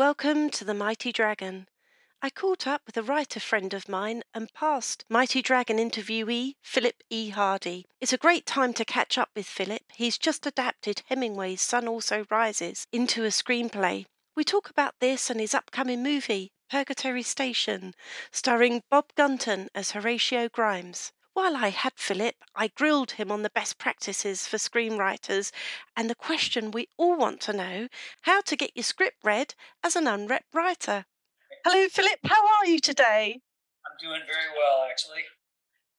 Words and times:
Welcome 0.00 0.48
to 0.52 0.64
the 0.64 0.72
Mighty 0.72 1.12
Dragon. 1.12 1.66
I 2.22 2.30
caught 2.30 2.66
up 2.66 2.80
with 2.86 2.96
a 2.96 3.02
writer 3.02 3.38
friend 3.38 3.74
of 3.74 3.86
mine 3.86 4.22
and 4.32 4.50
past 4.54 5.04
Mighty 5.10 5.42
Dragon 5.42 5.76
interviewee 5.76 6.54
Phillip 6.62 7.02
E. 7.10 7.28
Hardy. 7.28 7.84
It's 8.00 8.14
a 8.14 8.16
great 8.16 8.46
time 8.46 8.72
to 8.72 8.84
catch 8.86 9.18
up 9.18 9.28
with 9.36 9.44
Phillip. 9.44 9.82
He's 9.92 10.16
just 10.16 10.46
adapted 10.46 11.02
Hemingway's 11.10 11.60
Sun 11.60 11.86
Also 11.86 12.24
Rises 12.30 12.86
into 12.90 13.24
a 13.24 13.28
screenplay. 13.28 14.06
We 14.34 14.42
talk 14.42 14.70
about 14.70 14.94
this 15.00 15.28
and 15.28 15.38
his 15.38 15.52
upcoming 15.52 16.02
movie, 16.02 16.50
Purgatory 16.70 17.22
Station, 17.22 17.92
starring 18.32 18.82
Bob 18.90 19.12
Gunton 19.16 19.68
as 19.74 19.90
Horatio 19.90 20.48
Grimes. 20.48 21.12
While 21.32 21.56
I 21.56 21.68
had 21.68 21.92
Phillip, 21.96 22.36
I 22.54 22.68
grilled 22.68 23.12
him 23.12 23.30
on 23.30 23.42
the 23.42 23.50
best 23.50 23.78
practices 23.78 24.46
for 24.46 24.56
screenwriters 24.56 25.52
and 25.96 26.10
the 26.10 26.14
question 26.14 26.70
we 26.70 26.88
all 26.96 27.16
want 27.16 27.40
to 27.42 27.52
know 27.52 27.88
how 28.22 28.40
to 28.42 28.56
get 28.56 28.72
your 28.74 28.82
script 28.82 29.18
read 29.22 29.54
as 29.84 29.94
an 29.94 30.04
unrep 30.04 30.42
writer. 30.52 31.06
Hello, 31.64 31.88
Phillip. 31.88 32.18
How 32.24 32.46
are 32.58 32.66
you 32.66 32.80
today? 32.80 33.40
I'm 33.86 33.96
doing 34.00 34.22
very 34.26 34.50
well, 34.56 34.86
actually. 34.90 35.22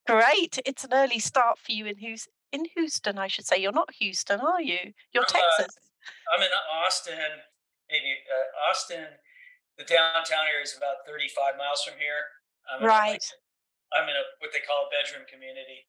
Great. 0.07 0.59
It's 0.65 0.83
an 0.83 0.93
early 0.93 1.19
start 1.19 1.57
for 1.59 1.71
you 1.71 1.85
in 1.85 1.97
Houston. 1.97 2.33
In 2.51 2.65
Houston, 2.75 3.17
I 3.17 3.27
should 3.27 3.45
say. 3.45 3.57
You're 3.57 3.71
not 3.71 3.93
Houston, 3.99 4.41
are 4.41 4.61
you? 4.61 4.91
You're 5.13 5.23
I'm, 5.23 5.29
Texas. 5.29 5.77
Uh, 5.77 6.35
I'm 6.35 6.41
in 6.43 6.49
Austin, 6.83 7.39
maybe 7.89 8.17
uh, 8.27 8.69
Austin. 8.69 9.05
The 9.77 9.85
downtown 9.85 10.45
area 10.51 10.63
is 10.63 10.75
about 10.75 11.07
35 11.07 11.57
miles 11.57 11.83
from 11.83 11.93
here. 11.97 12.27
I'm 12.69 12.85
right. 12.85 13.23
I'm 13.93 14.07
in 14.09 14.15
a 14.15 14.23
what 14.39 14.51
they 14.53 14.59
call 14.59 14.87
a 14.87 14.91
bedroom 14.91 15.25
community. 15.29 15.87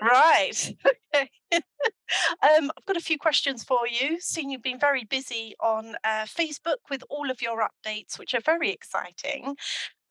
right. 0.00 0.74
Okay. 1.14 1.30
um, 1.52 2.70
I've 2.76 2.84
got 2.84 2.98
a 2.98 3.00
few 3.00 3.16
questions 3.16 3.64
for 3.64 3.88
you. 3.88 4.20
Seeing 4.20 4.50
you've 4.50 4.62
been 4.62 4.78
very 4.78 5.04
busy 5.04 5.54
on 5.58 5.96
uh, 6.04 6.26
Facebook 6.26 6.84
with 6.90 7.02
all 7.08 7.30
of 7.30 7.40
your 7.40 7.66
updates, 7.66 8.18
which 8.18 8.34
are 8.34 8.42
very 8.42 8.70
exciting. 8.70 9.56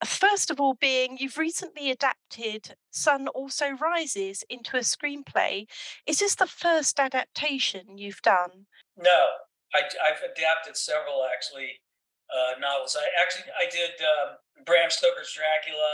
First 0.03 0.51
of 0.51 0.59
all, 0.59 0.75
being 0.75 1.17
you've 1.19 1.37
recently 1.37 1.91
adapted 1.91 2.75
Sun 2.91 3.27
Also 3.29 3.69
Rises 3.71 4.43
into 4.49 4.77
a 4.77 4.81
screenplay. 4.81 5.67
Is 6.05 6.19
this 6.19 6.35
the 6.35 6.47
first 6.47 6.99
adaptation 6.99 7.97
you've 7.97 8.21
done? 8.21 8.65
No, 8.97 9.25
I, 9.73 9.81
have 9.81 10.21
adapted 10.31 10.77
several 10.77 11.25
actually 11.31 11.81
uh, 12.29 12.59
novels. 12.59 12.97
I 12.99 13.05
actually 13.21 13.51
I 13.57 13.69
did 13.69 13.91
um, 14.01 14.65
Bram 14.65 14.89
Stoker's 14.89 15.33
Dracula. 15.33 15.93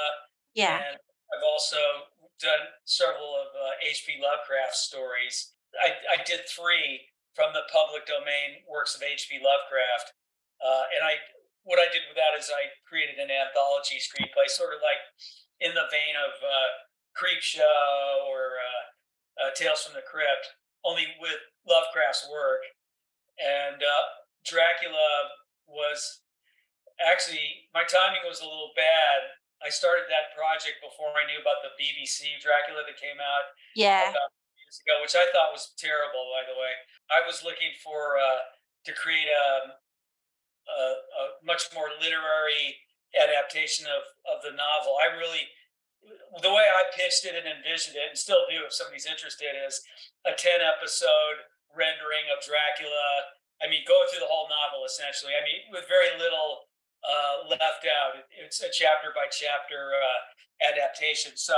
Yeah. 0.53 0.81
And 0.89 0.97
I've 1.33 1.45
also 1.45 2.13
done 2.37 2.77
several 2.85 3.33
of 3.33 3.49
uh, 3.57 3.73
H.P. 3.81 4.21
Lovecraft 4.21 4.77
stories. 4.77 5.57
I, 5.81 5.97
I 6.13 6.21
did 6.21 6.45
three 6.45 7.09
from 7.33 7.49
the 7.57 7.65
public 7.73 8.05
domain 8.05 8.61
works 8.69 8.93
of 8.93 9.01
H.P. 9.01 9.41
Lovecraft, 9.41 10.13
uh, 10.61 10.85
and 10.93 11.01
I 11.01 11.17
what 11.65 11.79
I 11.79 11.87
did 11.89 12.03
with 12.11 12.19
that 12.19 12.35
is 12.35 12.51
I 12.51 12.75
created 12.83 13.17
an 13.17 13.31
anthology 13.31 13.95
screenplay, 13.97 14.51
sort 14.51 14.75
of 14.75 14.83
like 14.83 14.99
in 15.63 15.71
the 15.71 15.87
vein 15.87 16.13
of 16.19 16.35
uh, 16.43 16.69
Creepshow 17.15 18.27
or 18.27 18.59
uh, 18.59 18.83
uh, 19.47 19.49
Tales 19.55 19.81
from 19.87 19.95
the 19.95 20.03
Crypt, 20.03 20.59
only 20.83 21.07
with 21.23 21.39
Lovecraft's 21.63 22.27
work. 22.27 22.67
And 23.39 23.79
uh, 23.79 24.03
Dracula 24.43 25.39
was 25.65 26.21
actually 27.01 27.71
my 27.73 27.87
timing 27.87 28.21
was 28.27 28.43
a 28.43 28.47
little 28.47 28.75
bad 28.75 29.39
I 29.63 29.71
started 29.71 30.11
that 30.11 30.35
project 30.35 30.83
before 30.83 31.15
I 31.15 31.23
knew 31.23 31.39
about 31.39 31.63
the 31.63 31.71
BBC 31.79 32.35
Dracula 32.43 32.83
that 32.83 32.99
came 32.99 33.17
out. 33.23 33.55
Yeah. 33.73 34.11
years 34.11 34.77
ago, 34.83 34.99
which 34.99 35.15
I 35.15 35.23
thought 35.31 35.55
was 35.55 35.71
terrible, 35.79 36.27
by 36.35 36.43
the 36.43 36.59
way. 36.59 36.75
I 37.07 37.23
was 37.23 37.41
looking 37.47 37.71
for 37.79 38.19
uh, 38.19 38.43
to 38.85 38.91
create 38.91 39.31
a, 39.31 39.79
a, 40.67 40.83
a 40.99 41.23
much 41.47 41.71
more 41.71 41.87
literary 42.03 42.75
adaptation 43.15 43.87
of 43.87 44.03
of 44.27 44.43
the 44.43 44.51
novel. 44.51 44.99
I 44.99 45.15
really 45.15 45.47
the 46.43 46.51
way 46.51 46.67
I 46.67 46.91
pitched 46.91 47.23
it 47.23 47.37
and 47.37 47.47
envisioned 47.47 47.95
it, 47.95 48.11
and 48.11 48.19
still 48.19 48.43
do 48.51 48.67
if 48.67 48.75
somebody's 48.75 49.07
interested, 49.07 49.55
is 49.55 49.79
a 50.27 50.35
10 50.35 50.59
episode 50.59 51.47
rendering 51.71 52.27
of 52.27 52.43
Dracula. 52.43 53.31
I 53.63 53.71
mean, 53.71 53.87
going 53.87 54.11
through 54.11 54.25
the 54.25 54.31
whole 54.31 54.51
novel 54.51 54.83
essentially. 54.83 55.31
I 55.31 55.43
mean, 55.47 55.71
with 55.71 55.87
very 55.87 56.11
little 56.19 56.67
uh, 57.03 57.47
left 57.51 57.83
out. 57.83 58.23
It's 58.31 58.63
a 58.63 58.71
chapter 58.71 59.11
by 59.11 59.27
chapter 59.27 59.91
uh, 59.95 60.21
adaptation. 60.63 61.35
So 61.35 61.55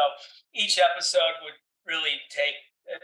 each 0.53 0.81
episode 0.81 1.41
would 1.45 1.57
really 1.85 2.21
take, 2.33 2.57
uh, 2.89 3.01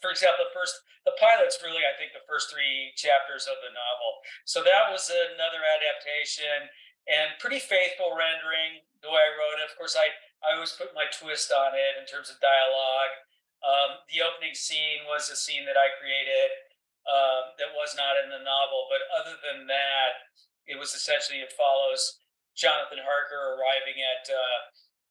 for 0.00 0.12
example, 0.12 0.44
the 0.44 0.52
first, 0.52 0.76
the 1.08 1.16
pilot's 1.16 1.60
really, 1.64 1.82
I 1.84 1.96
think, 1.96 2.12
the 2.12 2.24
first 2.28 2.52
three 2.52 2.92
chapters 3.00 3.48
of 3.48 3.56
the 3.64 3.72
novel. 3.72 4.20
So 4.44 4.60
that 4.60 4.92
was 4.92 5.08
another 5.08 5.64
adaptation 5.64 6.68
and 7.08 7.40
pretty 7.40 7.60
faithful 7.60 8.12
rendering 8.12 8.84
the 9.00 9.08
way 9.08 9.24
I 9.24 9.32
wrote 9.32 9.64
it. 9.64 9.72
Of 9.72 9.76
course, 9.80 9.96
I, 9.96 10.12
I 10.44 10.56
always 10.56 10.76
put 10.76 10.92
my 10.92 11.08
twist 11.08 11.48
on 11.48 11.72
it 11.72 11.96
in 11.96 12.04
terms 12.04 12.28
of 12.28 12.36
dialogue. 12.44 13.14
Um, 13.60 13.90
the 14.08 14.24
opening 14.24 14.56
scene 14.56 15.08
was 15.08 15.28
a 15.32 15.36
scene 15.36 15.64
that 15.64 15.76
I 15.76 15.92
created 16.00 16.52
um, 17.08 17.56
that 17.56 17.72
was 17.72 17.96
not 17.96 18.20
in 18.20 18.28
the 18.28 18.40
novel, 18.40 18.88
but 18.92 19.04
other 19.16 19.36
than 19.40 19.68
that, 19.68 20.28
it 20.66 20.78
was 20.78 20.92
essentially 20.94 21.40
it 21.40 21.52
follows 21.56 22.20
Jonathan 22.56 23.00
Harker 23.00 23.56
arriving 23.56 23.98
at 24.00 24.24
uh, 24.28 24.60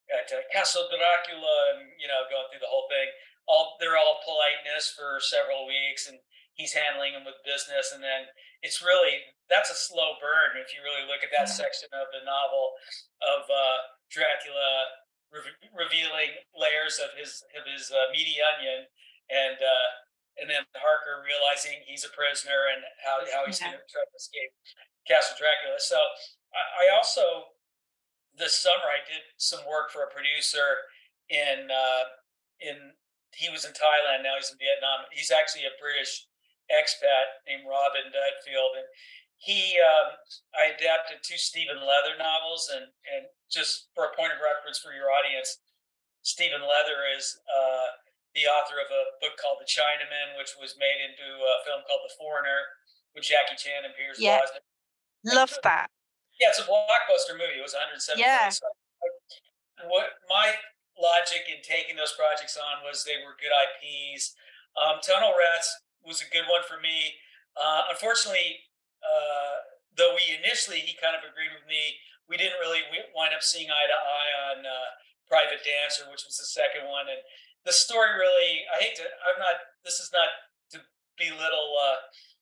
at 0.10 0.28
uh, 0.34 0.42
Castle 0.54 0.90
Dracula 0.90 1.78
and 1.78 1.90
you 1.98 2.10
know 2.10 2.26
going 2.30 2.50
through 2.50 2.64
the 2.64 2.72
whole 2.72 2.90
thing. 2.90 3.10
All 3.50 3.78
they're 3.82 3.98
all 3.98 4.22
politeness 4.22 4.94
for 4.94 5.18
several 5.18 5.66
weeks, 5.66 6.06
and 6.06 6.22
he's 6.54 6.76
handling 6.76 7.18
them 7.18 7.26
with 7.26 7.42
business, 7.42 7.96
and 7.96 8.04
then 8.04 8.30
it's 8.62 8.84
really 8.84 9.24
that's 9.50 9.74
a 9.74 9.78
slow 9.78 10.20
burn 10.22 10.60
if 10.62 10.70
you 10.76 10.86
really 10.86 11.08
look 11.10 11.26
at 11.26 11.34
that 11.34 11.50
section 11.50 11.90
of 11.96 12.06
the 12.14 12.22
novel 12.22 12.78
of 13.26 13.50
uh, 13.50 13.78
Dracula 14.14 15.02
re- 15.34 15.58
revealing 15.74 16.38
layers 16.54 17.02
of 17.02 17.14
his 17.18 17.42
of 17.58 17.66
his 17.66 17.90
uh, 17.90 18.14
meaty 18.14 18.38
onion, 18.42 18.86
and 19.30 19.58
uh, 19.58 19.90
and 20.42 20.48
then 20.50 20.66
Harker 20.78 21.22
realizing 21.22 21.82
he's 21.86 22.06
a 22.06 22.14
prisoner 22.14 22.70
and 22.74 22.82
how 23.02 23.22
how 23.34 23.46
he's 23.46 23.58
going 23.58 23.74
to 23.74 23.82
try 23.90 24.06
to 24.06 24.16
escape. 24.18 24.54
Castle 25.08 25.38
Dracula. 25.38 25.78
So 25.80 25.98
I, 26.52 26.90
I 26.90 26.96
also 26.96 27.56
this 28.38 28.56
summer 28.56 28.88
I 28.88 29.04
did 29.04 29.24
some 29.36 29.64
work 29.68 29.92
for 29.92 30.08
a 30.08 30.12
producer 30.12 30.88
in 31.30 31.68
uh, 31.70 32.04
in 32.60 32.96
he 33.36 33.52
was 33.52 33.64
in 33.64 33.72
Thailand 33.72 34.26
now 34.26 34.40
he's 34.40 34.52
in 34.52 34.58
Vietnam. 34.58 35.06
He's 35.12 35.32
actually 35.32 35.70
a 35.70 35.76
British 35.78 36.28
expat 36.70 37.42
named 37.50 37.66
Robin 37.66 38.10
Dudfield 38.14 38.78
and 38.78 38.88
he 39.40 39.80
um, 39.80 40.20
I 40.52 40.76
adapted 40.76 41.24
two 41.24 41.40
Stephen 41.40 41.80
Leather 41.80 42.20
novels 42.20 42.68
and 42.74 42.92
and 43.08 43.24
just 43.48 43.90
for 43.96 44.12
a 44.12 44.14
point 44.14 44.36
of 44.36 44.44
reference 44.44 44.78
for 44.78 44.94
your 44.94 45.10
audience, 45.10 45.64
Stephen 46.22 46.62
Leather 46.62 47.08
is 47.16 47.40
uh, 47.48 47.88
the 48.38 48.46
author 48.46 48.78
of 48.78 48.90
a 48.92 49.04
book 49.24 49.34
called 49.42 49.58
The 49.58 49.66
Chinaman, 49.66 50.38
which 50.38 50.54
was 50.60 50.78
made 50.78 51.02
into 51.02 51.26
a 51.26 51.56
film 51.66 51.82
called 51.90 52.06
The 52.06 52.14
Foreigner 52.20 52.62
with 53.18 53.26
Jackie 53.26 53.58
Chan 53.58 53.88
and 53.88 53.96
Pierce 53.98 54.22
yeah. 54.22 54.38
Brosnan. 54.38 54.69
Love 55.26 55.54
that. 55.64 55.88
Yeah, 56.40 56.56
it's 56.56 56.60
a 56.60 56.68
blockbuster 56.68 57.36
movie. 57.36 57.60
It 57.60 57.66
was 57.66 57.76
107. 57.76 58.20
Yeah. 58.20 58.48
What 59.88 60.16
my 60.28 60.56
logic 60.96 61.48
in 61.48 61.64
taking 61.64 61.96
those 61.96 62.16
projects 62.16 62.60
on 62.60 62.84
was 62.84 63.04
they 63.04 63.20
were 63.24 63.36
good 63.40 63.52
IPs. 63.52 64.36
Um, 64.80 65.00
Tunnel 65.04 65.36
Rats 65.36 65.68
was 66.04 66.24
a 66.24 66.28
good 66.32 66.48
one 66.48 66.64
for 66.68 66.80
me. 66.80 67.20
Uh, 67.60 67.92
unfortunately, 67.92 68.64
uh, 69.04 69.68
though 69.96 70.16
we 70.16 70.40
initially 70.40 70.80
he 70.80 70.96
kind 70.96 71.16
of 71.16 71.24
agreed 71.28 71.52
with 71.52 71.68
me, 71.68 72.00
we 72.28 72.40
didn't 72.40 72.60
really 72.64 72.84
wind 73.12 73.36
up 73.36 73.44
seeing 73.44 73.68
eye 73.68 73.90
to 73.90 74.00
eye 74.00 74.32
on 74.52 74.58
uh, 74.64 74.90
Private 75.28 75.60
Dancer, 75.66 76.08
which 76.08 76.24
was 76.24 76.40
the 76.40 76.48
second 76.48 76.88
one. 76.88 77.12
And 77.12 77.20
the 77.68 77.76
story 77.76 78.16
really, 78.16 78.64
I 78.72 78.80
hate 78.80 78.96
to, 79.02 79.04
I'm 79.04 79.40
not. 79.40 79.60
This 79.84 80.00
is 80.00 80.12
not 80.14 80.30
to 80.76 80.78
belittle 81.18 81.76
uh, 81.76 82.00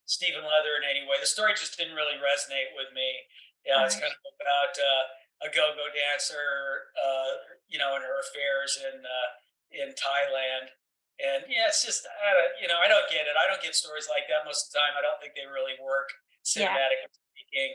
Stephen 0.08 0.40
Leather 0.40 0.80
in 0.80 0.88
any 0.88 1.04
way. 1.04 1.20
The 1.20 1.28
story 1.28 1.52
just 1.52 1.76
didn't 1.76 1.92
really 1.92 2.16
resonate 2.16 2.72
with 2.72 2.88
me. 2.96 3.28
Yeah, 3.62 3.84
you 3.84 3.84
know, 3.84 3.84
it's 3.84 4.00
kind 4.00 4.08
of 4.08 4.24
about 4.40 4.74
uh, 4.80 5.04
a 5.44 5.48
go-go 5.52 5.84
dancer, 5.92 6.88
uh, 6.96 7.52
you 7.68 7.76
know, 7.76 7.92
and 7.92 8.02
her 8.02 8.16
affairs 8.24 8.80
in 8.80 9.04
uh, 9.04 9.28
in 9.70 9.92
Thailand. 9.92 10.72
And 11.20 11.44
yeah, 11.52 11.68
it's 11.68 11.84
just 11.84 12.08
I 12.08 12.32
don't, 12.32 12.54
you 12.56 12.66
know 12.72 12.80
I 12.80 12.88
don't 12.88 13.04
get 13.12 13.28
it. 13.28 13.36
I 13.36 13.44
don't 13.44 13.60
get 13.60 13.76
stories 13.76 14.08
like 14.08 14.24
that 14.32 14.48
most 14.48 14.66
of 14.66 14.68
the 14.72 14.80
time. 14.80 14.96
I 14.96 15.04
don't 15.04 15.20
think 15.20 15.36
they 15.36 15.44
really 15.44 15.76
work 15.76 16.08
cinematic 16.40 17.04
yeah. 17.04 17.12
speaking. 17.12 17.72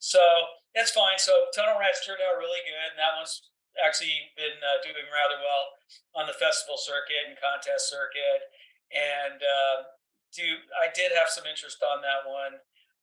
So 0.00 0.20
that's 0.72 0.96
fine. 0.96 1.20
So 1.20 1.52
Tunnel 1.52 1.76
Rats 1.76 2.00
turned 2.00 2.24
out 2.24 2.40
really 2.40 2.64
good, 2.64 2.96
and 2.96 2.96
that 2.96 3.12
one's 3.20 3.44
actually 3.82 4.32
been 4.38 4.56
uh, 4.62 4.80
doing 4.80 5.04
rather 5.12 5.36
well 5.36 5.76
on 6.16 6.24
the 6.30 6.36
festival 6.38 6.78
circuit 6.80 7.28
and 7.28 7.36
contest 7.36 7.90
circuit. 7.92 8.48
And 8.94 9.42
uh, 9.42 9.76
do 10.34 10.44
I 10.74 10.90
did 10.90 11.14
have 11.14 11.30
some 11.30 11.46
interest 11.46 11.78
on 11.80 12.02
that 12.02 12.26
one. 12.26 12.58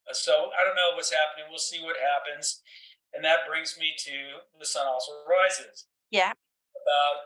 Uh, 0.05 0.13
so 0.13 0.51
I 0.51 0.67
don't 0.67 0.75
know 0.75 0.93
what's 0.93 1.11
happening. 1.11 1.47
We'll 1.49 1.61
see 1.61 1.79
what 1.79 1.95
happens. 1.95 2.61
And 3.15 3.23
that 3.23 3.47
brings 3.47 3.75
me 3.79 3.95
to 4.07 4.43
the 4.59 4.67
sun 4.67 4.87
also 4.87 5.11
rises. 5.27 5.87
Yeah. 6.11 6.31
About 6.75 7.17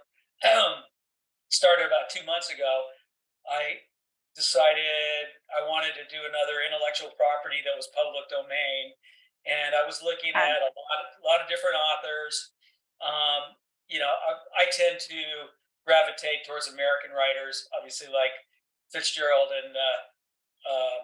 um, 0.45 0.73
started 1.49 1.85
about 1.85 2.09
two 2.09 2.25
months 2.25 2.49
ago. 2.49 2.89
I 3.45 3.85
decided 4.33 5.31
I 5.53 5.63
wanted 5.69 5.93
to 5.95 6.05
do 6.09 6.19
another 6.25 6.65
intellectual 6.65 7.13
property 7.13 7.61
that 7.63 7.77
was 7.77 7.87
public 7.93 8.27
domain, 8.27 8.97
and 9.45 9.77
I 9.77 9.85
was 9.85 10.01
looking 10.01 10.33
at 10.33 10.59
a 10.59 10.69
lot, 10.73 10.99
of, 11.01 11.07
a 11.21 11.23
lot 11.23 11.39
of 11.39 11.47
different 11.47 11.77
authors. 11.77 12.51
Um, 12.99 13.55
you 13.87 14.01
know, 14.01 14.09
I, 14.09 14.65
I, 14.65 14.71
tend 14.73 14.97
to 14.97 15.19
gravitate 15.85 16.47
towards 16.47 16.71
American 16.71 17.13
writers, 17.13 17.67
obviously 17.75 18.07
like 18.09 18.33
Fitzgerald 18.95 19.51
and 19.51 19.75
uh, 19.75 19.99
um, 20.71 21.03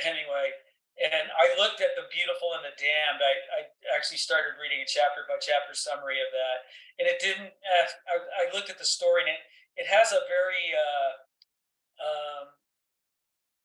Hemingway. 0.00 0.56
And 0.96 1.28
I 1.28 1.52
looked 1.60 1.84
at 1.84 1.92
The 1.92 2.08
Beautiful 2.08 2.56
and 2.56 2.64
the 2.64 2.72
Damned. 2.76 3.20
I, 3.20 3.34
I 3.52 3.60
actually 3.92 4.20
started 4.20 4.56
reading 4.56 4.80
a 4.80 4.88
chapter 4.88 5.28
by 5.28 5.36
chapter 5.40 5.76
summary 5.76 6.24
of 6.24 6.32
that. 6.32 6.58
And 6.96 7.04
it 7.04 7.20
didn't, 7.20 7.52
uh, 7.52 7.88
I, 8.08 8.16
I 8.16 8.44
looked 8.56 8.72
at 8.72 8.80
the 8.80 8.88
story 8.88 9.28
and 9.28 9.32
it, 9.32 9.40
it 9.84 9.86
has 9.88 10.12
a 10.12 10.24
very 10.24 10.72
uh, 10.72 11.12
um, 12.00 12.44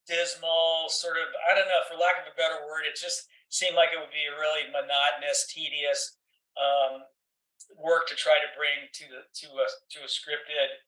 dismal 0.08 0.92
sort 0.92 1.16
of, 1.20 1.32
I 1.44 1.56
don't 1.56 1.72
know, 1.72 1.84
for 1.88 1.96
lack 1.96 2.20
of 2.20 2.28
a 2.28 2.36
better 2.36 2.64
word, 2.68 2.88
it 2.88 3.00
just 3.00 3.28
seemed 3.48 3.76
like 3.80 3.96
it 3.96 4.00
would 4.00 4.16
be 4.16 4.28
a 4.28 4.36
really 4.40 4.68
monotonous, 4.72 5.48
tedious 5.48 6.20
um, 6.56 7.04
work 7.76 8.08
to 8.12 8.16
try 8.16 8.40
to 8.40 8.50
bring 8.56 8.88
to 8.92 9.06
the 9.12 9.22
to 9.44 9.48
a 9.60 9.68
to 9.92 10.00
a 10.06 10.10
scripted 10.10 10.84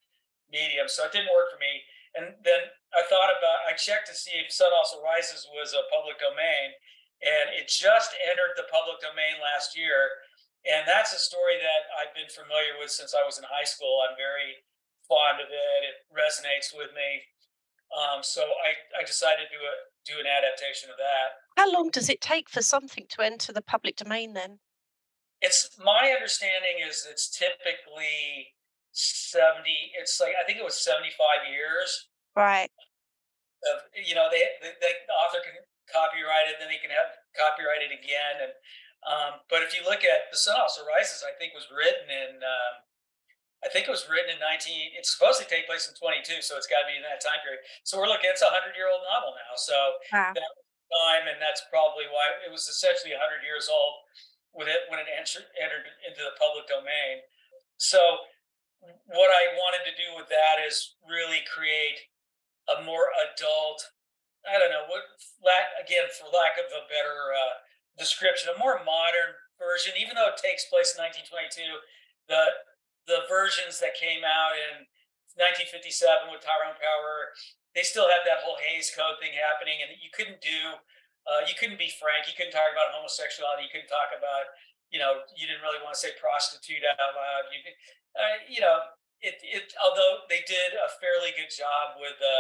medium. 0.48 0.88
So 0.88 1.04
it 1.06 1.12
didn't 1.12 1.34
work 1.34 1.52
for 1.52 1.60
me. 1.60 1.84
And 2.16 2.38
then 2.46 2.62
I 2.96 3.04
thought 3.10 3.34
about, 3.34 3.68
I 3.68 3.76
checked 3.76 4.08
to 4.08 4.16
see 4.16 4.38
if 4.40 4.54
Sun 4.54 4.72
Also 4.72 5.04
Rises 5.04 5.48
was 5.52 5.76
a 5.76 5.88
public 5.92 6.22
domain, 6.22 6.74
and 7.26 7.52
it 7.58 7.68
just 7.68 8.16
entered 8.24 8.56
the 8.56 8.70
public 8.72 9.02
domain 9.02 9.42
last 9.42 9.76
year. 9.76 10.24
And 10.68 10.88
that's 10.88 11.14
a 11.14 11.22
story 11.22 11.60
that 11.60 11.88
I've 11.96 12.16
been 12.16 12.30
familiar 12.30 12.76
with 12.80 12.92
since 12.92 13.16
I 13.16 13.24
was 13.24 13.38
in 13.38 13.46
high 13.48 13.68
school. 13.68 14.04
I'm 14.04 14.18
very 14.20 14.60
fond 15.08 15.40
of 15.40 15.48
it. 15.48 15.80
It 15.88 15.98
resonates 16.12 16.76
with 16.76 16.92
me. 16.92 17.24
Um, 17.96 18.20
so 18.20 18.44
I, 18.44 18.76
I 19.00 19.04
decided 19.08 19.48
to 19.48 19.52
do, 19.56 19.62
a, 19.64 19.76
do 20.04 20.16
an 20.20 20.28
adaptation 20.28 20.90
of 20.92 20.98
that. 21.00 21.40
How 21.56 21.72
long 21.72 21.90
does 21.90 22.10
it 22.10 22.20
take 22.20 22.50
for 22.50 22.62
something 22.62 23.06
to 23.16 23.24
enter 23.24 23.54
the 23.54 23.62
public 23.62 23.96
domain 23.96 24.34
then? 24.34 24.60
It's 25.40 25.70
my 25.80 26.12
understanding 26.12 26.84
is 26.84 27.08
it's 27.10 27.30
typically 27.30 28.57
70 28.98 29.70
it's 30.02 30.18
like 30.18 30.34
i 30.34 30.44
think 30.46 30.58
it 30.58 30.66
was 30.66 30.82
75 30.82 31.14
years. 31.50 32.10
Right. 32.38 32.70
Of, 33.74 33.90
you 33.98 34.14
know 34.14 34.30
they, 34.30 34.46
they, 34.62 34.94
the 35.10 35.16
author 35.18 35.42
can 35.42 35.58
copyright 35.90 36.50
it 36.50 36.62
then 36.62 36.70
they 36.70 36.82
can 36.82 36.94
have 36.94 37.10
copyright 37.34 37.82
it 37.82 37.94
again 37.94 38.42
and 38.42 38.54
um, 39.06 39.40
but 39.48 39.62
if 39.62 39.72
you 39.78 39.86
look 39.86 40.02
at 40.02 40.30
the 40.34 40.38
sun 40.38 40.58
also 40.58 40.86
rises 40.86 41.26
i 41.26 41.34
think 41.38 41.54
was 41.58 41.70
written 41.74 42.06
in 42.10 42.38
um, 42.42 42.74
i 43.66 43.68
think 43.70 43.90
it 43.90 43.94
was 43.94 44.06
written 44.06 44.38
in 44.38 44.42
19 44.42 44.94
it's 44.94 45.14
supposed 45.14 45.42
to 45.42 45.48
take 45.50 45.66
place 45.66 45.90
in 45.90 45.98
22 45.98 46.46
so 46.46 46.54
it's 46.58 46.70
got 46.70 46.86
to 46.86 46.90
be 46.90 46.98
in 46.98 47.06
that 47.06 47.22
time 47.22 47.42
period. 47.42 47.62
So 47.82 47.98
we're 47.98 48.10
looking 48.10 48.30
it's 48.30 48.46
a 48.46 48.50
100 48.50 48.78
year 48.78 48.90
old 48.90 49.02
novel 49.10 49.34
now 49.34 49.54
so 49.58 49.78
wow. 50.14 50.34
that 50.38 50.54
time 50.94 51.28
and 51.28 51.42
that's 51.42 51.66
probably 51.68 52.08
why 52.10 52.30
it 52.46 52.52
was 52.52 52.70
essentially 52.70 53.14
100 53.14 53.42
years 53.44 53.68
old 53.68 54.06
when 54.56 54.68
it 54.68 54.88
when 54.90 54.98
it 54.98 55.10
entered, 55.12 55.46
entered 55.60 55.86
into 56.08 56.22
the 56.24 56.34
public 56.40 56.66
domain. 56.66 57.22
So 57.78 58.00
what 58.82 59.32
I 59.32 59.56
wanted 59.58 59.84
to 59.90 59.96
do 59.96 60.16
with 60.16 60.30
that 60.30 60.62
is 60.62 60.96
really 61.04 61.42
create 61.48 62.08
a 62.68 62.84
more 62.84 63.10
adult, 63.28 63.80
I 64.44 64.60
don't 64.60 64.72
know, 64.72 64.86
what, 64.88 65.04
again, 65.80 66.08
for 66.14 66.28
lack 66.30 66.60
of 66.60 66.68
a 66.70 66.88
better 66.92 67.32
uh, 67.32 67.64
description, 67.96 68.54
a 68.54 68.60
more 68.60 68.84
modern 68.84 69.36
version, 69.58 69.96
even 69.98 70.16
though 70.16 70.30
it 70.30 70.40
takes 70.40 70.70
place 70.70 70.94
in 70.94 71.02
1922, 71.02 71.64
the, 72.30 72.44
the 73.08 73.26
versions 73.32 73.80
that 73.80 73.98
came 73.98 74.22
out 74.28 74.54
in 74.56 74.86
1957 75.40 76.30
with 76.30 76.44
Tyrone 76.44 76.78
Power, 76.78 77.34
they 77.74 77.86
still 77.86 78.10
had 78.10 78.26
that 78.26 78.42
whole 78.42 78.58
Hays 78.58 78.92
Code 78.94 79.18
thing 79.22 79.38
happening, 79.38 79.80
and 79.86 79.94
you 80.02 80.10
couldn't 80.10 80.42
do, 80.44 80.82
uh, 81.30 81.46
you 81.46 81.56
couldn't 81.56 81.80
be 81.80 81.94
frank, 81.98 82.26
you 82.26 82.36
couldn't 82.36 82.54
talk 82.54 82.70
about 82.74 82.94
homosexuality, 82.94 83.70
you 83.70 83.74
couldn't 83.74 83.92
talk 83.92 84.12
about, 84.14 84.50
you 84.90 84.98
know, 84.98 85.24
you 85.36 85.46
didn't 85.46 85.62
really 85.62 85.82
want 85.84 85.94
to 85.94 86.02
say 86.02 86.16
prostitute 86.18 86.84
out 86.88 87.12
loud. 87.14 87.52
You, 87.52 87.60
uh, 88.18 88.38
you 88.50 88.60
know, 88.60 88.82
it, 89.22 89.38
it 89.42 89.74
although 89.82 90.26
they 90.30 90.42
did 90.46 90.78
a 90.78 90.90
fairly 90.98 91.34
good 91.34 91.50
job 91.54 91.98
with 91.98 92.18
a, 92.22 92.38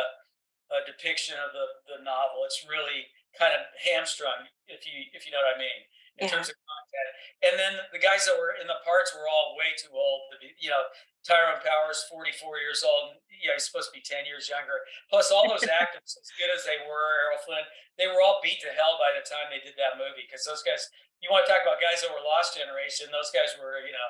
a 0.73 0.79
depiction 0.85 1.37
of 1.41 1.53
the, 1.53 1.65
the 1.89 1.97
novel, 2.03 2.45
it's 2.45 2.65
really 2.65 3.09
kind 3.37 3.53
of 3.53 3.65
hamstrung, 3.77 4.49
if 4.65 4.85
you 4.85 5.05
if 5.13 5.25
you 5.25 5.31
know 5.31 5.41
what 5.41 5.57
I 5.57 5.61
mean, 5.61 5.79
in 6.17 6.25
yeah. 6.25 6.33
terms 6.33 6.49
of 6.49 6.57
content. 6.57 7.09
And 7.45 7.53
then 7.57 7.73
the 7.93 8.01
guys 8.01 8.25
that 8.25 8.37
were 8.37 8.57
in 8.57 8.65
the 8.65 8.81
parts 8.81 9.13
were 9.13 9.29
all 9.29 9.53
way 9.53 9.73
too 9.77 9.93
old 9.93 10.33
to 10.33 10.41
be, 10.41 10.53
you 10.57 10.73
know, 10.73 10.81
Tyrone 11.21 11.61
Powers, 11.61 12.07
44 12.09 12.57
years 12.57 12.81
old. 12.81 13.21
Yeah, 13.29 13.53
he's 13.53 13.69
supposed 13.69 13.93
to 13.93 13.95
be 13.97 14.01
10 14.01 14.25
years 14.25 14.49
younger. 14.49 14.81
Plus, 15.11 15.29
all 15.29 15.45
those 15.45 15.67
actors, 15.81 16.17
as 16.17 16.31
good 16.39 16.49
as 16.49 16.65
they 16.65 16.81
were, 16.87 17.27
Errol 17.27 17.43
Flynn, 17.45 17.67
they 18.01 18.09
were 18.09 18.23
all 18.23 18.41
beat 18.41 18.63
to 18.65 18.73
hell 18.73 18.97
by 18.97 19.13
the 19.13 19.21
time 19.21 19.53
they 19.53 19.61
did 19.61 19.77
that 19.77 20.01
movie. 20.01 20.25
Because 20.25 20.47
those 20.47 20.65
guys, 20.65 20.89
you 21.21 21.29
want 21.29 21.45
to 21.45 21.51
talk 21.51 21.61
about 21.61 21.83
guys 21.83 22.01
that 22.01 22.09
were 22.09 22.23
lost 22.23 22.57
generation, 22.57 23.13
those 23.13 23.29
guys 23.29 23.53
were, 23.59 23.83
you 23.85 23.93
know, 23.93 24.09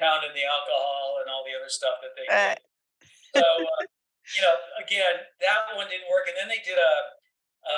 pounding 0.00 0.32
the 0.32 0.48
alcohol 0.48 1.20
and 1.20 1.28
all 1.28 1.44
the 1.44 1.52
other 1.52 1.68
stuff 1.68 2.00
that 2.00 2.16
they 2.16 2.24
did. 2.24 2.32
so, 3.36 3.44
uh, 3.44 3.84
you 4.34 4.40
know, 4.40 4.56
again, 4.80 5.20
that 5.44 5.76
one 5.76 5.86
didn't 5.92 6.08
work. 6.08 6.26
And 6.26 6.34
then 6.40 6.48
they 6.48 6.64
did 6.64 6.80
a, 6.80 6.94
a, 7.68 7.76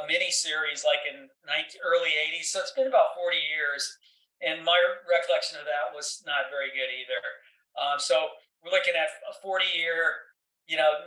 a 0.00 0.08
mini 0.08 0.32
series 0.32 0.82
like 0.82 1.04
in 1.04 1.28
19, 1.44 1.78
early 1.84 2.16
80s. 2.16 2.48
So 2.48 2.64
it's 2.64 2.72
been 2.72 2.88
about 2.88 3.12
40 3.14 3.36
years. 3.36 3.84
And 4.42 4.64
my 4.66 4.74
recollection 5.06 5.60
of 5.60 5.68
that 5.70 5.94
was 5.94 6.24
not 6.26 6.50
very 6.50 6.72
good 6.74 6.90
either. 6.90 7.22
Um, 7.78 8.02
so 8.02 8.34
we're 8.64 8.74
looking 8.74 8.98
at 8.98 9.12
a 9.28 9.34
40 9.38 9.68
year, 9.70 10.34
you 10.66 10.74
know, 10.74 11.04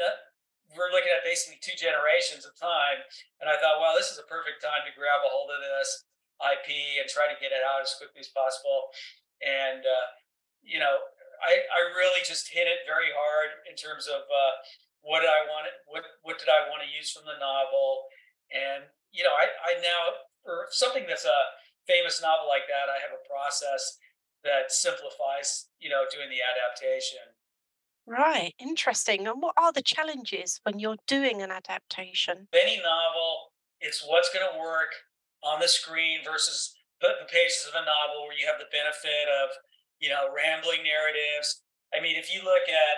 we're 0.73 0.91
looking 0.91 1.11
at 1.11 1.23
basically 1.27 1.59
two 1.59 1.75
generations 1.75 2.47
of 2.47 2.55
time. 2.55 3.03
And 3.43 3.51
I 3.51 3.59
thought, 3.59 3.83
wow, 3.83 3.93
this 3.93 4.09
is 4.09 4.17
a 4.17 4.27
perfect 4.27 4.63
time 4.63 4.87
to 4.87 4.91
grab 4.95 5.23
a 5.23 5.29
hold 5.29 5.51
of 5.51 5.59
this 5.59 6.07
IP 6.41 6.99
and 6.99 7.07
try 7.07 7.27
to 7.27 7.37
get 7.37 7.55
it 7.55 7.63
out 7.63 7.83
as 7.83 7.95
quickly 7.95 8.23
as 8.23 8.31
possible. 8.31 8.91
And 9.43 9.83
uh, 9.83 10.07
you 10.65 10.81
know, 10.81 10.97
I, 11.45 11.61
I 11.61 11.79
really 11.93 12.25
just 12.25 12.49
hit 12.49 12.65
it 12.65 12.89
very 12.89 13.13
hard 13.13 13.53
in 13.69 13.77
terms 13.77 14.09
of 14.09 14.25
uh, 14.25 14.53
what 15.05 15.21
did 15.21 15.29
I 15.29 15.45
want, 15.45 15.69
what 15.85 16.03
what 16.25 16.41
did 16.41 16.49
I 16.49 16.65
want 16.67 16.81
to 16.81 16.89
use 16.89 17.13
from 17.13 17.29
the 17.29 17.37
novel, 17.37 18.09
and 18.49 18.89
you 19.13 19.21
know, 19.21 19.37
I 19.37 19.53
I 19.61 19.71
now 19.79 20.25
for 20.41 20.65
something 20.73 21.05
that's 21.07 21.25
a 21.25 21.41
famous 21.85 22.21
novel 22.21 22.49
like 22.49 22.65
that, 22.67 22.89
I 22.89 22.97
have 23.01 23.13
a 23.13 23.21
process 23.29 24.01
that 24.45 24.73
simplifies, 24.73 25.69
you 25.79 25.89
know, 25.89 26.05
doing 26.09 26.29
the 26.29 26.41
adaptation. 26.41 27.33
Right, 28.05 28.53
interesting. 28.61 29.25
And 29.25 29.41
what 29.41 29.57
are 29.57 29.73
the 29.73 29.81
challenges 29.81 30.61
when 30.61 30.77
you're 30.77 31.01
doing 31.07 31.41
an 31.41 31.49
adaptation? 31.49 32.47
Any 32.53 32.77
novel, 32.77 33.53
it's 33.81 34.05
what's 34.05 34.29
going 34.29 34.45
to 34.45 34.59
work 34.59 34.93
on 35.41 35.59
the 35.59 35.67
screen 35.67 36.21
versus 36.23 36.77
the, 37.01 37.09
the 37.21 37.25
pages 37.25 37.65
of 37.67 37.73
a 37.73 37.81
novel 37.81 38.29
where 38.29 38.37
you 38.37 38.45
have 38.45 38.61
the 38.61 38.69
benefit 38.69 39.25
of 39.41 39.49
you 39.99 40.09
know, 40.09 40.31
rambling 40.31 40.83
narratives. 40.83 41.63
I 41.95 42.01
mean, 42.01 42.15
if 42.19 42.33
you 42.33 42.43
look 42.43 42.67
at 42.67 42.97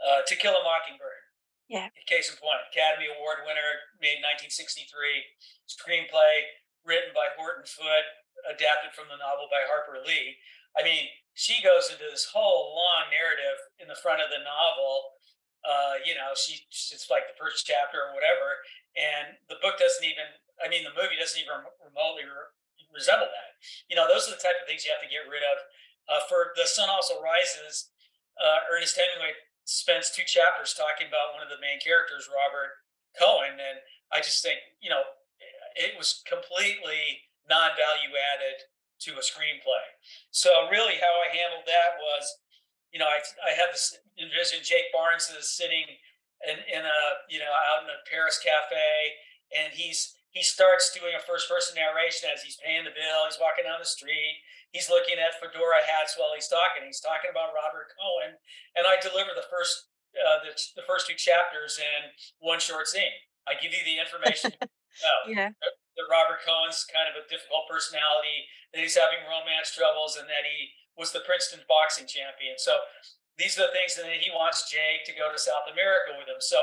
uh, 0.00 0.20
To 0.24 0.34
Kill 0.36 0.56
a 0.56 0.62
Mockingbird, 0.64 1.22
yeah, 1.68 1.92
case 2.08 2.32
in 2.32 2.36
point, 2.40 2.64
Academy 2.72 3.12
Award 3.12 3.44
winner, 3.44 3.92
made 4.00 4.24
1963, 4.24 4.88
screenplay 5.68 6.48
written 6.80 7.12
by 7.12 7.28
Horton 7.36 7.68
Foote, 7.68 8.08
adapted 8.48 8.96
from 8.96 9.12
the 9.12 9.20
novel 9.20 9.52
by 9.52 9.68
Harper 9.68 10.00
Lee. 10.00 10.40
I 10.72 10.80
mean, 10.80 11.12
she 11.36 11.60
goes 11.60 11.92
into 11.92 12.08
this 12.08 12.24
whole 12.32 12.72
long 12.72 13.12
narrative 13.12 13.60
in 13.76 13.86
the 13.86 13.98
front 13.98 14.24
of 14.24 14.32
the 14.32 14.40
novel. 14.40 15.20
Uh, 15.60 16.00
you 16.06 16.16
know, 16.16 16.32
she 16.32 16.64
it's 16.72 17.12
like 17.12 17.28
the 17.28 17.36
first 17.36 17.68
chapter 17.68 18.00
or 18.00 18.16
whatever, 18.16 18.62
and 18.96 19.36
the 19.52 19.60
book 19.60 19.76
doesn't 19.76 20.06
even. 20.06 20.24
I 20.58 20.66
mean, 20.66 20.82
the 20.82 20.94
movie 20.96 21.14
doesn't 21.14 21.38
even 21.38 21.62
remotely 21.78 22.26
re- 22.26 22.50
resemble 22.90 23.30
that. 23.30 23.54
You 23.86 23.94
know, 23.94 24.10
those 24.10 24.26
are 24.26 24.34
the 24.34 24.42
type 24.42 24.58
of 24.58 24.66
things 24.66 24.82
you 24.82 24.90
have 24.90 25.04
to 25.04 25.10
get 25.10 25.28
rid 25.30 25.44
of 25.46 25.62
uh, 26.08 26.24
for 26.28 26.56
The 26.56 26.66
Sun 26.66 26.88
Also 26.88 27.20
Rises, 27.20 27.92
uh, 28.40 28.64
Ernest 28.72 28.96
Hemingway 28.96 29.36
spends 29.68 30.10
two 30.10 30.24
chapters 30.24 30.72
talking 30.72 31.06
about 31.06 31.36
one 31.36 31.44
of 31.44 31.52
the 31.52 31.60
main 31.60 31.76
characters, 31.84 32.26
Robert 32.32 32.80
Cohen. 33.12 33.60
And 33.60 33.84
I 34.10 34.24
just 34.24 34.40
think, 34.40 34.58
you 34.80 34.88
know, 34.88 35.04
it 35.76 35.94
was 35.94 36.24
completely 36.24 37.28
non 37.46 37.76
value 37.76 38.16
added 38.16 38.64
to 39.06 39.20
a 39.20 39.22
screenplay. 39.22 39.86
So, 40.34 40.66
really, 40.72 40.98
how 40.98 41.14
I 41.22 41.30
handled 41.30 41.68
that 41.70 42.00
was, 42.02 42.24
you 42.90 42.98
know, 42.98 43.06
I, 43.06 43.22
I 43.46 43.54
had 43.54 43.70
this 43.70 43.94
envision 44.18 44.64
Jake 44.64 44.90
Barnes 44.90 45.30
is 45.30 45.54
sitting 45.54 45.86
in, 46.48 46.58
in 46.66 46.82
a, 46.82 47.00
you 47.30 47.38
know, 47.38 47.52
out 47.52 47.86
in 47.86 47.90
a 47.92 48.02
Paris 48.10 48.40
cafe, 48.42 49.14
and 49.54 49.70
he's 49.72 50.17
he 50.30 50.44
starts 50.44 50.92
doing 50.92 51.16
a 51.16 51.22
first 51.24 51.48
person 51.48 51.76
narration 51.76 52.28
as 52.28 52.44
he's 52.44 52.60
paying 52.60 52.84
the 52.84 52.94
bill, 52.94 53.24
he's 53.24 53.40
walking 53.40 53.64
down 53.64 53.80
the 53.80 53.88
street, 53.88 54.44
he's 54.72 54.92
looking 54.92 55.16
at 55.16 55.36
fedora 55.40 55.80
hats 55.84 56.16
while 56.20 56.36
he's 56.36 56.48
talking. 56.48 56.84
He's 56.84 57.00
talking 57.00 57.32
about 57.32 57.56
Robert 57.56 57.88
Cohen, 57.96 58.36
and 58.76 58.84
I 58.84 59.00
deliver 59.00 59.32
the 59.32 59.48
first 59.48 59.88
uh, 60.16 60.40
the, 60.44 60.52
the 60.80 60.86
first 60.88 61.04
two 61.04 61.16
chapters 61.16 61.76
in 61.76 62.12
one 62.40 62.60
short 62.60 62.88
scene. 62.88 63.12
I 63.44 63.56
give 63.60 63.72
you 63.72 63.84
the 63.84 64.00
information. 64.00 64.52
yeah. 65.28 65.52
That, 65.52 65.74
that 65.96 66.06
Robert 66.08 66.40
Cohen's 66.44 66.84
kind 66.88 67.08
of 67.08 67.16
a 67.16 67.28
difficult 67.28 67.68
personality, 67.68 68.48
that 68.72 68.80
he's 68.80 68.96
having 68.96 69.24
romance 69.28 69.72
troubles, 69.72 70.16
and 70.16 70.28
that 70.28 70.44
he 70.44 70.72
was 70.96 71.12
the 71.12 71.24
Princeton 71.24 71.62
boxing 71.68 72.08
champion. 72.08 72.58
So 72.58 72.76
these 73.38 73.54
are 73.56 73.70
the 73.70 73.74
things, 73.76 73.94
and 73.96 74.08
then 74.08 74.18
he 74.18 74.34
wants 74.34 74.66
Jake 74.68 75.06
to 75.06 75.14
go 75.14 75.30
to 75.30 75.38
South 75.38 75.70
America 75.70 76.18
with 76.18 76.26
him. 76.26 76.42
So 76.42 76.58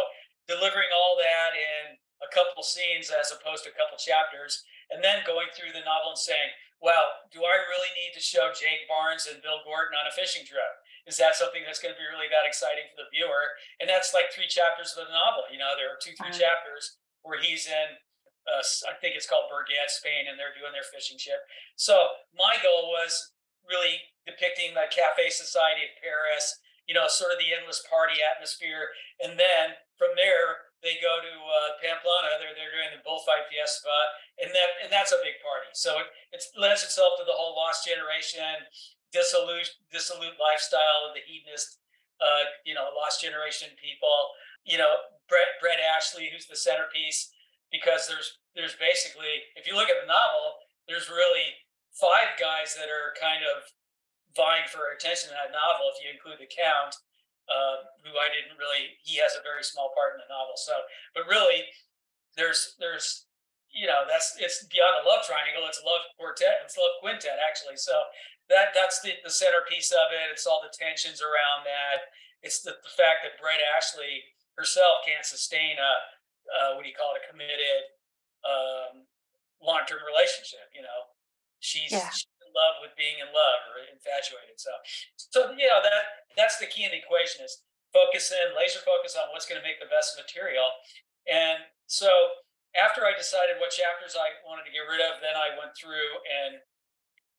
delivering 0.46 0.92
all 0.92 1.16
that 1.18 1.56
in 1.56 1.98
a 2.24 2.30
couple 2.32 2.64
scenes 2.64 3.12
as 3.12 3.32
opposed 3.32 3.68
to 3.68 3.72
a 3.72 3.78
couple 3.78 4.00
chapters 4.00 4.64
and 4.92 5.04
then 5.04 5.26
going 5.28 5.50
through 5.52 5.74
the 5.74 5.84
novel 5.84 6.16
and 6.16 6.20
saying, 6.20 6.54
well, 6.84 7.26
do 7.32 7.42
I 7.42 7.56
really 7.72 7.92
need 7.96 8.14
to 8.14 8.22
show 8.22 8.52
Jake 8.54 8.86
Barnes 8.86 9.26
and 9.26 9.42
Bill 9.42 9.64
Gorton 9.66 9.96
on 9.98 10.06
a 10.06 10.14
fishing 10.14 10.46
trip? 10.46 10.70
Is 11.08 11.18
that 11.18 11.38
something 11.38 11.64
that's 11.66 11.82
going 11.82 11.94
to 11.94 12.00
be 12.00 12.06
really 12.06 12.30
that 12.30 12.46
exciting 12.46 12.86
for 12.92 13.06
the 13.06 13.12
viewer? 13.14 13.58
And 13.80 13.90
that's 13.90 14.14
like 14.14 14.30
three 14.30 14.50
chapters 14.50 14.94
of 14.94 15.08
the 15.08 15.14
novel. 15.14 15.48
You 15.50 15.62
know, 15.62 15.74
there 15.78 15.90
are 15.90 16.02
two, 16.02 16.14
three 16.18 16.34
uh-huh. 16.34 16.46
chapters 16.46 17.00
where 17.26 17.42
he's 17.42 17.66
in, 17.66 17.98
uh, 18.46 18.66
I 18.90 18.94
think 19.02 19.18
it's 19.18 19.30
called 19.30 19.50
Burguete, 19.50 19.90
Spain, 19.90 20.30
and 20.30 20.38
they're 20.38 20.54
doing 20.54 20.74
their 20.76 20.86
fishing 20.86 21.18
trip. 21.18 21.42
So 21.78 22.22
my 22.38 22.58
goal 22.62 22.94
was 22.94 23.34
really 23.66 24.02
depicting 24.30 24.74
the 24.74 24.90
cafe 24.90 25.34
society 25.34 25.90
of 25.90 25.98
Paris, 25.98 26.62
you 26.86 26.94
know, 26.94 27.10
sort 27.10 27.34
of 27.34 27.42
the 27.42 27.54
endless 27.54 27.82
party 27.90 28.22
atmosphere. 28.22 28.94
And 29.22 29.38
then 29.42 29.78
from 29.98 30.14
there, 30.18 30.70
they 30.86 31.02
go 31.02 31.18
to 31.18 31.34
uh, 31.34 31.82
Pamplona. 31.82 32.38
They're 32.38 32.54
they're 32.54 32.70
doing 32.70 32.94
the 32.94 33.02
bullfight 33.02 33.50
fiesta, 33.50 33.90
and 34.38 34.54
that 34.54 34.70
and 34.86 34.90
that's 34.94 35.10
a 35.10 35.20
big 35.26 35.42
party. 35.42 35.74
So 35.74 35.98
it, 35.98 36.08
it 36.30 36.46
lends 36.54 36.86
itself 36.86 37.18
to 37.18 37.26
the 37.26 37.34
whole 37.34 37.58
lost 37.58 37.84
generation, 37.84 38.70
dissolute 39.10 39.74
dissolute 39.90 40.38
lifestyle 40.38 41.10
of 41.10 41.18
the 41.18 41.26
hedonist, 41.26 41.82
uh, 42.22 42.54
you 42.62 42.78
know, 42.78 42.94
lost 42.94 43.26
generation 43.26 43.74
people. 43.82 44.38
You 44.62 44.78
know, 44.78 45.10
Brett 45.26 45.58
Brett 45.58 45.82
Ashley, 45.82 46.30
who's 46.30 46.46
the 46.46 46.56
centerpiece, 46.56 47.34
because 47.74 48.06
there's 48.06 48.38
there's 48.54 48.78
basically, 48.78 49.52
if 49.58 49.68
you 49.68 49.76
look 49.76 49.90
at 49.90 50.00
the 50.00 50.08
novel, 50.08 50.64
there's 50.88 51.10
really 51.10 51.66
five 51.92 52.38
guys 52.40 52.78
that 52.78 52.88
are 52.88 53.12
kind 53.20 53.44
of 53.44 53.68
vying 54.36 54.68
for 54.68 54.92
attention 54.96 55.32
in 55.32 55.36
that 55.36 55.52
novel. 55.52 55.92
If 55.92 56.00
you 56.00 56.12
include 56.12 56.40
the 56.40 56.52
Count, 56.52 56.96
uh, 57.48 57.86
who 58.02 58.14
I 58.18 58.30
didn't 58.34 58.58
really. 58.58 58.98
He 59.06 59.22
has 59.22 59.38
a 59.38 59.46
very 59.46 59.62
small 59.62 59.94
part 59.94 60.18
in 60.18 60.20
the 60.22 60.30
novel. 60.30 60.58
So, 60.58 60.74
but 61.14 61.30
really, 61.30 61.66
there's 62.38 62.76
there's 62.78 63.26
you 63.70 63.86
know 63.86 64.08
that's 64.08 64.36
it's 64.40 64.66
beyond 64.70 65.02
a 65.02 65.08
love 65.08 65.26
triangle. 65.26 65.68
It's 65.70 65.82
a 65.82 65.88
love 65.88 66.06
quartet. 66.18 66.66
It's 66.66 66.78
a 66.78 66.82
love 66.82 66.98
quintet 67.02 67.38
actually. 67.42 67.78
So 67.78 67.94
that 68.50 68.74
that's 68.74 69.02
the 69.02 69.18
the 69.24 69.34
centerpiece 69.34 69.94
of 69.94 70.14
it. 70.14 70.32
It's 70.34 70.46
all 70.46 70.62
the 70.62 70.74
tensions 70.74 71.22
around 71.22 71.66
that. 71.66 72.14
It's 72.46 72.62
the, 72.62 72.78
the 72.78 72.94
fact 72.94 73.26
that 73.26 73.42
Brett 73.42 73.62
Ashley 73.74 74.22
herself 74.58 75.04
can't 75.04 75.26
sustain 75.26 75.78
a 75.82 75.94
uh, 76.46 76.70
what 76.78 76.86
do 76.86 76.90
you 76.90 76.98
call 76.98 77.14
it 77.18 77.22
a 77.22 77.26
committed 77.26 77.90
um, 78.46 79.06
long 79.62 79.84
term 79.90 80.02
relationship. 80.06 80.70
You 80.74 80.86
know, 80.86 81.00
she's, 81.60 81.92
yeah. 81.92 82.10
she's 82.14 82.30
love 82.56 82.80
with 82.80 82.96
being 82.96 83.20
in 83.20 83.30
love 83.36 83.60
or 83.70 83.84
infatuated. 83.84 84.56
So, 84.56 84.72
so 85.20 85.40
you 85.54 85.68
know 85.68 85.84
that 85.84 86.26
that's 86.40 86.58
the 86.58 86.72
key 86.72 86.88
in 86.88 86.96
the 86.96 87.04
equation 87.04 87.44
is 87.44 87.62
focus 87.92 88.32
in, 88.32 88.56
laser 88.56 88.80
focus 88.82 89.20
on 89.20 89.30
what's 89.36 89.46
going 89.46 89.60
to 89.60 89.68
make 89.68 89.84
the 89.84 89.92
best 89.92 90.16
material. 90.16 90.72
And 91.28 91.68
so, 91.86 92.10
after 92.76 93.04
I 93.04 93.16
decided 93.16 93.60
what 93.60 93.76
chapters 93.76 94.16
I 94.16 94.40
wanted 94.48 94.68
to 94.68 94.74
get 94.74 94.88
rid 94.88 95.04
of, 95.04 95.20
then 95.20 95.36
I 95.36 95.56
went 95.56 95.76
through 95.76 96.24
and 96.24 96.60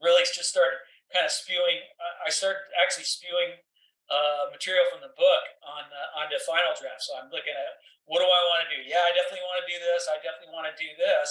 really 0.01 0.25
just 0.29 0.53
started 0.53 0.81
kind 1.13 1.25
of 1.25 1.33
spewing. 1.33 1.81
I 2.25 2.29
started 2.29 2.69
actually 2.77 3.09
spewing 3.09 3.61
uh, 4.07 4.53
material 4.55 4.87
from 4.87 5.03
the 5.03 5.13
book 5.19 5.45
on 5.67 5.89
uh, 5.91 6.21
on 6.21 6.31
the 6.31 6.41
final 6.45 6.73
draft. 6.77 7.03
So 7.05 7.19
I'm 7.19 7.33
looking 7.33 7.57
at 7.57 7.73
what 8.07 8.23
do 8.23 8.27
I 8.27 8.43
want 8.55 8.67
to 8.67 8.71
do? 8.71 8.81
Yeah, 8.87 9.03
I 9.03 9.11
definitely 9.13 9.43
want 9.45 9.67
to 9.67 9.69
do 9.69 9.79
this. 9.83 10.07
I 10.07 10.17
definitely 10.23 10.55
want 10.55 10.71
to 10.71 10.77
do 10.79 10.91
this. 10.95 11.27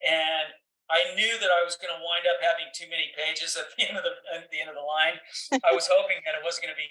And 0.00 0.56
I 0.92 1.16
knew 1.16 1.40
that 1.40 1.48
I 1.48 1.64
was 1.64 1.80
going 1.80 1.92
to 1.92 2.00
wind 2.00 2.28
up 2.28 2.44
having 2.44 2.68
too 2.76 2.88
many 2.92 3.08
pages 3.16 3.56
at 3.56 3.72
the 3.72 3.88
end 3.88 3.96
of 3.96 4.04
the 4.04 4.14
at 4.36 4.52
the 4.52 4.60
end 4.60 4.68
of 4.68 4.76
the 4.76 4.84
line. 4.84 5.16
I 5.64 5.72
was 5.72 5.88
hoping 5.94 6.20
that 6.28 6.36
it 6.36 6.44
wasn't 6.44 6.68
going 6.68 6.76
to 6.76 6.80
be 6.80 6.88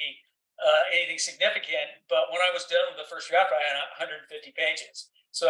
uh, 0.58 0.84
anything 0.94 1.22
significant, 1.22 2.02
but 2.10 2.34
when 2.34 2.42
I 2.42 2.50
was 2.50 2.66
done 2.66 2.90
with 2.90 2.98
the 2.98 3.10
first 3.10 3.30
draft, 3.30 3.54
I 3.54 3.62
had 3.62 3.78
150 4.02 4.26
pages. 4.58 5.14
So, 5.34 5.50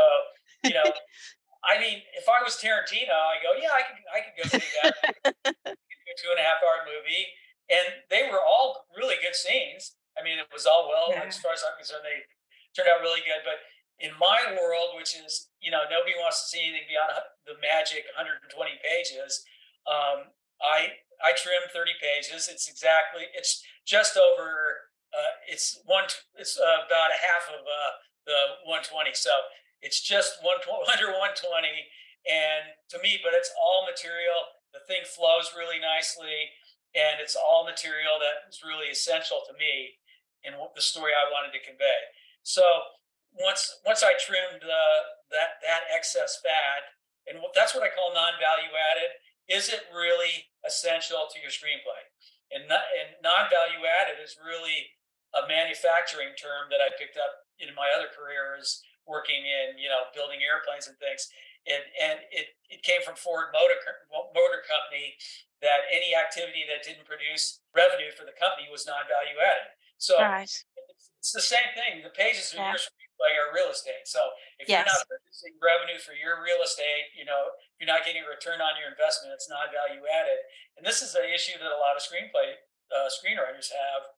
you 0.64 0.76
know, 0.76 0.88
I 1.64 1.80
mean, 1.80 2.04
if 2.12 2.28
I 2.28 2.44
was 2.44 2.60
Tarantino, 2.60 3.16
I 3.16 3.40
go, 3.40 3.56
yeah, 3.56 3.72
I 3.72 3.84
could 3.88 4.00
I 4.12 4.20
could 4.20 4.36
go 4.36 4.46
through 4.52 4.74
that. 4.84 4.94
a 5.48 6.16
two 6.20 6.32
and 6.36 6.40
a 6.40 6.46
half 6.46 6.60
hour 6.60 6.84
movie, 6.84 7.32
and 7.72 8.04
they 8.12 8.28
were 8.28 8.44
all 8.44 8.92
really 8.92 9.16
good 9.24 9.36
scenes. 9.36 9.96
I 10.20 10.22
mean, 10.22 10.38
it 10.38 10.52
was 10.52 10.68
all 10.68 10.92
well 10.92 11.16
yeah. 11.16 11.24
as 11.24 11.40
far 11.40 11.56
as 11.56 11.64
I'm 11.64 11.80
concerned. 11.80 12.04
They 12.04 12.28
turned 12.76 12.92
out 12.92 13.00
really 13.00 13.24
good, 13.24 13.42
but 13.48 13.64
in 14.04 14.12
my 14.20 14.54
world, 14.60 15.00
which 15.00 15.16
is 15.16 15.50
you 15.64 15.72
know 15.72 15.88
nobody 15.88 16.14
wants 16.20 16.44
to 16.44 16.46
see 16.52 16.62
anything 16.62 16.92
beyond 16.92 17.16
the 17.48 17.56
magic 17.64 18.04
120 18.12 18.52
pages, 18.84 19.48
um, 19.88 20.36
I 20.60 21.00
I 21.24 21.32
trim 21.40 21.64
30 21.72 21.96
pages. 22.04 22.52
It's 22.52 22.68
exactly 22.68 23.32
it's 23.32 23.64
just 23.88 24.20
over. 24.20 24.92
Uh, 25.16 25.34
it's 25.48 25.80
one. 25.86 26.06
It's 26.36 26.60
about 26.60 27.16
a 27.16 27.20
half 27.24 27.48
of 27.48 27.64
uh, 27.64 27.92
the 28.28 28.68
120. 28.68 29.16
So 29.16 29.32
it's 29.80 30.04
just 30.04 30.44
one 30.44 30.60
under 30.92 31.16
120. 31.16 31.40
And 32.28 32.76
to 32.92 33.00
me, 33.04 33.20
but 33.24 33.36
it's 33.36 33.52
all 33.56 33.88
material. 33.88 34.60
The 34.72 34.84
thing 34.88 35.06
flows 35.06 35.54
really 35.54 35.78
nicely, 35.78 36.50
and 36.98 37.22
it's 37.22 37.38
all 37.38 37.68
material 37.68 38.18
that 38.18 38.50
is 38.50 38.64
really 38.66 38.90
essential 38.90 39.46
to 39.46 39.54
me 39.54 40.02
in 40.42 40.58
the 40.58 40.82
story 40.82 41.14
I 41.14 41.30
wanted 41.30 41.54
to 41.54 41.62
convey. 41.62 42.00
So 42.42 42.64
once 43.40 43.82
once 43.86 44.04
I 44.06 44.14
trimmed 44.22 44.62
uh, 44.62 45.00
that 45.34 45.62
that 45.66 45.90
excess 45.90 46.40
fat, 46.42 46.94
and 47.26 47.42
that's 47.58 47.74
what 47.74 47.84
I 47.84 47.94
call 47.94 48.14
non-value 48.14 48.74
added. 48.74 49.18
Is 49.50 49.68
it 49.68 49.90
really 49.92 50.54
essential 50.64 51.28
to 51.28 51.38
your 51.44 51.52
screenplay? 51.52 52.00
And, 52.54 52.64
not, 52.72 52.88
and 52.96 53.20
non-value 53.20 53.84
added 53.84 54.24
is 54.24 54.40
really 54.40 54.96
a 55.36 55.44
manufacturing 55.50 56.32
term 56.40 56.72
that 56.72 56.80
I 56.80 56.96
picked 56.96 57.20
up 57.20 57.44
in 57.60 57.74
my 57.76 57.92
other 57.92 58.08
careers, 58.14 58.80
working 59.10 59.44
in 59.44 59.76
you 59.82 59.90
know 59.90 60.08
building 60.14 60.40
airplanes 60.46 60.88
and 60.88 60.98
things. 61.02 61.28
And 61.66 61.84
and 61.98 62.18
it 62.30 62.54
it 62.70 62.86
came 62.86 63.02
from 63.02 63.18
Ford 63.18 63.50
Motor 63.56 63.80
Motor 64.12 64.62
Company 64.64 65.18
that 65.64 65.88
any 65.90 66.12
activity 66.12 66.68
that 66.68 66.84
didn't 66.84 67.08
produce 67.08 67.64
revenue 67.72 68.12
for 68.12 68.28
the 68.28 68.36
company 68.36 68.68
was 68.68 68.84
non-value 68.84 69.40
added. 69.40 69.72
So 69.96 70.20
right. 70.20 70.44
it's, 70.44 70.68
it's, 71.24 71.32
the 71.32 71.40
same 71.40 71.72
thing. 71.72 72.04
The 72.04 72.12
pages 72.12 72.52
of 72.52 72.60
yeah. 72.60 72.76
your 72.76 72.84
screenplay 73.24 73.40
are 73.40 73.56
real 73.56 73.72
estate. 73.72 74.04
So 74.06 74.20
if 74.60 74.68
yes. 74.68 74.84
you're 74.84 74.92
not 74.92 75.08
producing 75.08 75.56
revenue 75.64 76.00
for 76.04 76.12
your 76.12 76.44
real 76.44 76.60
estate, 76.64 77.16
you 77.16 77.24
know, 77.24 77.56
if 77.56 77.80
you're 77.80 77.92
not 77.92 78.04
getting 78.04 78.24
a 78.24 78.30
return 78.30 78.60
on 78.60 78.76
your 78.76 78.92
investment, 78.92 79.32
it's 79.32 79.48
not 79.48 79.72
value 79.72 80.04
added. 80.04 80.40
And 80.76 80.84
this 80.84 81.00
is 81.00 81.16
an 81.16 81.28
issue 81.32 81.56
that 81.56 81.72
a 81.72 81.80
lot 81.80 81.96
of 81.96 82.04
screenplay 82.04 82.60
uh, 82.92 83.08
screenwriters 83.08 83.72
have 83.72 84.12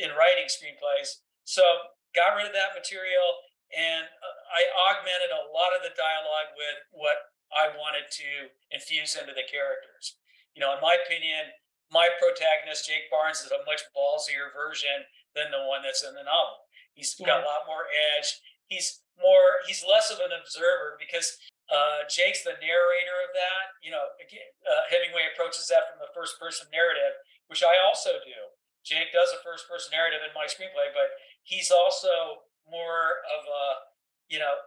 in 0.00 0.16
writing 0.16 0.48
screenplays. 0.48 1.20
So 1.44 1.62
got 2.16 2.34
rid 2.34 2.48
of 2.48 2.56
that 2.56 2.72
material 2.72 3.44
and 3.76 4.08
uh, 4.08 4.36
I 4.48 4.64
augmented 4.88 5.28
a 5.28 5.52
lot 5.52 5.76
of 5.76 5.84
the 5.84 5.92
dialogue 5.92 6.56
with 6.56 6.78
what 6.96 7.36
I 7.52 7.68
wanted 7.76 8.08
to 8.08 8.30
infuse 8.72 9.12
into 9.12 9.36
the 9.36 9.44
characters. 9.44 10.16
You 10.56 10.64
know, 10.64 10.72
in 10.72 10.80
my 10.80 10.96
opinion, 11.04 11.52
my 11.92 12.08
protagonist, 12.16 12.88
Jake 12.88 13.12
Barnes, 13.12 13.44
is 13.44 13.52
a 13.52 13.64
much 13.68 13.84
ballsier 13.92 14.52
version 14.52 15.04
than 15.36 15.52
the 15.52 15.68
one 15.68 15.84
that's 15.84 16.04
in 16.04 16.16
the 16.16 16.24
novel. 16.24 16.67
He's 16.98 17.14
yeah. 17.14 17.30
got 17.30 17.46
a 17.46 17.46
lot 17.46 17.70
more 17.70 17.86
edge. 18.18 18.42
He's 18.66 19.06
more. 19.14 19.62
He's 19.70 19.86
less 19.86 20.10
of 20.10 20.18
an 20.18 20.34
observer 20.34 20.98
because 20.98 21.38
uh, 21.70 22.02
Jake's 22.10 22.42
the 22.42 22.58
narrator 22.58 23.18
of 23.22 23.30
that. 23.38 23.78
You 23.86 23.94
know, 23.94 24.18
again, 24.18 24.50
uh, 24.66 24.90
Hemingway 24.90 25.30
approaches 25.30 25.70
that 25.70 25.86
from 25.86 26.02
the 26.02 26.10
first 26.10 26.42
person 26.42 26.66
narrative, 26.74 27.14
which 27.46 27.62
I 27.62 27.78
also 27.78 28.18
do. 28.26 28.34
Jake 28.82 29.14
does 29.14 29.30
a 29.30 29.38
first 29.46 29.70
person 29.70 29.94
narrative 29.94 30.26
in 30.26 30.34
my 30.34 30.50
screenplay, 30.50 30.90
but 30.90 31.14
he's 31.46 31.70
also 31.70 32.42
more 32.66 33.22
of 33.30 33.46
a, 33.46 33.64
you 34.26 34.42
know, 34.42 34.58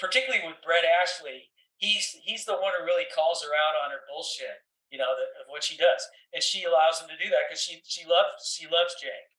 particularly 0.00 0.42
with 0.48 0.62
Brett 0.64 0.86
Ashley, 0.86 1.52
he's 1.76 2.16
he's 2.24 2.48
the 2.48 2.56
one 2.56 2.72
who 2.78 2.88
really 2.88 3.06
calls 3.12 3.44
her 3.44 3.52
out 3.52 3.76
on 3.76 3.92
her 3.92 4.06
bullshit, 4.08 4.64
you 4.88 4.96
know, 4.96 5.12
the, 5.12 5.28
of 5.44 5.50
what 5.52 5.60
she 5.60 5.76
does, 5.76 6.08
and 6.32 6.40
she 6.40 6.64
allows 6.64 7.02
him 7.02 7.10
to 7.12 7.18
do 7.20 7.28
that 7.28 7.46
because 7.46 7.60
she 7.60 7.84
she 7.84 8.06
loves 8.08 8.48
she 8.48 8.64
loves 8.64 8.96
Jake. 8.96 9.36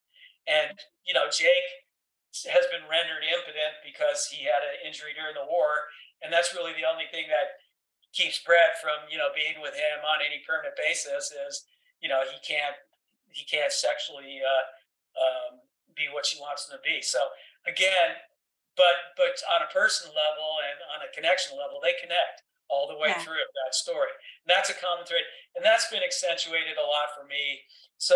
And, 0.48 0.80
you 1.04 1.14
know, 1.14 1.28
Jake 1.28 1.68
has 2.46 2.70
been 2.70 2.86
rendered 2.86 3.26
impotent 3.26 3.82
because 3.82 4.30
he 4.30 4.46
had 4.46 4.62
an 4.62 4.86
injury 4.86 5.18
during 5.18 5.34
the 5.34 5.48
war. 5.50 5.90
And 6.22 6.30
that's 6.30 6.54
really 6.54 6.78
the 6.78 6.86
only 6.86 7.10
thing 7.10 7.26
that 7.30 7.58
keeps 8.14 8.42
Brett 8.42 8.78
from, 8.82 9.10
you 9.10 9.18
know, 9.18 9.34
being 9.34 9.58
with 9.62 9.74
him 9.74 10.06
on 10.06 10.22
any 10.22 10.42
permanent 10.46 10.78
basis 10.78 11.34
is, 11.34 11.66
you 12.02 12.10
know, 12.10 12.22
he 12.26 12.38
can't, 12.42 12.78
he 13.34 13.46
can't 13.46 13.74
sexually 13.74 14.42
uh, 14.42 14.66
um, 15.18 15.52
be 15.94 16.10
what 16.10 16.26
she 16.26 16.38
wants 16.42 16.66
him 16.66 16.78
to 16.78 16.82
be. 16.82 17.02
So 17.02 17.22
again, 17.66 18.18
but, 18.78 19.18
but 19.18 19.38
on 19.58 19.66
a 19.66 19.70
personal 19.74 20.14
level 20.14 20.62
and 20.62 20.78
on 20.94 21.00
a 21.02 21.10
connection 21.14 21.58
level, 21.58 21.82
they 21.82 21.98
connect 21.98 22.46
all 22.70 22.86
the 22.86 22.98
way 22.98 23.10
yeah. 23.14 23.22
through 23.24 23.40
that 23.66 23.74
story. 23.74 24.12
And 24.46 24.50
that's 24.50 24.70
a 24.70 24.78
common 24.78 25.06
thread. 25.08 25.26
And 25.56 25.66
that's 25.66 25.90
been 25.90 26.04
accentuated 26.04 26.78
a 26.78 26.86
lot 26.86 27.16
for 27.18 27.26
me. 27.26 27.66
So 27.98 28.16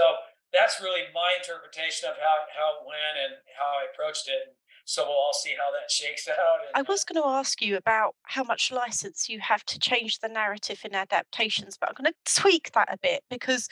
that's 0.54 0.82
really 0.82 1.08
my 1.14 1.36
interpretation 1.40 2.10
of 2.10 2.16
how, 2.20 2.36
how 2.52 2.80
it 2.80 2.88
went 2.88 3.16
and 3.24 3.34
how 3.58 3.70
I 3.80 3.88
approached 3.92 4.28
it. 4.28 4.56
So 4.86 5.04
we'll 5.04 5.14
all 5.14 5.34
see 5.34 5.56
how 5.58 5.72
that 5.72 5.92
shakes 5.92 6.28
out. 6.28 6.38
I 6.76 6.82
was 6.82 7.04
going 7.04 7.22
to 7.22 7.28
ask 7.28 7.62
you 7.62 7.78
about 7.78 8.16
how 8.24 8.44
much 8.44 8.72
license 8.72 9.30
you 9.30 9.40
have 9.40 9.64
to 9.66 9.80
change 9.80 10.20
the 10.20 10.28
narrative 10.28 10.82
in 10.84 10.96
adaptations, 10.96 11.78
but 11.80 11.90
I'm 11.90 11.96
going 11.96 12.12
to 12.12 12.42
tweak 12.42 12.72
that 12.74 12.92
a 12.92 12.98
bit 12.98 13.24
because 13.30 13.70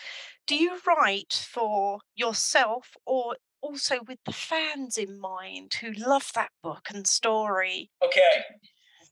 do 0.48 0.56
you 0.56 0.80
write 0.88 1.46
for 1.52 2.00
yourself 2.16 2.96
or 3.06 3.36
also 3.62 4.00
with 4.08 4.20
the 4.26 4.32
fans 4.32 4.98
in 4.98 5.20
mind 5.20 5.74
who 5.82 5.92
love 5.92 6.32
that 6.36 6.52
book 6.64 6.88
and 6.94 7.06
story? 7.06 7.90
Okay. 8.04 8.46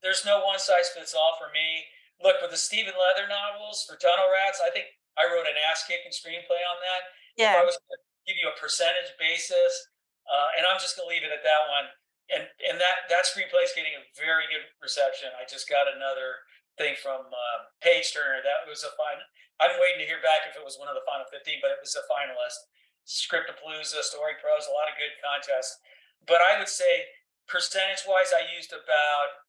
There's 0.01 0.23
no 0.25 0.45
one 0.45 0.59
size 0.59 0.89
fits 0.95 1.13
all 1.13 1.35
for 1.39 1.51
me. 1.51 1.83
look 2.23 2.41
with 2.41 2.51
the 2.51 2.57
Stephen 2.57 2.93
Leather 2.93 3.27
novels 3.27 3.85
for 3.89 3.97
Tunnel 3.97 4.29
Rats. 4.31 4.61
I 4.65 4.69
think 4.69 4.85
I 5.17 5.25
wrote 5.25 5.49
an 5.49 5.57
ass 5.69 5.83
kicking 5.87 6.13
screenplay 6.13 6.61
on 6.61 6.77
that. 6.85 7.03
Yeah. 7.37 7.61
If 7.61 7.63
I 7.63 7.65
was 7.69 7.77
going 7.77 8.01
to 8.01 8.03
give 8.25 8.37
you 8.41 8.49
a 8.49 8.57
percentage 8.57 9.13
basis, 9.21 9.71
uh, 10.27 10.57
and 10.59 10.67
I'm 10.67 10.81
just 10.81 10.97
going 10.99 11.07
to 11.07 11.11
leave 11.13 11.23
it 11.23 11.31
at 11.31 11.45
that 11.45 11.63
one. 11.71 11.87
And 12.27 12.43
and 12.67 12.75
that 12.75 13.07
that 13.07 13.23
screenplay 13.23 13.63
is 13.63 13.71
getting 13.71 13.95
a 13.95 14.03
very 14.19 14.51
good 14.51 14.67
reception. 14.83 15.31
I 15.39 15.47
just 15.47 15.71
got 15.71 15.87
another 15.87 16.43
thing 16.75 16.99
from 16.99 17.31
uh, 17.31 17.57
Page 17.79 18.11
Turner. 18.11 18.43
That 18.43 18.67
was 18.67 18.83
a 18.83 18.91
fine. 18.99 19.23
I'm 19.63 19.79
waiting 19.79 20.03
to 20.03 20.09
hear 20.09 20.19
back 20.19 20.43
if 20.43 20.59
it 20.59 20.61
was 20.61 20.75
one 20.75 20.91
of 20.91 20.93
the 20.93 21.07
final 21.07 21.25
15, 21.31 21.63
but 21.63 21.71
it 21.71 21.79
was 21.79 21.95
a 21.95 22.03
finalist. 22.05 22.59
Scriptapalooza, 23.07 24.03
Story 24.03 24.35
Pros, 24.43 24.67
a 24.67 24.75
lot 24.75 24.91
of 24.91 24.99
good 24.99 25.15
contests. 25.23 25.79
But 26.27 26.43
I 26.43 26.59
would 26.59 26.67
say 26.67 27.07
percentage 27.47 28.03
wise, 28.03 28.35
I 28.35 28.43
used 28.51 28.75
about 28.75 29.47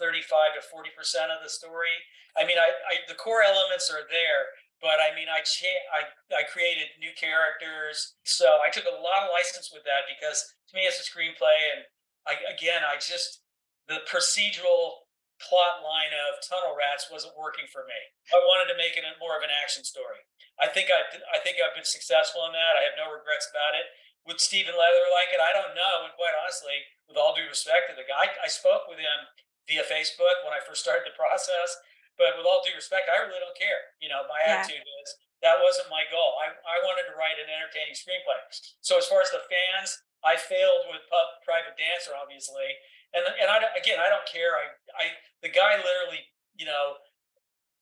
35 0.00 0.56
to 0.56 0.62
40 0.64 0.96
percent 0.96 1.28
of 1.28 1.44
the 1.44 1.52
story. 1.52 1.92
I 2.34 2.48
mean, 2.48 2.58
I, 2.58 2.72
I 2.88 2.94
the 3.06 3.20
core 3.20 3.44
elements 3.44 3.92
are 3.92 4.08
there, 4.08 4.48
but 4.84 5.00
I 5.00 5.16
mean, 5.16 5.32
I 5.32 5.40
cha- 5.40 5.88
I 5.96 6.12
I 6.36 6.44
created 6.44 6.92
new 7.00 7.16
characters, 7.16 8.20
so 8.28 8.60
I 8.60 8.68
took 8.68 8.84
a 8.84 9.00
lot 9.00 9.24
of 9.24 9.32
license 9.32 9.72
with 9.72 9.80
that 9.88 10.04
because 10.04 10.44
to 10.68 10.76
me, 10.76 10.84
it's 10.84 11.00
a 11.00 11.08
screenplay, 11.08 11.56
and 11.72 11.88
I 12.28 12.36
again, 12.52 12.84
I 12.84 13.00
just 13.00 13.40
the 13.88 14.04
procedural 14.04 15.08
plot 15.40 15.80
line 15.80 16.12
of 16.12 16.36
Tunnel 16.44 16.76
Rats 16.76 17.08
wasn't 17.08 17.32
working 17.40 17.64
for 17.72 17.88
me. 17.88 17.96
I 18.28 18.38
wanted 18.44 18.68
to 18.70 18.78
make 18.78 19.00
it 19.00 19.08
more 19.16 19.40
of 19.40 19.42
an 19.42 19.50
action 19.50 19.88
story. 19.88 20.20
I 20.60 20.68
think 20.68 20.92
I 20.92 21.00
I 21.32 21.40
think 21.40 21.56
I've 21.56 21.72
been 21.72 21.88
successful 21.88 22.44
in 22.44 22.52
that. 22.52 22.76
I 22.76 22.84
have 22.84 23.00
no 23.00 23.08
regrets 23.08 23.48
about 23.48 23.72
it. 23.80 23.88
Would 24.28 24.40
Stephen 24.40 24.76
Leather 24.76 25.08
like 25.16 25.32
it? 25.32 25.40
I 25.40 25.56
don't 25.56 25.72
know. 25.72 26.04
And 26.04 26.12
quite 26.12 26.36
honestly, 26.36 26.76
with 27.08 27.16
all 27.16 27.32
due 27.32 27.48
respect 27.48 27.88
to 27.88 27.96
the 27.96 28.04
guy, 28.04 28.28
I 28.36 28.52
spoke 28.52 28.84
with 28.84 29.00
him 29.00 29.32
via 29.64 29.84
Facebook 29.84 30.44
when 30.44 30.52
I 30.52 30.60
first 30.60 30.84
started 30.84 31.08
the 31.08 31.16
process. 31.16 31.72
But 32.14 32.38
with 32.38 32.46
all 32.46 32.62
due 32.62 32.76
respect, 32.78 33.10
I 33.10 33.26
really 33.26 33.42
don't 33.42 33.58
care. 33.58 33.90
You 33.98 34.08
know, 34.08 34.22
my 34.30 34.38
yeah. 34.38 34.62
attitude 34.62 34.86
is 34.86 35.08
that 35.42 35.60
wasn't 35.60 35.92
my 35.92 36.06
goal. 36.08 36.40
I, 36.40 36.54
I 36.54 36.76
wanted 36.86 37.10
to 37.10 37.14
write 37.18 37.36
an 37.36 37.50
entertaining 37.50 37.98
screenplay. 37.98 38.38
So 38.80 38.96
as 38.96 39.04
far 39.10 39.20
as 39.20 39.34
the 39.34 39.42
fans, 39.44 39.98
I 40.24 40.40
failed 40.40 40.88
with 40.88 41.04
Pub, 41.10 41.42
Private 41.44 41.76
Dancer, 41.76 42.16
obviously. 42.16 42.80
And 43.12 43.22
and 43.26 43.52
I 43.52 43.60
again, 43.76 44.00
I 44.00 44.08
don't 44.08 44.26
care. 44.26 44.56
I 44.56 44.74
I 44.96 45.04
the 45.44 45.52
guy 45.52 45.78
literally, 45.78 46.24
you 46.56 46.64
know, 46.64 46.98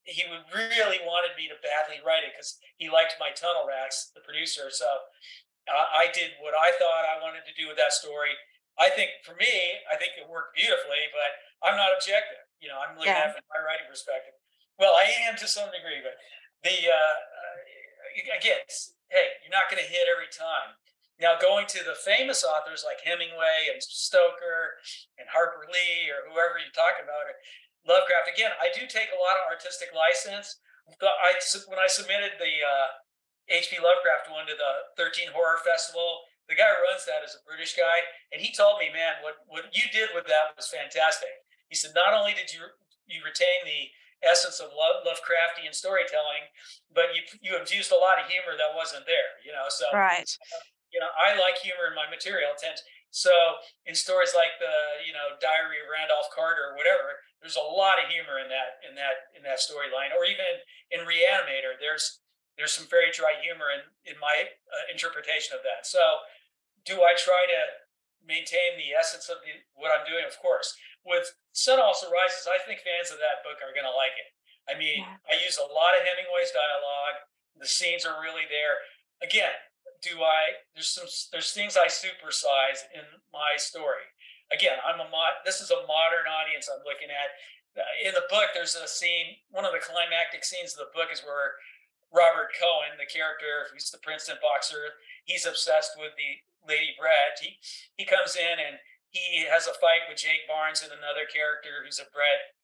he 0.05 0.27
would 0.27 0.45
really 0.51 0.99
wanted 1.07 1.39
me 1.39 1.47
to 1.47 1.57
badly 1.63 2.03
write 2.03 2.27
it 2.27 2.35
because 2.35 2.59
he 2.77 2.91
liked 2.91 3.17
my 3.23 3.31
Tunnel 3.31 3.65
Rats, 3.65 4.11
the 4.13 4.25
producer. 4.27 4.69
So 4.75 4.89
uh, 5.71 5.89
I 5.95 6.11
did 6.11 6.35
what 6.43 6.59
I 6.59 6.75
thought 6.77 7.07
I 7.07 7.23
wanted 7.23 7.47
to 7.47 7.55
do 7.55 7.71
with 7.71 7.79
that 7.79 7.95
story. 7.95 8.35
I 8.75 8.91
think 8.91 9.23
for 9.23 9.39
me, 9.39 9.79
I 9.87 9.95
think 9.95 10.19
it 10.19 10.27
worked 10.27 10.59
beautifully, 10.59 11.07
but 11.15 11.31
I'm 11.63 11.79
not 11.79 11.95
objective. 11.95 12.42
You 12.63 12.71
know, 12.71 12.79
I'm 12.79 12.95
looking 12.95 13.11
yeah. 13.11 13.27
at 13.27 13.35
it 13.35 13.43
from 13.43 13.51
my 13.51 13.61
writing 13.67 13.91
perspective. 13.91 14.39
Well, 14.79 14.95
I 14.95 15.11
am 15.27 15.35
to 15.43 15.51
some 15.51 15.69
degree, 15.75 15.99
but 15.99 16.15
the 16.63 16.79
uh, 16.87 16.95
uh 16.95 17.59
again, 18.39 18.63
hey, 19.11 19.43
you're 19.43 19.53
not 19.53 19.67
going 19.67 19.83
to 19.83 19.91
hit 19.91 20.07
every 20.07 20.31
time. 20.31 20.79
Now, 21.21 21.39
going 21.39 21.71
to 21.71 21.83
the 21.87 21.95
famous 21.95 22.43
authors 22.43 22.83
like 22.83 23.03
Hemingway 23.03 23.71
and 23.71 23.79
Stoker 23.79 24.81
and 25.19 25.29
Harper 25.31 25.69
Lee 25.71 26.11
or 26.11 26.27
whoever 26.27 26.59
you're 26.59 26.75
talking 26.75 27.05
about, 27.05 27.31
Lovecraft. 27.87 28.31
Again, 28.31 28.55
I 28.59 28.71
do 28.71 28.87
take 28.87 29.11
a 29.11 29.19
lot 29.19 29.39
of 29.43 29.51
artistic 29.51 29.91
license. 29.91 30.63
I 30.87 31.39
when 31.67 31.79
I 31.79 31.87
submitted 31.91 32.39
the 32.39 32.55
uh, 32.63 32.89
H.P. 33.51 33.79
Lovecraft 33.83 34.31
one 34.31 34.47
to 34.47 34.55
the 34.55 34.73
13 34.99 35.35
Horror 35.35 35.63
Festival. 35.67 36.27
The 36.51 36.59
guy 36.59 36.67
who 36.71 36.83
runs 36.91 37.07
that 37.07 37.23
is 37.23 37.39
a 37.39 37.43
British 37.47 37.79
guy, 37.79 38.03
and 38.35 38.43
he 38.43 38.51
told 38.51 38.83
me, 38.83 38.91
man, 38.91 39.23
what 39.23 39.43
what 39.47 39.71
you 39.75 39.87
did 39.95 40.11
with 40.15 40.27
that 40.27 40.55
was 40.55 40.71
fantastic. 40.71 41.42
He 41.73 41.77
said, 41.81 41.97
not 41.97 42.13
only 42.13 42.37
did 42.37 42.53
you 42.53 42.69
you 43.09 43.25
retain 43.25 43.65
the 43.65 43.89
essence 44.21 44.61
of 44.61 44.77
love, 44.77 45.09
Lovecraftian 45.09 45.73
storytelling, 45.73 46.53
but 46.93 47.17
you 47.17 47.25
you 47.41 47.57
infused 47.57 47.89
a 47.89 47.97
lot 47.97 48.21
of 48.21 48.29
humor 48.29 48.61
that 48.61 48.77
wasn't 48.77 49.09
there. 49.09 49.41
You 49.41 49.57
know, 49.57 49.73
so 49.73 49.89
right. 49.97 50.29
You 50.93 51.01
know, 51.01 51.09
I 51.17 51.33
like 51.41 51.57
humor 51.57 51.89
in 51.89 51.97
my 51.97 52.05
material. 52.13 52.53
So 53.09 53.33
in 53.89 53.97
stories 53.97 54.37
like 54.37 54.61
the 54.61 55.01
you 55.01 55.17
know 55.17 55.41
Diary 55.41 55.81
of 55.81 55.89
Randolph 55.89 56.29
Carter 56.29 56.61
or 56.61 56.77
whatever, 56.77 57.25
there's 57.41 57.57
a 57.57 57.65
lot 57.65 57.97
of 57.97 58.13
humor 58.13 58.37
in 58.37 58.53
that 58.53 58.85
in 58.85 58.93
that 59.01 59.33
in 59.33 59.41
that 59.49 59.57
storyline. 59.57 60.13
Or 60.13 60.29
even 60.29 60.61
in 60.93 61.09
Reanimator, 61.09 61.81
there's 61.81 62.21
there's 62.61 62.77
some 62.77 62.85
very 62.93 63.09
dry 63.17 63.33
humor 63.41 63.73
in 63.73 63.81
in 64.05 64.21
my 64.21 64.53
uh, 64.69 64.93
interpretation 64.93 65.57
of 65.57 65.65
that. 65.65 65.89
So, 65.89 66.21
do 66.85 67.01
I 67.01 67.17
try 67.17 67.49
to 67.49 67.61
maintain 68.29 68.77
the 68.77 68.93
essence 68.93 69.33
of 69.33 69.41
the, 69.41 69.57
what 69.73 69.89
I'm 69.89 70.05
doing? 70.05 70.29
Of 70.29 70.37
course. 70.37 70.77
With 71.03 71.27
Sun 71.51 71.83
Also 71.83 72.07
Rises, 72.07 72.47
I 72.47 72.63
think 72.63 72.81
fans 72.87 73.11
of 73.11 73.19
that 73.19 73.43
book 73.43 73.59
are 73.59 73.75
going 73.75 73.89
to 73.89 73.95
like 73.95 74.15
it. 74.15 74.31
I 74.71 74.79
mean, 74.79 75.03
yeah. 75.03 75.19
I 75.27 75.43
use 75.43 75.59
a 75.59 75.67
lot 75.67 75.99
of 75.99 76.07
Hemingway's 76.07 76.55
dialogue. 76.55 77.19
The 77.59 77.67
scenes 77.67 78.07
are 78.07 78.23
really 78.23 78.47
there. 78.47 78.79
Again, 79.19 79.55
do 80.03 80.23
I? 80.23 80.63
There's 80.75 80.91
some 80.91 81.07
there's 81.31 81.55
things 81.55 81.79
I 81.79 81.87
supersize 81.91 82.87
in 82.95 83.07
my 83.31 83.59
story. 83.59 84.07
Again, 84.51 84.79
I'm 84.83 85.01
a 85.01 85.09
mod. 85.09 85.43
This 85.47 85.63
is 85.63 85.71
a 85.71 85.87
modern 85.87 86.27
audience 86.29 86.69
I'm 86.69 86.85
looking 86.87 87.11
at. 87.11 87.35
In 88.05 88.13
the 88.13 88.29
book, 88.29 88.53
there's 88.53 88.77
a 88.77 88.87
scene. 88.87 89.41
One 89.49 89.65
of 89.65 89.73
the 89.73 89.81
climactic 89.81 90.45
scenes 90.45 90.77
of 90.77 90.85
the 90.85 90.93
book 90.93 91.09
is 91.09 91.25
where 91.25 91.57
Robert 92.13 92.53
Cohen, 92.53 93.01
the 93.01 93.09
character 93.09 93.73
who's 93.73 93.89
the 93.89 94.03
Princeton 94.05 94.37
boxer, 94.45 95.01
he's 95.25 95.49
obsessed 95.49 95.97
with 95.97 96.13
the 96.21 96.45
Lady 96.69 96.93
Brett. 97.01 97.41
He 97.41 97.57
he 97.97 98.05
comes 98.05 98.37
in 98.37 98.61
and 98.61 98.77
he 99.13 99.45
has 99.45 99.69
a 99.69 99.77
fight 99.77 100.09
with 100.09 100.21
Jake 100.21 100.49
Barnes 100.49 100.81
and 100.81 100.93
another 100.93 101.29
character 101.29 101.85
who's 101.85 102.01
a 102.01 102.09
Brett 102.09 102.57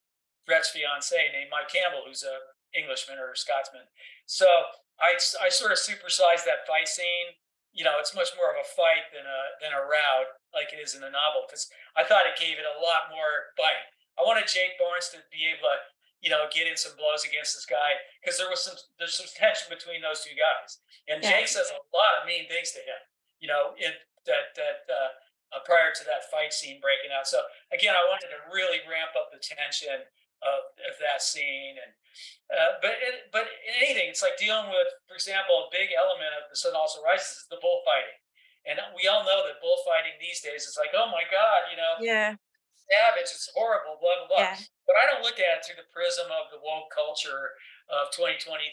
Brett's 0.49 0.73
fiance 0.73 1.13
named 1.13 1.53
Mike 1.53 1.69
Campbell, 1.69 2.09
who's 2.09 2.25
a 2.25 2.53
Englishman 2.73 3.21
or 3.21 3.33
a 3.33 3.39
Scotsman. 3.39 3.89
So 4.25 4.49
I 4.97 5.17
I 5.41 5.53
sort 5.53 5.73
of 5.73 5.79
supersize 5.79 6.43
that 6.49 6.65
fight 6.65 6.89
scene. 6.89 7.37
You 7.77 7.85
know, 7.85 8.01
it's 8.01 8.17
much 8.17 8.33
more 8.35 8.49
of 8.49 8.59
a 8.59 8.67
fight 8.67 9.13
than 9.13 9.29
a 9.29 9.41
than 9.61 9.77
a 9.77 9.85
rout 9.85 10.41
like 10.57 10.73
it 10.73 10.81
is 10.81 10.97
in 10.97 11.05
the 11.05 11.13
novel 11.13 11.45
because 11.45 11.69
I 11.93 12.03
thought 12.03 12.25
it 12.25 12.41
gave 12.41 12.57
it 12.57 12.65
a 12.65 12.81
lot 12.81 13.13
more 13.13 13.53
bite. 13.61 13.93
I 14.17 14.25
wanted 14.25 14.49
Jake 14.49 14.81
Barnes 14.81 15.13
to 15.15 15.23
be 15.31 15.47
able 15.47 15.69
to 15.69 15.79
you 16.21 16.31
know, 16.31 16.51
get 16.51 16.67
in 16.67 16.75
some 16.75 16.99
blows 16.99 17.23
against 17.23 17.55
this 17.55 17.67
guy 17.67 17.95
because 18.19 18.39
there 18.39 18.51
was 18.51 18.63
some 18.63 18.75
there's 18.99 19.15
some 19.15 19.31
tension 19.39 19.71
between 19.71 20.03
those 20.03 20.27
two 20.27 20.35
guys. 20.35 20.83
And 21.07 21.23
yeah. 21.23 21.39
Jake 21.39 21.49
says 21.49 21.71
a 21.71 21.79
lot 21.95 22.19
of 22.19 22.27
mean 22.27 22.51
things 22.51 22.75
to 22.75 22.83
him, 22.83 23.01
you 23.39 23.47
know, 23.47 23.79
in 23.79 23.95
that 24.27 24.55
that 24.59 24.83
uh, 24.91 25.11
uh, 25.53 25.65
prior 25.65 25.91
to 25.95 26.05
that 26.05 26.29
fight 26.29 26.53
scene 26.53 26.81
breaking 26.81 27.13
out. 27.13 27.27
So 27.27 27.41
again, 27.73 27.97
I 27.97 28.05
wanted 28.09 28.33
to 28.33 28.41
really 28.53 28.85
ramp 28.85 29.17
up 29.17 29.33
the 29.33 29.41
tension 29.41 30.05
of, 30.45 30.61
of 30.77 30.95
that 31.01 31.25
scene. 31.25 31.77
And 31.81 31.93
uh, 32.49 32.81
but 32.81 32.97
it, 32.99 33.29
but 33.33 33.47
in 33.65 33.75
anything, 33.85 34.09
it's 34.09 34.25
like 34.25 34.41
dealing 34.41 34.73
with, 34.73 34.89
for 35.07 35.15
example, 35.15 35.69
a 35.69 35.73
big 35.73 35.93
element 35.93 36.33
of 36.37 36.49
the 36.49 36.59
Sun 36.59 36.75
Also 36.75 37.05
Rises 37.05 37.45
is 37.45 37.49
the 37.53 37.61
bullfighting. 37.61 38.19
And 38.69 38.77
we 38.93 39.09
all 39.09 39.25
know 39.25 39.47
that 39.49 39.65
bullfighting 39.65 40.21
these 40.21 40.45
days 40.45 40.69
is 40.69 40.77
like, 40.77 40.93
oh 40.93 41.09
my 41.09 41.25
God, 41.33 41.73
you 41.73 41.79
know, 41.79 41.93
yeah, 42.05 42.37
savage, 42.91 43.33
it's 43.33 43.49
horrible, 43.57 43.97
blah 43.97 44.27
blah 44.27 44.29
blah. 44.29 44.45
Yeah 44.53 44.61
but 44.89 44.97
I 44.97 45.05
don't 45.05 45.21
look 45.21 45.37
at 45.37 45.61
it 45.61 45.61
through 45.61 45.77
the 45.77 45.93
prism 45.93 46.33
of 46.33 46.49
the 46.49 46.57
woke 46.65 46.89
culture 46.89 47.61
of 47.93 48.09
2023. 48.17 48.73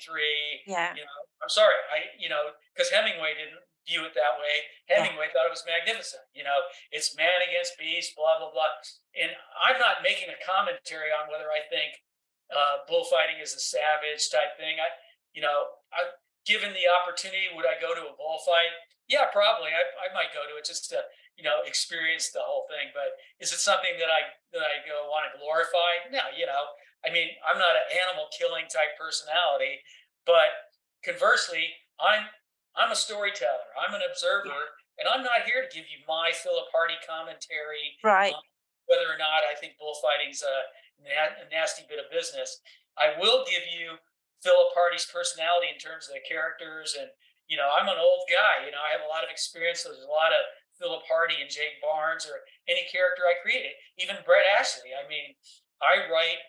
Yeah. 0.64 0.96
You 0.96 1.04
know, 1.04 1.20
I'm 1.44 1.52
sorry. 1.52 1.76
I, 1.92 2.08
you 2.16 2.32
know, 2.32 2.56
because 2.72 2.88
Hemingway 2.88 3.36
didn't 3.36 3.60
view 3.86 4.04
it 4.04 4.18
that 4.18 4.42
way. 4.42 4.66
Hemingway 4.90 5.30
thought 5.32 5.50
it 5.50 5.54
was 5.54 5.66
magnificent. 5.66 6.26
You 6.34 6.44
know, 6.46 6.66
it's 6.90 7.16
man 7.16 7.42
against 7.46 7.78
beast, 7.78 8.18
blah, 8.18 8.42
blah, 8.42 8.52
blah. 8.52 8.74
And 9.16 9.34
I'm 9.56 9.78
not 9.78 10.06
making 10.06 10.34
a 10.34 10.40
commentary 10.42 11.14
on 11.14 11.30
whether 11.30 11.50
I 11.54 11.64
think 11.70 12.02
uh, 12.50 12.86
bullfighting 12.90 13.42
is 13.42 13.54
a 13.54 13.62
savage 13.62 14.30
type 14.30 14.58
thing. 14.58 14.82
I, 14.82 14.90
you 15.34 15.42
know, 15.42 15.82
I, 15.94 16.18
given 16.46 16.74
the 16.74 16.90
opportunity, 16.90 17.50
would 17.54 17.70
I 17.70 17.78
go 17.78 17.94
to 17.94 18.10
a 18.10 18.18
bullfight? 18.18 18.74
Yeah, 19.06 19.30
probably. 19.30 19.74
I, 19.74 19.86
I 20.02 20.14
might 20.14 20.34
go 20.34 20.46
to 20.46 20.58
it 20.58 20.66
just 20.66 20.90
to 20.94 21.06
you 21.36 21.44
know, 21.44 21.64
experience 21.68 22.32
the 22.32 22.44
whole 22.44 22.64
thing. 22.72 22.96
But 22.96 23.20
is 23.44 23.52
it 23.52 23.60
something 23.60 24.00
that 24.00 24.08
I 24.08 24.32
that 24.56 24.64
I 24.64 24.80
go 24.88 25.12
want 25.12 25.28
to 25.28 25.40
glorify? 25.40 26.08
No, 26.12 26.32
you 26.32 26.48
know, 26.48 26.76
I 27.04 27.12
mean, 27.12 27.36
I'm 27.44 27.60
not 27.60 27.76
an 27.76 27.88
animal 27.92 28.32
killing 28.32 28.66
type 28.72 28.96
personality, 28.96 29.84
but 30.24 30.72
conversely, 31.04 31.76
I'm 32.00 32.32
I'm 32.76 32.92
a 32.92 32.98
storyteller. 32.98 33.72
I'm 33.76 33.96
an 33.96 34.04
observer, 34.04 34.76
and 35.00 35.08
I'm 35.08 35.24
not 35.24 35.48
here 35.48 35.64
to 35.64 35.72
give 35.72 35.88
you 35.88 36.04
my 36.08 36.32
Phillip 36.36 36.68
Hardy 36.76 37.00
commentary, 37.04 37.96
right? 38.04 38.36
Um, 38.36 38.46
whether 38.86 39.10
or 39.10 39.18
not 39.18 39.48
I 39.48 39.58
think 39.58 39.80
bullfighting's 39.82 40.46
a, 40.46 40.56
a 41.02 41.50
nasty 41.50 41.84
bit 41.90 41.98
of 41.98 42.12
business. 42.14 42.62
I 43.00 43.18
will 43.18 43.44
give 43.50 43.66
you 43.66 43.98
Phillip 44.46 44.78
Hardy's 44.78 45.10
personality 45.10 45.74
in 45.74 45.82
terms 45.82 46.06
of 46.08 46.14
the 46.16 46.24
characters 46.24 46.94
and 46.94 47.10
you 47.48 47.58
know, 47.58 47.70
I'm 47.70 47.86
an 47.86 48.02
old 48.02 48.26
guy. 48.26 48.66
You 48.66 48.74
know, 48.74 48.82
I 48.82 48.90
have 48.94 49.06
a 49.06 49.12
lot 49.12 49.22
of 49.22 49.30
experience. 49.30 49.86
There's 49.86 50.02
a 50.02 50.10
lot 50.10 50.34
of 50.34 50.42
Phillip 50.82 51.06
Hardy 51.06 51.40
and 51.40 51.50
Jake 51.50 51.78
Barnes 51.80 52.26
or 52.26 52.44
any 52.68 52.90
character 52.90 53.24
I 53.24 53.38
created, 53.40 53.78
even 54.02 54.20
Brett 54.26 54.50
Ashley. 54.50 54.92
I 54.92 55.06
mean, 55.08 55.38
I 55.80 56.10
write 56.10 56.42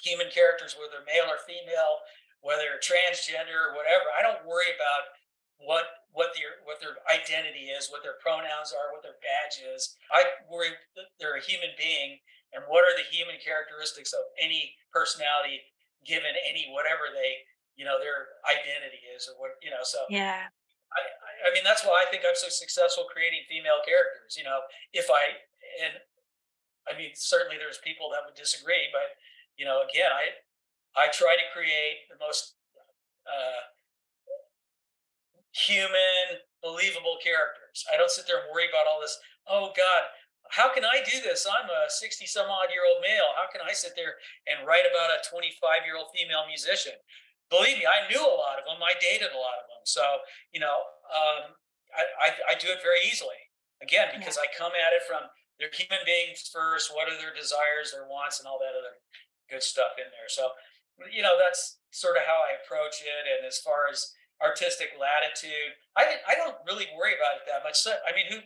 human 0.00 0.32
characters, 0.32 0.74
whether 0.74 1.04
male 1.04 1.28
or 1.28 1.38
female, 1.44 2.00
whether 2.40 2.80
transgender 2.80 3.70
or 3.70 3.76
whatever. 3.76 4.08
I 4.16 4.24
don't 4.24 4.42
worry 4.48 4.72
about 4.72 5.12
what 5.64 6.02
what 6.12 6.36
their 6.36 6.60
what 6.68 6.82
their 6.82 7.00
identity 7.08 7.72
is, 7.72 7.88
what 7.88 8.04
their 8.04 8.20
pronouns 8.20 8.74
are, 8.74 8.92
what 8.92 9.02
their 9.02 9.16
badge 9.24 9.62
is. 9.62 9.96
I 10.12 10.28
worry 10.50 10.76
that 10.96 11.08
they're 11.16 11.40
a 11.40 11.44
human 11.44 11.72
being 11.78 12.20
and 12.52 12.64
what 12.68 12.84
are 12.84 12.96
the 12.96 13.08
human 13.08 13.40
characteristics 13.40 14.12
of 14.12 14.28
any 14.36 14.76
personality 14.92 15.64
given 16.04 16.36
any 16.44 16.68
whatever 16.68 17.08
they 17.12 17.48
you 17.76 17.84
know 17.88 17.96
their 17.96 18.36
identity 18.44 19.00
is 19.16 19.24
or 19.28 19.34
what 19.40 19.56
you 19.64 19.72
know 19.72 19.82
so 19.82 20.04
yeah 20.12 20.52
I, 20.92 21.48
I 21.48 21.54
mean 21.56 21.64
that's 21.64 21.82
why 21.82 22.04
I 22.04 22.10
think 22.12 22.28
I'm 22.28 22.36
so 22.36 22.52
successful 22.52 23.08
creating 23.08 23.48
female 23.48 23.80
characters 23.86 24.36
you 24.36 24.44
know 24.44 24.60
if 24.92 25.08
I 25.08 25.40
and 25.80 25.96
I 26.84 26.92
mean 26.98 27.16
certainly 27.16 27.56
there's 27.56 27.80
people 27.80 28.12
that 28.12 28.26
would 28.28 28.36
disagree 28.36 28.92
but 28.92 29.16
you 29.56 29.64
know 29.64 29.80
again 29.80 30.12
I 30.12 30.36
I 30.92 31.08
try 31.08 31.40
to 31.40 31.46
create 31.56 32.04
the 32.12 32.20
most 32.20 32.60
uh, 33.24 33.71
human, 35.52 36.40
believable 36.64 37.20
characters. 37.20 37.84
I 37.92 37.96
don't 37.96 38.10
sit 38.10 38.26
there 38.26 38.40
and 38.44 38.48
worry 38.52 38.68
about 38.68 38.88
all 38.88 39.00
this. 39.00 39.16
Oh 39.46 39.72
God, 39.76 40.02
how 40.52 40.72
can 40.72 40.84
I 40.84 41.00
do 41.04 41.20
this? 41.24 41.48
I'm 41.48 41.68
a 41.68 41.88
60 41.88 42.26
some 42.28 42.48
odd 42.48 42.72
year 42.72 42.84
old 42.84 43.00
male. 43.00 43.32
How 43.36 43.48
can 43.48 43.64
I 43.64 43.72
sit 43.72 43.96
there 43.96 44.20
and 44.48 44.66
write 44.66 44.84
about 44.88 45.12
a 45.12 45.24
25 45.24 45.56
year 45.84 45.96
old 45.96 46.12
female 46.12 46.44
musician? 46.48 46.96
Believe 47.48 47.80
me, 47.80 47.88
I 47.88 48.08
knew 48.08 48.20
a 48.20 48.36
lot 48.40 48.56
of 48.56 48.64
them. 48.64 48.80
I 48.80 48.96
dated 48.96 49.32
a 49.32 49.40
lot 49.40 49.60
of 49.60 49.68
them. 49.68 49.84
So, 49.84 50.24
you 50.56 50.60
know, 50.60 50.88
um, 51.12 51.52
I, 51.92 52.02
I, 52.16 52.28
I, 52.52 52.54
do 52.56 52.72
it 52.72 52.80
very 52.80 53.04
easily. 53.04 53.36
Again, 53.84 54.08
because 54.16 54.40
yeah. 54.40 54.48
I 54.48 54.56
come 54.56 54.72
at 54.72 54.96
it 54.96 55.04
from 55.04 55.28
they're 55.60 55.68
human 55.68 56.00
beings 56.08 56.48
first. 56.48 56.88
What 56.88 57.12
are 57.12 57.18
their 57.20 57.36
desires, 57.36 57.92
their 57.92 58.08
wants, 58.08 58.40
and 58.40 58.48
all 58.48 58.56
that 58.64 58.72
other 58.72 58.96
good 59.52 59.60
stuff 59.60 60.00
in 60.00 60.08
there. 60.08 60.32
So, 60.32 60.56
you 61.12 61.20
know, 61.20 61.36
that's 61.36 61.76
sort 61.92 62.16
of 62.16 62.24
how 62.24 62.40
I 62.40 62.56
approach 62.56 63.04
it. 63.04 63.28
And 63.28 63.44
as 63.44 63.60
far 63.60 63.92
as 63.92 64.16
artistic 64.42 64.98
latitude. 64.98 65.78
I 65.94 66.18
I 66.26 66.34
don't 66.34 66.58
really 66.66 66.90
worry 66.92 67.14
about 67.14 67.38
it 67.40 67.46
that 67.46 67.62
much. 67.62 67.78
So, 67.78 67.94
I 68.02 68.10
mean, 68.12 68.26
who? 68.28 68.42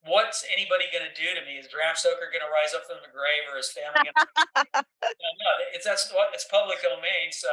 What's 0.00 0.48
anybody 0.48 0.88
going 0.88 1.04
to 1.04 1.12
do 1.12 1.28
to 1.36 1.44
me? 1.44 1.60
Is 1.60 1.68
Bram 1.68 1.92
Stoker 1.92 2.32
going 2.32 2.40
to 2.40 2.48
rise 2.48 2.72
up 2.72 2.88
from 2.88 3.04
the 3.04 3.12
grave, 3.12 3.44
or 3.52 3.60
his 3.60 3.68
family? 3.68 4.08
Gonna, 4.08 4.80
no, 4.80 5.50
it's 5.76 5.84
that's 5.84 6.08
what 6.08 6.32
it's 6.32 6.48
public 6.48 6.80
domain. 6.80 7.28
So 7.36 7.52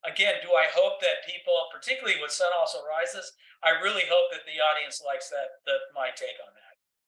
again, 0.00 0.40
do 0.40 0.56
I 0.56 0.72
hope 0.72 1.04
that 1.04 1.28
people, 1.28 1.68
particularly 1.68 2.16
with 2.24 2.32
Sun 2.32 2.48
Also 2.56 2.80
Rises, 2.88 3.36
I 3.60 3.76
really 3.84 4.08
hope 4.08 4.32
that 4.32 4.48
the 4.48 4.64
audience 4.64 5.04
likes 5.04 5.28
that 5.28 5.60
that 5.68 5.92
my 5.92 6.08
take 6.16 6.40
on 6.40 6.56
that. 6.56 6.63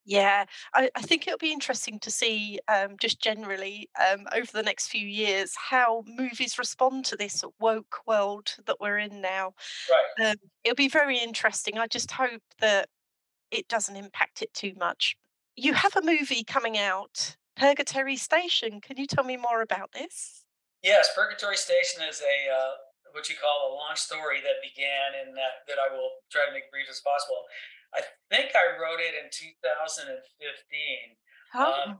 Yeah, 0.08 0.44
I, 0.72 0.88
I 0.94 1.02
think 1.02 1.26
it'll 1.26 1.36
be 1.36 1.52
interesting 1.52 1.98
to 1.98 2.12
see 2.12 2.60
um, 2.68 2.96
just 3.00 3.20
generally 3.20 3.90
um, 4.00 4.26
over 4.32 4.48
the 4.52 4.62
next 4.62 4.86
few 4.86 5.04
years 5.06 5.54
how 5.56 6.04
movies 6.06 6.58
respond 6.58 7.04
to 7.06 7.16
this 7.16 7.42
woke 7.58 7.98
world 8.06 8.54
that 8.66 8.76
we're 8.80 8.98
in 8.98 9.20
now. 9.20 9.54
Right. 9.90 10.30
Um, 10.30 10.36
it'll 10.62 10.76
be 10.76 10.88
very 10.88 11.18
interesting. 11.18 11.76
I 11.76 11.88
just 11.88 12.12
hope 12.12 12.42
that 12.60 12.88
it 13.50 13.66
doesn't 13.66 13.96
impact 13.96 14.42
it 14.42 14.54
too 14.54 14.74
much. 14.78 15.16
You 15.56 15.74
have 15.74 15.96
a 15.96 16.02
movie 16.02 16.44
coming 16.44 16.78
out, 16.78 17.36
Purgatory 17.56 18.16
Station. 18.16 18.80
Can 18.80 18.98
you 18.98 19.06
tell 19.06 19.24
me 19.24 19.36
more 19.36 19.60
about 19.60 19.90
this? 19.90 20.44
Yes, 20.84 21.10
Purgatory 21.16 21.56
Station 21.56 22.02
is 22.08 22.20
a 22.20 22.52
uh, 22.52 22.72
what 23.10 23.28
you 23.32 23.34
call 23.40 23.72
a 23.72 23.74
long 23.74 23.96
story 23.96 24.44
that 24.44 24.60
began 24.60 25.16
and 25.24 25.32
that, 25.32 25.64
that 25.66 25.80
I 25.80 25.88
will 25.88 26.20
try 26.30 26.44
to 26.44 26.52
make 26.52 26.70
brief 26.70 26.84
as 26.92 27.00
possible. 27.00 27.48
I 27.96 28.04
think 28.28 28.52
I 28.52 28.76
wrote 28.76 29.00
it 29.00 29.16
in 29.16 29.32
2015. 29.32 30.12
Oh. 31.56 31.72
Um, 31.72 31.90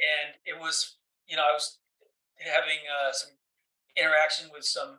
and 0.00 0.34
it 0.48 0.56
was, 0.56 0.96
you 1.28 1.36
know, 1.36 1.44
I 1.44 1.52
was 1.52 1.78
having 2.40 2.80
uh, 2.88 3.12
some 3.12 3.36
interaction 3.96 4.48
with 4.48 4.64
some 4.64 4.98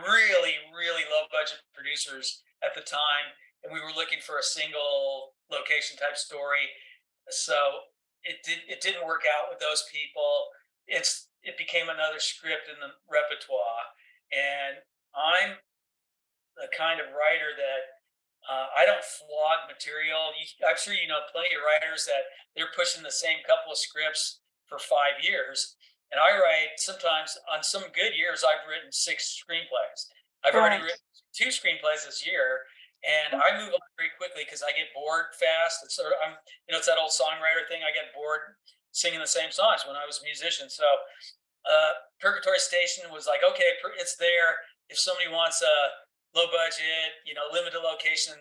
really, 0.00 0.56
really 0.72 1.04
low 1.06 1.28
budget 1.28 1.60
producers 1.76 2.42
at 2.64 2.74
the 2.74 2.80
time. 2.80 3.36
And 3.62 3.70
we 3.70 3.78
were 3.78 3.94
looking 3.94 4.18
for 4.24 4.38
a 4.40 4.42
single 4.42 5.36
location 5.52 6.00
type 6.00 6.16
story. 6.16 6.72
So 7.30 7.92
it 8.24 8.42
did 8.42 8.66
it 8.66 8.80
didn't 8.80 9.06
work 9.06 9.22
out 9.26 9.50
with 9.50 9.60
those 9.60 9.86
people. 9.92 10.50
It's 10.86 11.28
it 11.42 11.58
became 11.58 11.90
another 11.90 12.18
script 12.18 12.66
in 12.66 12.78
the 12.80 12.94
repertoire. 13.06 13.86
And 14.32 14.82
I'm 15.14 15.60
the 16.56 16.70
kind 16.74 16.98
of 16.98 17.14
writer 17.14 17.54
that 17.54 18.01
uh, 18.46 18.66
I 18.74 18.82
don't 18.86 19.02
flog 19.02 19.70
material. 19.70 20.34
You, 20.34 20.46
I'm 20.66 20.78
sure 20.78 20.94
you 20.94 21.06
know 21.06 21.22
plenty 21.30 21.54
of 21.54 21.62
writers 21.62 22.06
that 22.10 22.26
they're 22.54 22.74
pushing 22.74 23.02
the 23.02 23.14
same 23.14 23.38
couple 23.46 23.70
of 23.70 23.78
scripts 23.78 24.42
for 24.66 24.78
five 24.78 25.22
years. 25.22 25.76
And 26.12 26.20
I 26.20 26.36
write 26.36 26.76
sometimes 26.76 27.38
on 27.48 27.64
some 27.64 27.88
good 27.96 28.12
years, 28.12 28.44
I've 28.44 28.68
written 28.68 28.92
six 28.92 29.32
screenplays. 29.32 30.12
I've 30.44 30.58
already 30.58 30.82
written 30.82 31.00
two 31.32 31.48
screenplays 31.48 32.04
this 32.04 32.20
year, 32.26 32.66
and 33.06 33.38
I 33.40 33.56
move 33.56 33.72
on 33.72 33.88
very 33.96 34.12
quickly 34.18 34.44
because 34.44 34.60
I 34.60 34.74
get 34.76 34.92
bored 34.92 35.32
fast. 35.38 35.80
It's 35.86 35.96
sort 35.96 36.12
of, 36.12 36.20
I'm, 36.20 36.36
you 36.66 36.74
know, 36.74 36.82
it's 36.82 36.90
that 36.90 37.00
old 37.00 37.14
songwriter 37.14 37.64
thing. 37.70 37.80
I 37.80 37.94
get 37.94 38.12
bored 38.12 38.58
singing 38.92 39.22
the 39.22 39.30
same 39.30 39.48
songs 39.48 39.88
when 39.88 39.96
I 39.96 40.04
was 40.04 40.20
a 40.20 40.24
musician. 40.28 40.68
So, 40.68 40.84
uh, 41.64 41.96
Purgatory 42.20 42.58
Station 42.58 43.08
was 43.08 43.24
like, 43.24 43.40
okay, 43.46 43.78
it's 43.96 44.18
there. 44.18 44.60
If 44.90 44.98
somebody 44.98 45.30
wants 45.30 45.62
a 45.62 45.74
low 46.34 46.48
budget, 46.48 47.22
you 47.28 47.36
know, 47.36 47.48
limited 47.52 47.80
location 47.80 48.36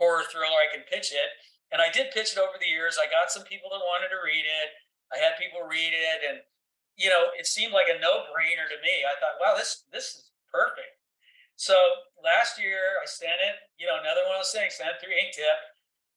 horror 0.00 0.26
thriller, 0.28 0.58
I 0.58 0.72
can 0.72 0.84
pitch 0.88 1.14
it. 1.14 1.30
And 1.72 1.80
I 1.80 1.88
did 1.88 2.12
pitch 2.12 2.36
it 2.36 2.42
over 2.42 2.60
the 2.60 2.68
years. 2.68 3.00
I 3.00 3.08
got 3.08 3.32
some 3.32 3.48
people 3.48 3.72
that 3.72 3.80
wanted 3.80 4.12
to 4.12 4.20
read 4.20 4.44
it. 4.44 4.68
I 5.12 5.20
had 5.20 5.40
people 5.40 5.64
read 5.64 5.92
it, 5.92 6.20
and 6.24 6.40
you 6.96 7.08
know, 7.08 7.32
it 7.36 7.48
seemed 7.48 7.72
like 7.72 7.88
a 7.88 8.00
no-brainer 8.00 8.68
to 8.68 8.78
me. 8.80 9.04
I 9.04 9.16
thought, 9.20 9.40
wow, 9.40 9.56
this 9.56 9.84
this 9.92 10.16
is 10.16 10.32
perfect. 10.48 11.00
So 11.56 11.76
last 12.20 12.60
year, 12.60 13.00
I 13.00 13.08
sent 13.08 13.40
it. 13.40 13.56
You 13.76 13.88
know, 13.88 14.00
another 14.00 14.24
one 14.28 14.40
of 14.40 14.44
those 14.44 14.56
things. 14.56 14.76
Sent 14.76 14.96
through 15.00 15.16
Inktip, 15.16 15.60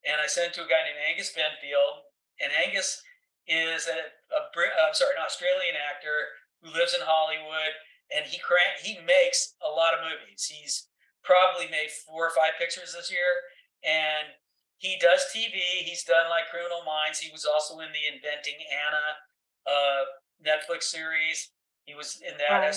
and 0.04 0.20
I 0.20 0.28
sent 0.28 0.52
it 0.52 0.54
to 0.60 0.64
a 0.64 0.68
guy 0.68 0.84
named 0.84 1.00
Angus 1.00 1.32
Benfield. 1.32 2.08
And 2.40 2.52
Angus 2.52 3.00
is 3.48 3.88
a, 3.88 4.12
a 4.32 4.40
uh, 4.48 4.84
I'm 4.84 4.96
sorry, 4.96 5.16
an 5.16 5.24
Australian 5.24 5.76
actor 5.76 6.36
who 6.60 6.72
lives 6.72 6.92
in 6.92 7.04
Hollywood, 7.04 7.72
and 8.12 8.28
he 8.28 8.40
he 8.80 9.00
makes 9.04 9.56
a 9.64 9.68
lot 9.72 9.96
of 9.96 10.04
movies. 10.04 10.48
He's 10.48 10.88
probably 11.26 11.66
made 11.66 11.90
four 11.90 12.30
or 12.30 12.32
five 12.32 12.54
pictures 12.56 12.94
this 12.94 13.10
year. 13.10 13.50
And 13.82 14.32
he 14.78 14.96
does 15.02 15.26
TV. 15.34 15.58
He's 15.82 16.06
done 16.06 16.30
like 16.30 16.48
Criminal 16.48 16.86
Minds. 16.86 17.18
He 17.18 17.34
was 17.34 17.44
also 17.44 17.82
in 17.82 17.90
the 17.90 18.04
Inventing 18.06 18.62
Anna 18.70 19.06
uh, 19.66 20.02
Netflix 20.38 20.86
series. 20.86 21.50
He 21.84 21.94
was 21.98 22.22
in 22.22 22.38
that 22.38 22.62
right. 22.62 22.70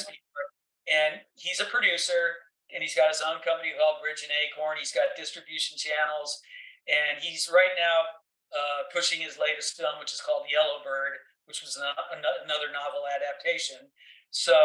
And 0.90 1.22
he's 1.38 1.62
a 1.62 1.70
producer 1.70 2.50
and 2.74 2.82
he's 2.82 2.98
got 2.98 3.14
his 3.14 3.22
own 3.22 3.42
company 3.46 3.74
called 3.78 4.02
Bridge 4.02 4.26
and 4.26 4.34
Acorn. 4.34 4.82
He's 4.82 4.94
got 4.94 5.14
distribution 5.18 5.78
channels. 5.78 6.42
And 6.90 7.22
he's 7.22 7.50
right 7.50 7.74
now 7.78 8.10
uh, 8.50 8.90
pushing 8.90 9.22
his 9.22 9.38
latest 9.38 9.78
film, 9.78 10.02
which 10.02 10.14
is 10.14 10.22
called 10.22 10.50
Yellowbird, 10.50 11.22
which 11.46 11.62
was 11.62 11.78
another 11.78 12.70
novel 12.74 13.06
adaptation. 13.06 13.94
So 14.30 14.58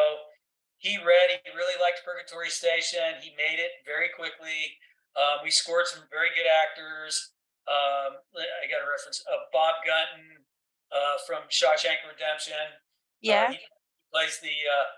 he 0.84 1.00
read, 1.00 1.40
he 1.40 1.48
really 1.56 1.80
liked 1.80 2.04
Purgatory 2.04 2.52
Station. 2.52 3.16
He 3.24 3.32
made 3.40 3.56
it 3.56 3.80
very 3.88 4.12
quickly. 4.12 4.76
Um, 5.16 5.40
we 5.40 5.48
scored 5.48 5.88
some 5.88 6.04
very 6.12 6.28
good 6.36 6.44
actors. 6.44 7.32
Um, 7.64 8.20
I 8.36 8.68
got 8.68 8.84
a 8.84 8.88
reference 8.92 9.24
of 9.24 9.48
Bob 9.48 9.80
Gunton 9.80 10.44
uh, 10.92 11.16
from 11.24 11.48
Shawshank 11.48 12.04
Redemption. 12.04 12.68
Uh, 12.68 13.24
yeah. 13.24 13.48
Uh, 13.48 13.56
he 13.56 13.64
plays 14.12 14.44
the 14.44 14.52
uh, 14.52 14.88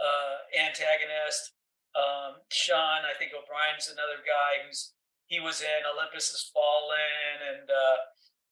uh, 0.00 0.36
antagonist. 0.64 1.52
Um, 1.92 2.40
Sean, 2.48 3.04
I 3.04 3.12
think 3.20 3.36
O'Bryan's 3.36 3.92
another 3.92 4.24
guy 4.24 4.64
who's 4.64 4.96
he 5.28 5.44
was 5.44 5.60
in 5.60 5.80
Olympus 5.84 6.32
Has 6.32 6.48
Fallen 6.56 7.36
and 7.52 7.68
uh, 7.68 7.98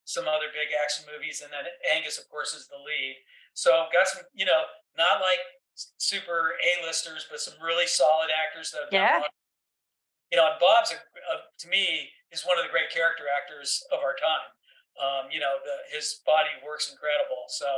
some 0.05 0.29
other 0.29 0.53
big 0.53 0.77
action 0.77 1.09
movies, 1.09 1.41
and 1.41 1.49
then 1.53 1.65
Angus, 1.89 2.21
of 2.21 2.29
course, 2.29 2.53
is 2.53 2.69
the 2.69 2.77
lead. 2.77 3.17
So 3.57 3.89
got 3.93 4.09
some, 4.09 4.25
you 4.37 4.45
know, 4.45 4.69
not 4.97 5.25
like 5.25 5.41
super 5.75 6.55
A-listers, 6.61 7.27
but 7.31 7.41
some 7.41 7.55
really 7.63 7.87
solid 7.87 8.29
actors 8.29 8.71
that 8.73 8.89
have 8.89 8.93
yeah. 8.93 9.23
You 10.33 10.41
know, 10.41 10.49
and 10.49 10.57
Bob's 10.57 10.89
a, 10.89 10.97
a, 10.97 11.35
to 11.61 11.69
me 11.69 12.09
is 12.33 12.41
one 12.49 12.57
of 12.57 12.65
the 12.65 12.73
great 12.73 12.89
character 12.89 13.29
actors 13.29 13.85
of 13.93 14.01
our 14.01 14.17
time. 14.17 14.49
Um, 14.97 15.25
you 15.29 15.37
know, 15.37 15.61
the, 15.61 15.77
his 15.93 16.25
body 16.25 16.53
works 16.65 16.89
incredible. 16.89 17.45
So 17.53 17.69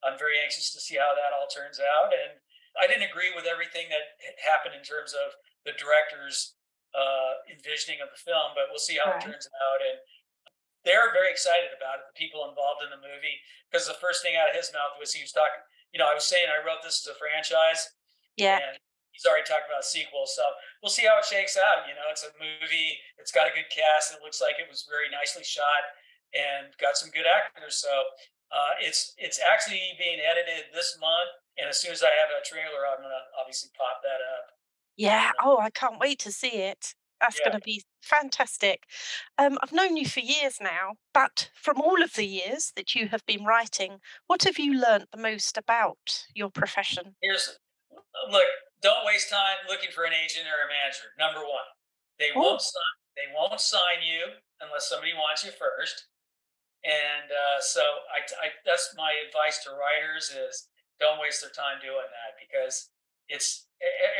I'm 0.00 0.16
very 0.16 0.40
anxious 0.40 0.72
to 0.72 0.80
see 0.80 0.96
how 0.96 1.12
that 1.12 1.36
all 1.36 1.44
turns 1.52 1.76
out. 1.76 2.16
And 2.16 2.40
I 2.80 2.88
didn't 2.88 3.04
agree 3.04 3.36
with 3.36 3.44
everything 3.44 3.92
that 3.92 4.16
happened 4.40 4.72
in 4.72 4.80
terms 4.80 5.12
of 5.12 5.36
the 5.68 5.76
director's 5.76 6.56
uh, 6.96 7.44
envisioning 7.52 8.00
of 8.00 8.08
the 8.08 8.20
film, 8.20 8.56
but 8.56 8.72
we'll 8.72 8.80
see 8.80 8.96
how 8.96 9.12
right. 9.12 9.20
it 9.20 9.28
turns 9.28 9.48
out. 9.60 9.84
And 9.84 10.00
they're 10.88 11.12
very 11.12 11.28
excited 11.28 11.76
about 11.76 12.00
it, 12.00 12.08
the 12.08 12.16
people 12.16 12.48
involved 12.48 12.80
in 12.80 12.88
the 12.88 12.96
movie, 12.96 13.44
because 13.68 13.84
the 13.84 14.00
first 14.00 14.24
thing 14.24 14.40
out 14.40 14.48
of 14.48 14.56
his 14.56 14.72
mouth 14.72 14.96
was 14.96 15.12
he 15.12 15.20
was 15.20 15.36
talking 15.36 15.60
you 15.92 15.98
know, 15.98 16.06
I 16.06 16.14
was 16.14 16.24
saying 16.24 16.46
I 16.48 16.62
wrote 16.62 16.82
this 16.82 17.02
as 17.02 17.10
a 17.10 17.18
franchise. 17.18 17.90
Yeah. 18.36 18.62
And 18.62 18.78
he's 19.10 19.26
already 19.26 19.44
talking 19.44 19.68
about 19.68 19.84
sequels. 19.84 20.32
So 20.34 20.42
we'll 20.82 20.94
see 20.94 21.04
how 21.04 21.18
it 21.18 21.26
shakes 21.26 21.58
out. 21.58 21.84
You 21.84 21.94
know, 21.94 22.08
it's 22.08 22.24
a 22.24 22.32
movie, 22.38 22.96
it's 23.18 23.34
got 23.34 23.50
a 23.50 23.54
good 23.54 23.68
cast. 23.68 24.14
It 24.14 24.22
looks 24.22 24.40
like 24.40 24.56
it 24.62 24.70
was 24.70 24.86
very 24.88 25.10
nicely 25.10 25.44
shot 25.44 25.84
and 26.32 26.72
got 26.78 26.96
some 26.96 27.10
good 27.10 27.26
actors. 27.26 27.76
So 27.82 27.90
uh, 28.50 28.78
it's 28.82 29.14
it's 29.18 29.38
actually 29.38 29.94
being 29.98 30.18
edited 30.22 30.70
this 30.74 30.96
month. 31.00 31.30
And 31.58 31.68
as 31.68 31.78
soon 31.78 31.92
as 31.92 32.02
I 32.02 32.10
have 32.16 32.30
a 32.30 32.42
trailer, 32.46 32.86
I'm 32.86 33.02
gonna 33.02 33.24
obviously 33.38 33.70
pop 33.76 34.02
that 34.02 34.22
up. 34.22 34.56
Yeah. 34.96 35.30
Oh, 35.42 35.58
I 35.58 35.70
can't 35.70 35.98
wait 35.98 36.18
to 36.20 36.32
see 36.32 36.64
it. 36.64 36.94
That's 37.20 37.38
Yeah. 37.38 37.48
going 37.50 37.60
to 37.60 37.64
be 37.64 37.82
fantastic. 38.02 38.84
Um, 39.38 39.58
I've 39.62 39.72
known 39.72 39.96
you 39.96 40.06
for 40.06 40.20
years 40.20 40.58
now, 40.60 40.94
but 41.12 41.50
from 41.54 41.80
all 41.80 42.02
of 42.02 42.14
the 42.14 42.24
years 42.26 42.72
that 42.76 42.94
you 42.94 43.08
have 43.08 43.24
been 43.26 43.44
writing, 43.44 44.00
what 44.26 44.44
have 44.44 44.58
you 44.58 44.74
learnt 44.74 45.10
the 45.10 45.18
most 45.18 45.58
about 45.58 46.24
your 46.34 46.50
profession? 46.50 47.16
Here's 47.20 47.58
look, 48.30 48.48
don't 48.82 49.04
waste 49.06 49.30
time 49.30 49.56
looking 49.68 49.90
for 49.90 50.04
an 50.04 50.12
agent 50.12 50.46
or 50.46 50.66
a 50.66 50.68
manager. 50.68 51.12
Number 51.18 51.40
one, 51.40 51.68
they 52.18 52.30
Oh. 52.34 52.40
won't 52.40 52.62
sign. 52.62 52.96
They 53.16 53.28
won't 53.34 53.60
sign 53.60 54.02
you 54.02 54.24
unless 54.60 54.88
somebody 54.88 55.12
wants 55.14 55.44
you 55.44 55.50
first. 55.52 56.06
And 56.84 57.30
uh, 57.30 57.60
so 57.60 57.82
I, 57.82 58.24
I, 58.46 58.48
that's 58.64 58.94
my 58.96 59.12
advice 59.28 59.62
to 59.64 59.70
writers 59.76 60.30
is 60.30 60.68
don't 60.98 61.20
waste 61.20 61.42
their 61.42 61.50
time 61.50 61.80
doing 61.82 62.08
that 62.08 62.40
because 62.40 62.90
it's 63.30 63.70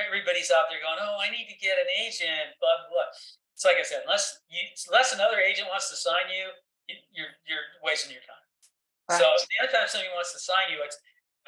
everybody's 0.06 0.48
out 0.54 0.70
there 0.70 0.80
going, 0.80 0.96
oh, 1.02 1.18
I 1.20 1.28
need 1.28 1.50
to 1.50 1.58
get 1.58 1.76
an 1.76 1.90
agent, 2.00 2.56
blah 2.62 2.86
blah. 2.88 3.10
It's 3.52 3.66
like 3.66 3.76
I 3.76 3.84
said, 3.84 4.06
unless 4.08 4.40
you, 4.48 4.62
unless 4.88 5.12
another 5.12 5.36
agent 5.42 5.68
wants 5.68 5.90
to 5.92 5.96
sign 5.98 6.30
you, 6.32 6.48
you- 6.88 7.04
you're 7.12 7.34
you're 7.44 7.66
wasting 7.84 8.14
your 8.14 8.24
time. 8.24 8.46
So 9.18 9.26
the 9.26 9.56
other 9.66 9.72
time 9.74 9.86
somebody 9.90 10.08
wants 10.14 10.32
to 10.32 10.40
sign 10.40 10.70
you, 10.72 10.80
it's 10.86 10.96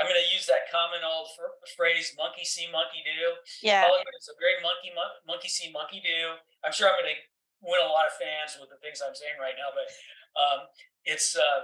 I'm 0.00 0.08
going 0.08 0.18
to 0.18 0.30
use 0.34 0.48
that 0.48 0.66
common 0.72 1.04
old 1.04 1.28
phrase, 1.76 2.10
monkey 2.16 2.42
see, 2.48 2.66
monkey 2.72 3.04
do. 3.06 3.36
Yeah. 3.62 3.84
All 3.86 3.94
of 3.94 4.02
it 4.02 4.14
is 4.18 4.26
a 4.32 4.34
very 4.40 4.56
monkey, 4.64 4.90
mon- 4.96 5.20
monkey 5.28 5.52
see, 5.52 5.68
monkey 5.70 6.00
do. 6.00 6.34
I'm 6.64 6.72
sure 6.72 6.88
I'm 6.88 6.96
going 6.98 7.12
to 7.12 7.20
win 7.60 7.78
a 7.78 7.92
lot 7.92 8.08
of 8.08 8.16
fans 8.16 8.56
with 8.58 8.72
the 8.72 8.80
things 8.80 9.04
I'm 9.04 9.14
saying 9.14 9.36
right 9.38 9.54
now, 9.54 9.68
but 9.70 9.86
um, 10.34 10.58
it's, 11.04 11.36
uh, 11.36 11.60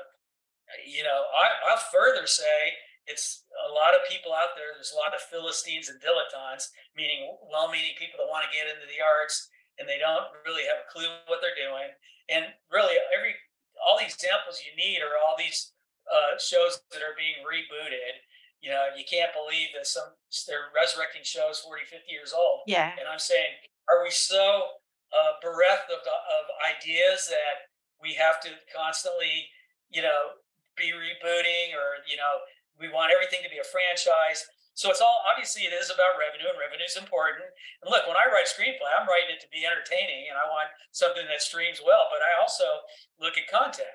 you 0.85 1.03
know, 1.03 1.25
I, 1.35 1.73
I'll 1.73 1.83
further 1.91 2.29
say 2.29 2.77
it's 3.09 3.49
a 3.67 3.73
lot 3.73 3.97
of 3.97 4.05
people 4.07 4.37
out 4.37 4.53
there. 4.55 4.77
There's 4.77 4.93
a 4.93 5.01
lot 5.01 5.17
of 5.17 5.25
Philistines 5.25 5.89
and 5.89 5.97
dilettantes, 5.99 6.71
meaning 6.95 7.25
well 7.49 7.73
meaning 7.73 7.97
people 7.97 8.21
that 8.21 8.31
want 8.31 8.45
to 8.45 8.53
get 8.53 8.69
into 8.69 8.85
the 8.85 9.01
arts 9.01 9.49
and 9.81 9.89
they 9.89 9.99
don't 9.99 10.29
really 10.45 10.67
have 10.67 10.83
a 10.83 10.91
clue 10.91 11.09
what 11.31 11.41
they're 11.41 11.57
doing. 11.57 11.89
And 12.29 12.53
really, 12.69 12.99
every 13.15 13.35
all 13.79 13.97
the 13.97 14.05
examples 14.05 14.61
you 14.61 14.75
need 14.75 15.01
are 15.01 15.17
all 15.23 15.39
these 15.39 15.73
uh, 16.11 16.37
shows 16.37 16.83
that 16.93 17.01
are 17.01 17.17
being 17.17 17.41
rebooted. 17.47 18.21
You 18.61 18.75
know, 18.75 18.91
you 18.99 19.07
can't 19.07 19.31
believe 19.33 19.71
that 19.79 19.87
some 19.87 20.19
they're 20.51 20.75
resurrecting 20.75 21.23
shows 21.23 21.63
40, 21.63 21.87
50 21.87 22.11
years 22.11 22.35
old. 22.35 22.67
Yeah. 22.67 22.91
And 22.99 23.07
I'm 23.07 23.23
saying, 23.23 23.55
are 23.87 24.03
we 24.03 24.11
so 24.11 24.83
uh, 25.15 25.39
bereft 25.41 25.89
of, 25.89 26.03
of 26.03 26.45
ideas 26.67 27.31
that 27.31 27.71
we 28.03 28.19
have 28.19 28.43
to 28.43 28.51
constantly, 28.75 29.47
you 29.95 30.03
know, 30.03 30.43
be 30.77 30.91
rebooting 30.91 31.75
or, 31.75 32.03
you 32.07 32.19
know, 32.19 32.35
we 32.79 32.89
want 32.89 33.13
everything 33.13 33.43
to 33.43 33.51
be 33.53 33.59
a 33.59 33.67
franchise. 33.67 34.47
So 34.79 34.95
it's 34.95 35.03
all 35.03 35.27
obviously 35.27 35.67
it 35.67 35.75
is 35.75 35.91
about 35.91 36.15
revenue 36.15 36.47
and 36.47 36.59
revenue 36.59 36.87
is 36.87 36.95
important. 36.95 37.51
And 37.83 37.91
look, 37.91 38.07
when 38.07 38.15
I 38.15 38.31
write 38.31 38.47
a 38.47 38.51
screenplay, 38.55 38.87
I'm 38.95 39.11
writing 39.11 39.35
it 39.35 39.43
to 39.43 39.51
be 39.51 39.67
entertaining 39.67 40.31
and 40.31 40.39
I 40.39 40.47
want 40.47 40.71
something 40.95 41.27
that 41.27 41.43
streams 41.43 41.83
well, 41.83 42.07
but 42.15 42.23
I 42.23 42.39
also 42.39 42.87
look 43.19 43.35
at 43.35 43.51
content. 43.51 43.91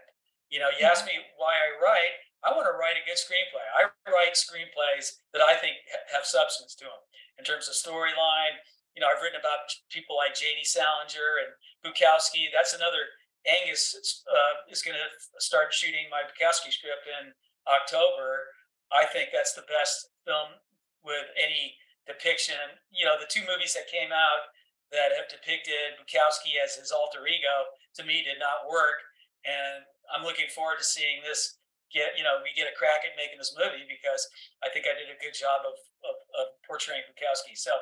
You 0.52 0.60
know, 0.60 0.69
you 0.76 0.84
ask 0.84 1.08
me 1.08 1.15
why 1.39 1.56
I 1.56 1.80
write, 1.80 2.19
I 2.43 2.52
want 2.52 2.67
to 2.67 2.76
write 2.76 3.00
a 3.00 3.08
good 3.08 3.15
screenplay. 3.15 3.63
I 3.72 3.88
write 4.12 4.36
screenplays 4.36 5.24
that 5.32 5.39
I 5.39 5.56
think 5.56 5.80
have 6.12 6.28
substance 6.28 6.76
to 6.84 6.86
them 6.86 7.02
in 7.39 7.48
terms 7.48 7.72
of 7.72 7.80
storyline. 7.80 8.60
You 8.93 9.02
know, 9.02 9.10
I've 9.10 9.24
written 9.24 9.39
about 9.39 9.72
people 9.89 10.19
like 10.19 10.36
J.D. 10.36 10.67
Salinger 10.67 11.41
and 11.41 11.56
Bukowski. 11.82 12.52
That's 12.52 12.76
another. 12.76 13.08
Angus 13.43 14.24
uh, 14.24 14.72
is 14.72 14.80
going 14.80 14.96
to 14.96 15.10
start 15.43 15.76
shooting 15.76 16.08
my 16.08 16.24
Bukowski 16.24 16.72
script 16.72 17.04
in 17.08 17.36
October. 17.67 18.48
I 18.93 19.10
think 19.10 19.34
that's 19.34 19.58
the 19.58 19.65
best 19.65 20.13
film 20.23 20.62
with 21.01 21.25
any 21.34 21.75
depiction. 22.06 22.79
You 22.93 23.10
know, 23.10 23.17
the 23.17 23.27
two 23.27 23.41
movies 23.43 23.73
that 23.73 23.89
came 23.89 24.13
out 24.13 24.53
that 24.93 25.10
have 25.17 25.25
depicted 25.25 25.97
Bukowski 25.97 26.62
as 26.62 26.77
his 26.77 26.93
alter 26.93 27.25
ego 27.25 27.73
to 27.97 28.06
me 28.06 28.21
did 28.21 28.38
not 28.38 28.69
work, 28.69 29.01
and 29.41 29.84
I'm 30.13 30.21
looking 30.21 30.47
forward 30.53 30.77
to 30.77 30.86
seeing 30.86 31.25
this 31.25 31.58
get. 31.89 32.13
You 32.13 32.23
know, 32.23 32.39
we 32.45 32.53
get 32.53 32.69
a 32.69 32.77
crack 32.77 33.01
at 33.01 33.17
making 33.17 33.41
this 33.41 33.58
movie 33.58 33.89
because 33.89 34.29
I 34.62 34.69
think 34.69 34.86
I 34.86 34.93
did 34.93 35.10
a 35.10 35.17
good 35.17 35.34
job 35.34 35.65
of 35.65 35.75
of, 36.06 36.17
of 36.38 36.45
portraying 36.63 37.03
Bukowski. 37.10 37.58
So, 37.58 37.73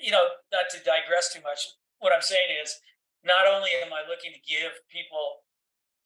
you 0.00 0.10
know, 0.10 0.40
not 0.48 0.72
to 0.72 0.80
digress 0.80 1.28
too 1.28 1.44
much. 1.44 1.68
What 2.00 2.16
I'm 2.16 2.24
saying 2.24 2.54
is, 2.56 2.78
not 3.26 3.44
only 3.44 3.74
am 3.82 3.92
I 3.92 4.06
looking 4.06 4.32
to 4.32 4.40
give 4.40 4.72
people 4.88 5.44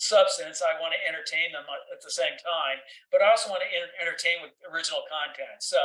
substance, 0.03 0.59
I 0.61 0.75
want 0.83 0.91
to 0.99 1.01
entertain 1.07 1.55
them 1.55 1.63
at 1.71 2.03
the 2.03 2.11
same 2.11 2.35
time, 2.43 2.83
but 3.15 3.23
I 3.23 3.31
also 3.31 3.49
want 3.49 3.63
to 3.63 3.71
enter- 3.71 3.95
entertain 4.03 4.43
with 4.43 4.51
original 4.67 5.07
content. 5.07 5.63
So, 5.63 5.79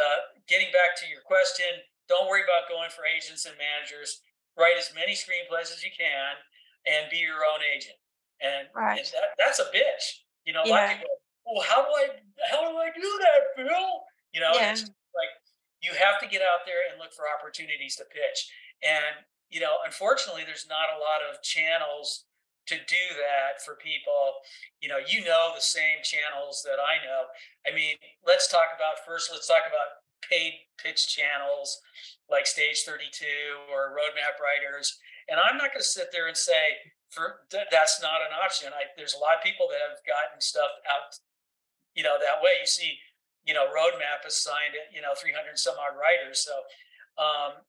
uh, 0.00 0.32
getting 0.48 0.72
back 0.72 0.96
to 1.00 1.06
your 1.08 1.20
question, 1.20 1.68
don't 2.08 2.28
worry 2.28 2.44
about 2.44 2.68
going 2.72 2.88
for 2.88 3.04
agents 3.04 3.44
and 3.44 3.52
managers. 3.60 4.24
Write 4.56 4.80
as 4.80 4.88
many 4.96 5.12
screenplays 5.12 5.68
as 5.68 5.84
you 5.84 5.92
can, 5.92 6.40
and 6.88 7.10
be 7.12 7.20
your 7.20 7.44
own 7.44 7.60
agent. 7.60 7.96
And, 8.40 8.68
Right. 8.72 8.98
and 9.00 9.06
that, 9.12 9.36
that's 9.36 9.60
a 9.60 9.68
bitch. 9.68 10.24
You 10.48 10.52
know, 10.56 10.64
a 10.64 10.68
lot 10.68 10.84
of 10.84 10.96
people. 10.96 11.20
Well, 11.44 11.62
how 11.62 11.84
do 11.84 11.92
I 11.92 12.08
how 12.50 12.60
do 12.70 12.76
I 12.78 12.90
do 12.90 13.08
that, 13.20 13.40
Bill? 13.56 14.04
You 14.32 14.40
know, 14.40 14.52
Yeah. 14.54 14.72
it's 14.72 14.82
like 14.82 15.32
you 15.80 15.92
have 15.94 16.18
to 16.20 16.26
get 16.26 16.42
out 16.42 16.64
there 16.66 16.88
and 16.90 16.98
look 16.98 17.12
for 17.12 17.28
opportunities 17.28 17.96
to 17.96 18.04
pitch. 18.06 18.50
And 18.82 19.24
you 19.48 19.60
know, 19.60 19.78
unfortunately, 19.84 20.44
there's 20.44 20.66
not 20.66 20.90
a 20.90 20.98
lot 20.98 21.22
of 21.22 21.42
channels 21.42 22.24
to 22.66 22.76
do 22.76 23.04
that 23.16 23.62
for 23.64 23.78
people. 23.78 24.42
You 24.80 24.88
know, 24.88 24.98
you 24.98 25.24
know 25.24 25.52
the 25.54 25.62
same 25.62 26.02
channels 26.02 26.62
that 26.66 26.78
I 26.82 27.02
know. 27.06 27.30
I 27.66 27.74
mean, 27.74 27.96
let's 28.26 28.50
talk 28.50 28.74
about 28.74 29.06
first. 29.06 29.30
Let's 29.32 29.46
talk 29.46 29.66
about 29.66 30.02
paid 30.22 30.66
pitch 30.78 31.08
channels 31.08 31.80
like 32.30 32.46
Stage 32.46 32.82
32 32.82 33.70
or 33.70 33.94
Roadmap 33.94 34.42
Writers. 34.42 34.98
And 35.30 35.38
I'm 35.38 35.56
not 35.56 35.70
going 35.74 35.82
to 35.82 35.86
sit 35.86 36.10
there 36.10 36.26
and 36.26 36.36
say 36.36 36.94
for 37.10 37.46
th- 37.50 37.70
that's 37.70 38.02
not 38.02 38.22
an 38.22 38.34
option. 38.34 38.70
I, 38.74 38.90
there's 38.98 39.14
a 39.14 39.22
lot 39.22 39.38
of 39.38 39.42
people 39.42 39.66
that 39.70 39.82
have 39.82 40.02
gotten 40.02 40.42
stuff 40.42 40.70
out, 40.86 41.14
you 41.94 42.02
know, 42.02 42.18
that 42.18 42.42
way. 42.42 42.58
You 42.60 42.66
see, 42.66 42.98
you 43.46 43.54
know, 43.54 43.70
Roadmap 43.70 44.26
has 44.26 44.36
signed 44.42 44.74
it, 44.74 44.90
you 44.94 45.00
know, 45.02 45.14
300 45.14 45.58
some 45.58 45.78
odd 45.78 45.94
writers. 45.94 46.42
So, 46.42 46.54
um, 47.18 47.62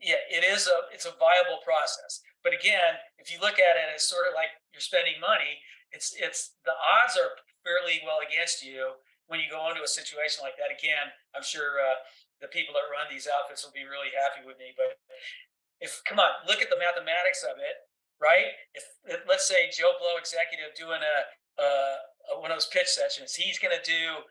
yeah, 0.00 0.20
it 0.28 0.44
is 0.44 0.68
a 0.68 0.88
it's 0.92 1.04
a 1.04 1.16
viable 1.16 1.60
process. 1.64 2.24
But 2.42 2.56
again, 2.56 3.00
if 3.20 3.28
you 3.28 3.38
look 3.40 3.60
at 3.60 3.76
it 3.76 3.88
as 3.92 4.08
sort 4.08 4.24
of 4.28 4.32
like 4.32 4.56
you're 4.72 4.84
spending 4.84 5.20
money, 5.20 5.60
it's 5.92 6.14
it's 6.16 6.56
the 6.64 6.72
odds 6.72 7.18
are 7.20 7.36
fairly 7.64 8.00
well 8.04 8.24
against 8.24 8.64
you 8.64 8.96
when 9.28 9.38
you 9.38 9.46
go 9.46 9.68
into 9.68 9.84
a 9.84 9.90
situation 9.90 10.42
like 10.42 10.56
that. 10.56 10.72
Again, 10.72 11.12
I'm 11.36 11.44
sure 11.44 11.78
uh, 11.78 12.00
the 12.40 12.48
people 12.48 12.72
that 12.74 12.88
run 12.88 13.06
these 13.12 13.28
outfits 13.28 13.62
will 13.62 13.76
be 13.76 13.84
really 13.84 14.10
happy 14.10 14.42
with 14.42 14.56
me. 14.56 14.72
But 14.72 14.96
if 15.80 16.00
come 16.08 16.18
on, 16.18 16.32
look 16.48 16.64
at 16.64 16.72
the 16.72 16.80
mathematics 16.80 17.44
of 17.44 17.60
it, 17.60 17.84
right? 18.16 18.56
If, 18.72 18.84
if 19.04 19.20
let's 19.28 19.44
say 19.44 19.68
Joe 19.68 19.96
Blow 20.00 20.16
executive 20.16 20.72
doing 20.72 21.04
a, 21.04 21.16
uh, 21.60 22.40
one 22.40 22.50
of 22.50 22.56
those 22.56 22.72
pitch 22.72 22.88
sessions, 22.88 23.36
he's 23.36 23.60
going 23.60 23.76
to 23.76 23.84
do 23.84 24.24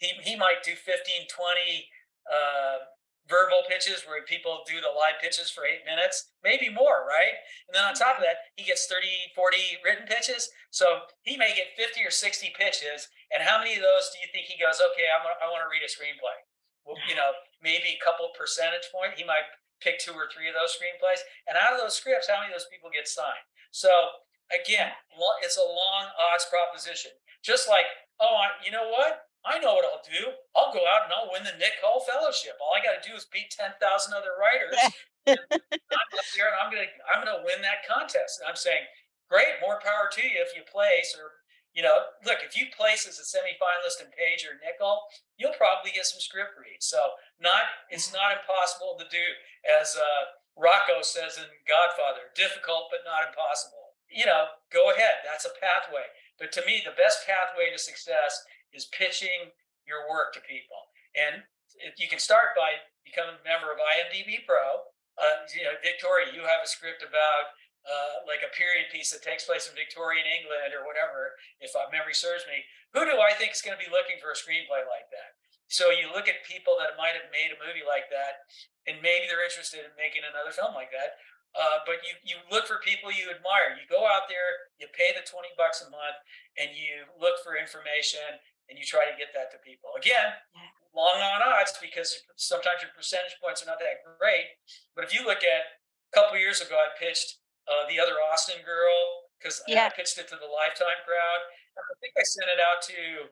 he 0.00 0.16
he 0.24 0.34
might 0.34 0.64
do 0.64 0.72
15, 0.72 1.28
20 1.28 1.88
uh, 2.24 2.78
verbal 3.28 3.62
pitches 3.68 4.02
where 4.06 4.22
people 4.24 4.64
do 4.66 4.80
the 4.80 4.90
live 4.90 5.20
pitches 5.22 5.50
for 5.50 5.66
eight 5.66 5.86
minutes, 5.86 6.32
maybe 6.42 6.70
more, 6.70 7.06
right? 7.06 7.36
And 7.68 7.72
then 7.74 7.84
on 7.86 7.94
top 7.94 8.18
of 8.18 8.26
mm-hmm. 8.26 8.32
that, 8.32 8.50
he 8.56 8.66
gets 8.66 8.86
30, 8.86 9.34
40 9.36 9.84
written 9.84 10.06
pitches. 10.06 10.50
So 10.70 11.10
he 11.22 11.36
may 11.36 11.54
get 11.54 11.76
50 11.78 12.02
or 12.02 12.10
60 12.10 12.54
pitches. 12.56 13.10
And 13.30 13.44
how 13.44 13.62
many 13.62 13.78
of 13.78 13.84
those 13.84 14.10
do 14.10 14.18
you 14.18 14.28
think 14.34 14.50
he 14.50 14.58
goes, 14.58 14.82
okay, 14.82 15.06
I'm, 15.10 15.22
I 15.22 15.46
want 15.50 15.62
to 15.62 15.70
read 15.70 15.86
a 15.86 15.90
screenplay? 15.90 16.38
Well, 16.82 16.98
you 17.06 17.14
know, 17.14 17.36
maybe 17.62 17.94
a 17.94 18.02
couple 18.02 18.30
percentage 18.34 18.88
point. 18.90 19.14
He 19.14 19.22
might 19.22 19.46
pick 19.78 20.00
two 20.00 20.16
or 20.16 20.26
three 20.28 20.50
of 20.50 20.56
those 20.58 20.74
screenplays. 20.74 21.22
And 21.46 21.54
out 21.54 21.76
of 21.76 21.80
those 21.80 21.94
scripts, 21.94 22.26
how 22.26 22.42
many 22.42 22.52
of 22.52 22.58
those 22.58 22.70
people 22.72 22.90
get 22.90 23.06
signed? 23.06 23.46
So 23.70 23.90
again, 24.50 24.90
it's 25.42 25.56
a 25.56 25.64
long 25.64 26.10
odds 26.18 26.46
proposition. 26.50 27.12
Just 27.42 27.68
like, 27.68 27.88
oh, 28.18 28.36
I, 28.36 28.58
you 28.64 28.70
know 28.70 28.90
what? 28.90 29.29
I 29.44 29.58
know 29.58 29.72
what 29.72 29.88
I'll 29.88 30.04
do. 30.04 30.36
I'll 30.52 30.72
go 30.72 30.84
out 30.84 31.08
and 31.08 31.12
I'll 31.16 31.32
win 31.32 31.44
the 31.44 31.56
Nicholl 31.56 32.04
Fellowship. 32.04 32.60
All 32.60 32.76
I 32.76 32.84
got 32.84 33.00
to 33.00 33.04
do 33.04 33.16
is 33.16 33.24
beat 33.32 33.48
ten 33.48 33.72
thousand 33.80 34.12
other 34.12 34.36
writers. 34.36 34.76
I'm 35.28 36.12
up 36.16 36.28
here 36.36 36.48
and 36.48 36.58
I'm 36.60 36.68
gonna 36.72 36.90
I'm 37.08 37.20
gonna 37.24 37.44
win 37.44 37.64
that 37.64 37.88
contest. 37.88 38.40
And 38.40 38.48
I'm 38.48 38.58
saying, 38.58 38.84
great, 39.28 39.60
more 39.64 39.80
power 39.80 40.12
to 40.12 40.22
you 40.24 40.40
if 40.40 40.52
you 40.52 40.64
place 40.68 41.16
or 41.16 41.40
you 41.70 41.86
know, 41.86 42.02
look, 42.26 42.42
if 42.42 42.58
you 42.58 42.66
place 42.74 43.06
as 43.06 43.22
a 43.22 43.26
semifinalist 43.26 44.02
in 44.02 44.10
Page 44.10 44.42
or 44.42 44.58
Nicholl, 44.58 45.06
you'll 45.38 45.54
probably 45.54 45.94
get 45.94 46.02
some 46.02 46.18
script 46.18 46.58
reads. 46.58 46.90
So 46.90 46.98
not 47.38 47.70
it's 47.88 48.12
not 48.12 48.36
impossible 48.36 48.98
to 48.98 49.06
do, 49.08 49.24
as 49.64 49.94
uh, 49.96 50.36
Rocco 50.58 51.00
says 51.00 51.38
in 51.38 51.48
Godfather, 51.64 52.28
difficult 52.34 52.90
but 52.90 53.06
not 53.06 53.30
impossible. 53.30 53.96
You 54.10 54.26
know, 54.26 54.50
go 54.74 54.90
ahead. 54.90 55.22
That's 55.22 55.46
a 55.46 55.54
pathway. 55.62 56.10
But 56.34 56.50
to 56.58 56.66
me, 56.66 56.82
the 56.82 56.98
best 56.98 57.22
pathway 57.22 57.70
to 57.70 57.78
success 57.78 58.42
is 58.72 58.86
pitching 58.94 59.52
your 59.86 60.06
work 60.06 60.32
to 60.34 60.40
people. 60.44 60.90
And 61.16 61.42
you 61.98 62.06
can 62.06 62.20
start 62.20 62.54
by 62.54 62.82
becoming 63.02 63.38
a 63.38 63.44
member 63.46 63.72
of 63.72 63.78
IMDb 63.80 64.44
Pro. 64.46 64.86
Uh, 65.18 65.44
you 65.52 65.66
know, 65.66 65.76
Victoria, 65.82 66.32
you 66.32 66.46
have 66.46 66.62
a 66.64 66.70
script 66.70 67.02
about 67.02 67.56
uh, 67.84 68.24
like 68.28 68.44
a 68.44 68.52
period 68.52 68.92
piece 68.92 69.10
that 69.10 69.24
takes 69.24 69.48
place 69.48 69.68
in 69.68 69.74
Victorian 69.74 70.28
England 70.28 70.76
or 70.76 70.84
whatever, 70.84 71.36
if 71.64 71.72
my 71.72 71.88
memory 71.88 72.14
serves 72.14 72.44
me. 72.44 72.60
Who 72.92 73.08
do 73.08 73.16
I 73.20 73.32
think 73.36 73.56
is 73.56 73.64
going 73.64 73.76
to 73.76 73.82
be 73.82 73.88
looking 73.88 74.20
for 74.20 74.32
a 74.32 74.38
screenplay 74.38 74.84
like 74.84 75.08
that? 75.12 75.40
So 75.70 75.94
you 75.94 76.10
look 76.10 76.26
at 76.26 76.42
people 76.42 76.74
that 76.82 76.98
might 76.98 77.14
have 77.14 77.30
made 77.30 77.54
a 77.54 77.62
movie 77.62 77.86
like 77.86 78.10
that, 78.10 78.42
and 78.90 78.98
maybe 78.98 79.30
they're 79.30 79.46
interested 79.46 79.86
in 79.86 79.94
making 79.94 80.26
another 80.26 80.50
film 80.50 80.74
like 80.74 80.90
that. 80.90 81.22
Uh, 81.54 81.82
but 81.82 82.02
you 82.06 82.14
you 82.22 82.38
look 82.50 82.66
for 82.66 82.78
people 82.82 83.10
you 83.10 83.26
admire. 83.26 83.74
You 83.74 83.86
go 83.90 84.06
out 84.06 84.30
there, 84.30 84.70
you 84.78 84.86
pay 84.94 85.10
the 85.14 85.26
twenty 85.26 85.50
bucks 85.58 85.82
a 85.82 85.90
month, 85.90 86.18
and 86.58 86.74
you 86.74 87.06
look 87.18 87.42
for 87.42 87.58
information, 87.58 88.38
and 88.70 88.78
you 88.78 88.86
try 88.86 89.04
to 89.10 89.14
get 89.18 89.34
that 89.34 89.50
to 89.50 89.58
people. 89.66 89.90
Again, 89.98 90.30
yeah. 90.54 90.70
long 90.94 91.18
on 91.18 91.42
odds 91.42 91.74
because 91.82 92.14
sometimes 92.38 92.80
your 92.80 92.94
percentage 92.94 93.34
points 93.42 93.60
are 93.60 93.68
not 93.68 93.82
that 93.82 94.06
great. 94.06 94.54
But 94.94 95.04
if 95.04 95.10
you 95.10 95.26
look 95.26 95.42
at 95.42 95.62
a 95.74 96.12
couple 96.14 96.38
years 96.38 96.62
ago, 96.62 96.78
I 96.78 96.94
pitched 96.94 97.42
uh, 97.66 97.90
the 97.90 97.98
other 97.98 98.16
Austin 98.30 98.62
girl 98.62 99.28
because 99.36 99.60
yeah. 99.66 99.90
I 99.90 99.92
pitched 99.92 100.16
it 100.16 100.30
to 100.30 100.38
the 100.38 100.48
Lifetime 100.48 101.02
crowd. 101.02 101.42
I 101.74 101.94
think 101.98 102.14
I 102.14 102.22
sent 102.22 102.46
it 102.48 102.62
out 102.62 102.80
to 102.92 103.30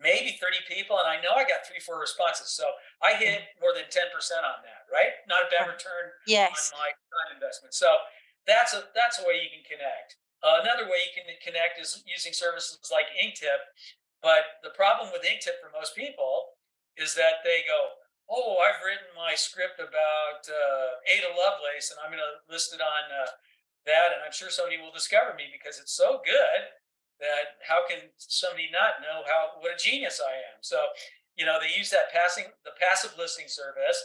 maybe 0.00 0.34
30 0.42 0.58
people 0.66 0.98
and 0.98 1.06
i 1.06 1.22
know 1.22 1.38
i 1.38 1.46
got 1.46 1.62
three 1.62 1.78
four 1.78 2.02
responses 2.02 2.50
so 2.50 2.66
i 2.98 3.14
hit 3.14 3.46
more 3.62 3.70
than 3.70 3.86
10% 3.86 4.10
on 4.42 4.58
that 4.66 4.82
right 4.90 5.22
not 5.30 5.46
a 5.46 5.48
bad 5.54 5.70
return 5.70 6.10
yes. 6.26 6.74
on 6.74 6.82
my 6.82 6.90
time 6.90 7.30
investment 7.38 7.70
so 7.74 7.86
that's 8.46 8.74
a 8.74 8.90
that's 8.94 9.22
a 9.22 9.24
way 9.24 9.38
you 9.38 9.50
can 9.50 9.62
connect 9.62 10.18
uh, 10.42 10.60
another 10.60 10.90
way 10.90 10.98
you 11.06 11.14
can 11.14 11.24
connect 11.40 11.78
is 11.78 12.02
using 12.04 12.34
services 12.34 12.78
like 12.90 13.06
inktip 13.14 13.62
but 14.24 14.64
the 14.64 14.72
problem 14.72 15.12
with 15.12 15.28
inktip 15.28 15.60
for 15.60 15.68
most 15.68 15.92
people 15.92 16.56
is 16.96 17.12
that 17.12 17.44
they 17.44 17.60
go 17.68 18.00
oh 18.32 18.56
i've 18.64 18.80
written 18.80 19.12
my 19.12 19.36
script 19.36 19.76
about 19.76 20.40
uh, 20.48 21.04
ada 21.04 21.28
lovelace 21.36 21.92
and 21.92 22.00
i'm 22.00 22.08
going 22.08 22.24
to 22.24 22.40
list 22.48 22.72
it 22.72 22.80
on 22.80 23.04
uh, 23.12 23.28
that 23.84 24.16
and 24.16 24.24
i'm 24.24 24.32
sure 24.32 24.48
somebody 24.48 24.80
will 24.80 24.94
discover 24.94 25.36
me 25.36 25.52
because 25.52 25.76
it's 25.76 25.92
so 25.92 26.24
good 26.24 26.72
that 27.20 27.62
how 27.62 27.86
can 27.86 28.10
somebody 28.18 28.70
not 28.72 28.98
know 29.02 29.22
how 29.26 29.60
what 29.62 29.74
a 29.74 29.78
genius 29.78 30.18
I 30.18 30.34
am? 30.54 30.58
So, 30.62 30.78
you 31.38 31.46
know, 31.46 31.58
they 31.60 31.70
use 31.70 31.90
that 31.90 32.10
passing 32.10 32.50
the 32.68 32.74
passive 32.78 33.14
listing 33.18 33.46
service. 33.46 33.98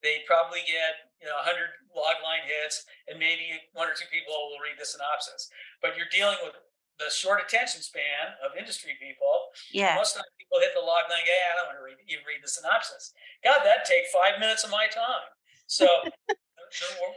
They 0.00 0.24
probably 0.24 0.64
get 0.64 1.12
you 1.20 1.28
know 1.28 1.36
100 1.44 1.92
log 1.92 2.24
line 2.24 2.44
hits, 2.48 2.88
and 3.04 3.20
maybe 3.20 3.52
one 3.76 3.88
or 3.88 3.96
two 3.96 4.08
people 4.08 4.32
will 4.48 4.60
read 4.64 4.80
the 4.80 4.88
synopsis. 4.88 5.52
But 5.84 5.96
you're 5.96 6.08
dealing 6.08 6.40
with 6.40 6.56
the 7.00 7.08
short 7.08 7.40
attention 7.40 7.80
span 7.80 8.36
of 8.44 8.52
industry 8.54 8.94
people. 9.00 9.56
Yeah. 9.72 9.96
Most 9.96 10.14
of 10.14 10.22
the 10.22 10.32
people 10.36 10.60
hit 10.60 10.76
the 10.76 10.84
log 10.84 11.08
line. 11.08 11.24
Yeah, 11.24 11.50
I 11.50 11.52
don't 11.56 11.68
want 11.72 11.80
to 11.80 11.86
read, 11.88 11.98
even 12.04 12.28
read 12.28 12.44
the 12.44 12.52
synopsis. 12.52 13.16
God, 13.40 13.64
that 13.64 13.88
take 13.88 14.06
five 14.12 14.36
minutes 14.36 14.62
of 14.62 14.70
my 14.70 14.86
time. 14.86 15.32
So 15.64 15.88
the, 16.28 16.36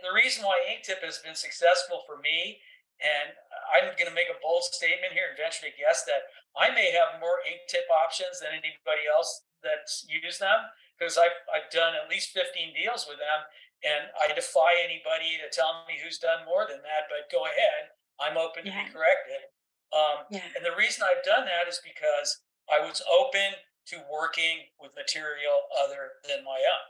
the 0.02 0.14
reason 0.16 0.48
why 0.48 0.64
Inktip 0.64 1.04
has 1.04 1.20
been 1.20 1.36
successful 1.36 2.08
for 2.08 2.24
me 2.24 2.64
and 3.04 3.36
I'm 3.74 3.92
going 4.00 4.08
to 4.08 4.16
make 4.16 4.32
a 4.32 4.40
bold 4.40 4.64
statement 4.64 5.12
here 5.12 5.28
and 5.28 5.36
venture 5.36 5.68
to 5.68 5.74
guess 5.76 6.08
that 6.08 6.32
I 6.56 6.72
may 6.72 6.94
have 6.96 7.20
more 7.20 7.44
Inktip 7.44 7.90
options 7.92 8.40
than 8.40 8.56
anybody 8.56 9.04
else 9.10 9.44
that's 9.60 10.08
used 10.08 10.40
them 10.40 10.72
because 10.96 11.20
I've, 11.20 11.36
I've 11.52 11.68
done 11.74 11.98
at 11.98 12.08
least 12.08 12.32
15 12.32 12.72
deals 12.72 13.04
with 13.10 13.20
them. 13.20 13.44
And 13.84 14.08
I 14.16 14.32
defy 14.32 14.80
anybody 14.80 15.36
to 15.44 15.52
tell 15.52 15.84
me 15.84 16.00
who's 16.00 16.16
done 16.16 16.48
more 16.48 16.64
than 16.64 16.80
that, 16.88 17.12
but 17.12 17.28
go 17.28 17.44
ahead. 17.44 17.92
I'm 18.16 18.40
open 18.40 18.64
yeah. 18.64 18.72
to 18.72 18.88
be 18.88 18.96
corrected. 18.96 19.52
Um, 19.94 20.26
yeah. 20.30 20.50
And 20.58 20.66
the 20.66 20.74
reason 20.74 21.06
I've 21.06 21.24
done 21.24 21.46
that 21.46 21.70
is 21.70 21.80
because 21.86 22.42
I 22.66 22.82
was 22.82 23.02
open 23.06 23.62
to 23.94 24.02
working 24.10 24.66
with 24.82 24.98
material 24.98 25.70
other 25.78 26.18
than 26.26 26.42
my 26.42 26.58
own. 26.58 26.86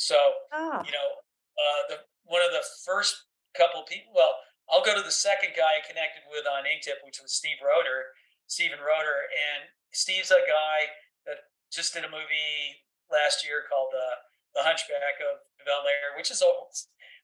So, 0.00 0.16
oh. 0.54 0.80
you 0.86 0.94
know, 0.94 1.08
uh, 1.58 1.82
the 1.92 1.98
one 2.24 2.40
of 2.44 2.52
the 2.54 2.64
first 2.84 3.28
couple 3.56 3.82
people, 3.84 4.14
well, 4.14 4.38
I'll 4.70 4.84
go 4.84 4.94
to 4.94 5.02
the 5.02 5.12
second 5.12 5.56
guy 5.56 5.80
I 5.80 5.82
connected 5.82 6.28
with 6.28 6.44
on 6.44 6.68
Inktip, 6.68 7.00
which 7.02 7.18
was 7.18 7.32
Steve 7.32 7.58
Roder, 7.64 8.14
Stephen 8.46 8.78
Roder. 8.78 9.26
And 9.32 9.68
Steve's 9.90 10.30
a 10.30 10.44
guy 10.44 10.92
that 11.24 11.48
just 11.72 11.96
did 11.96 12.04
a 12.04 12.12
movie 12.12 12.84
last 13.08 13.42
year 13.42 13.64
called 13.64 13.96
uh, 13.96 14.22
The 14.52 14.62
Hunchback 14.62 15.18
of 15.24 15.40
Bel 15.64 15.88
Air, 15.88 16.14
which 16.20 16.30
is 16.30 16.44
a 16.44 16.50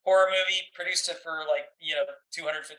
horror 0.02 0.32
movie, 0.32 0.72
produced 0.72 1.06
it 1.12 1.20
for 1.20 1.44
like, 1.44 1.68
you 1.78 1.94
know, 1.94 2.08
250000 2.32 2.72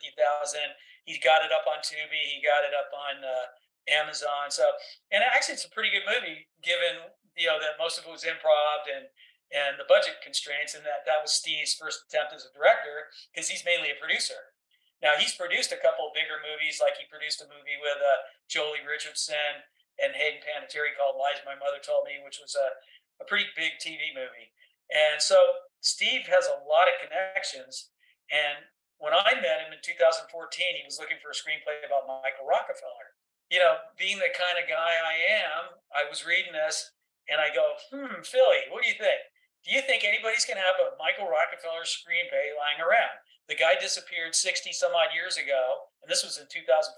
he 1.06 1.22
got 1.22 1.46
it 1.46 1.54
up 1.54 1.70
on 1.70 1.86
Tubi. 1.86 2.22
He 2.34 2.42
got 2.42 2.66
it 2.66 2.74
up 2.74 2.90
on 2.90 3.22
uh, 3.22 3.48
Amazon. 3.86 4.50
So, 4.50 4.66
and 5.14 5.22
actually, 5.22 5.62
it's 5.62 5.70
a 5.70 5.74
pretty 5.74 5.94
good 5.94 6.06
movie, 6.06 6.50
given 6.66 7.14
you 7.38 7.48
know 7.48 7.62
that 7.62 7.78
most 7.78 8.02
of 8.02 8.10
it 8.10 8.12
was 8.12 8.26
improv 8.26 8.90
and 8.90 9.06
and 9.54 9.78
the 9.78 9.86
budget 9.86 10.20
constraints, 10.26 10.74
and 10.74 10.82
that 10.84 11.06
that 11.06 11.22
was 11.22 11.32
Steve's 11.32 11.78
first 11.78 12.10
attempt 12.10 12.34
as 12.34 12.50
a 12.50 12.52
director 12.52 13.14
because 13.30 13.48
he's 13.48 13.64
mainly 13.64 13.94
a 13.94 14.02
producer. 14.02 14.58
Now 15.06 15.14
he's 15.22 15.38
produced 15.38 15.70
a 15.70 15.80
couple 15.80 16.10
bigger 16.18 16.42
movies, 16.42 16.82
like 16.82 16.98
he 16.98 17.06
produced 17.06 17.46
a 17.46 17.48
movie 17.48 17.78
with 17.78 18.02
uh, 18.02 18.26
Joely 18.50 18.82
Richardson 18.82 19.62
and 20.02 20.18
Hayden 20.18 20.42
Panettiere 20.42 20.98
called 20.98 21.22
"Lies 21.22 21.46
My 21.46 21.54
Mother 21.54 21.78
Told 21.78 22.10
Me," 22.10 22.18
which 22.26 22.42
was 22.42 22.58
a, 22.58 22.82
a 23.22 23.26
pretty 23.30 23.46
big 23.54 23.78
TV 23.78 24.10
movie. 24.10 24.50
And 24.90 25.22
so 25.22 25.38
Steve 25.86 26.26
has 26.26 26.50
a 26.50 26.62
lot 26.66 26.90
of 26.90 26.98
connections, 26.98 27.94
and 28.34 28.66
when 29.00 29.14
I 29.14 29.38
met 29.40 29.64
him 29.68 29.76
in 29.76 29.82
2014, 29.84 30.32
he 30.32 30.88
was 30.88 30.98
looking 30.98 31.20
for 31.20 31.32
a 31.32 31.38
screenplay 31.38 31.84
about 31.84 32.08
Michael 32.08 32.48
Rockefeller. 32.48 33.16
You 33.52 33.62
know, 33.62 33.78
being 34.00 34.18
the 34.18 34.34
kind 34.34 34.58
of 34.58 34.66
guy 34.66 34.98
I 34.98 35.16
am, 35.46 35.78
I 35.94 36.08
was 36.10 36.26
reading 36.26 36.56
this 36.56 36.96
and 37.30 37.38
I 37.38 37.54
go, 37.54 37.78
hmm, 37.90 38.22
Philly, 38.26 38.70
what 38.74 38.82
do 38.82 38.90
you 38.90 38.98
think? 38.98 39.22
Do 39.66 39.74
you 39.74 39.82
think 39.82 40.06
anybody's 40.06 40.46
going 40.46 40.62
to 40.62 40.66
have 40.66 40.78
a 40.78 40.94
Michael 41.02 41.26
Rockefeller 41.26 41.86
screenplay 41.90 42.54
lying 42.54 42.78
around? 42.78 43.18
The 43.50 43.58
guy 43.58 43.78
disappeared 43.78 44.34
60 44.34 44.74
some 44.74 44.94
odd 44.94 45.14
years 45.14 45.38
ago, 45.38 45.90
and 46.02 46.10
this 46.10 46.26
was 46.26 46.38
in 46.38 46.50
2014, 46.50 46.98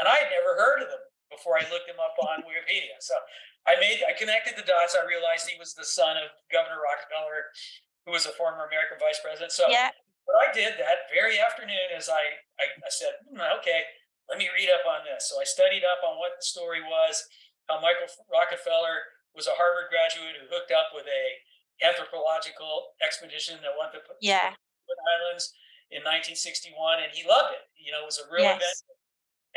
and 0.00 0.08
I 0.08 0.16
had 0.16 0.32
never 0.32 0.56
heard 0.56 0.84
of 0.84 0.92
him 0.92 1.04
before 1.32 1.56
I 1.56 1.64
looked 1.68 1.88
him 1.88 2.00
up 2.00 2.16
on 2.20 2.44
Wikipedia. 2.48 3.00
So 3.00 3.16
I 3.64 3.80
made 3.80 4.04
I 4.04 4.12
connected 4.16 4.56
the 4.56 4.64
dots. 4.64 4.96
I 4.96 5.04
realized 5.08 5.48
he 5.48 5.60
was 5.60 5.72
the 5.72 5.84
son 5.84 6.20
of 6.20 6.32
Governor 6.52 6.80
Rockefeller, 6.84 7.52
who 8.04 8.12
was 8.12 8.28
a 8.28 8.36
former 8.36 8.68
American 8.68 9.00
vice 9.00 9.20
president. 9.24 9.52
So 9.52 9.68
yeah. 9.68 9.92
What 10.24 10.40
I 10.40 10.48
did 10.52 10.76
that 10.80 11.12
very 11.12 11.36
afternoon 11.36 11.92
is 11.96 12.08
I, 12.08 12.40
I, 12.56 12.64
I 12.80 12.90
said, 12.90 13.20
hmm, 13.28 13.40
okay, 13.60 13.84
let 14.28 14.40
me 14.40 14.48
read 14.56 14.72
up 14.72 14.88
on 14.88 15.04
this. 15.04 15.28
So 15.28 15.40
I 15.40 15.44
studied 15.44 15.84
up 15.84 16.00
on 16.00 16.16
what 16.16 16.36
the 16.40 16.44
story 16.44 16.80
was, 16.80 17.24
how 17.68 17.80
Michael 17.80 18.08
Rockefeller 18.28 19.04
was 19.36 19.48
a 19.48 19.56
Harvard 19.56 19.92
graduate 19.92 20.38
who 20.40 20.48
hooked 20.48 20.72
up 20.72 20.94
with 20.96 21.04
a 21.04 21.24
anthropological 21.82 22.94
expedition 23.02 23.58
that 23.60 23.74
went 23.74 23.90
to 23.92 24.00
yeah. 24.22 24.54
Islands 24.54 25.50
in 25.90 26.06
1961, 26.06 27.02
and 27.02 27.10
he 27.10 27.26
loved 27.26 27.52
it. 27.52 27.66
You 27.76 27.90
know, 27.92 28.06
it 28.06 28.08
was 28.08 28.22
a 28.22 28.28
real 28.30 28.46
yes. 28.46 28.62
event, 28.62 28.78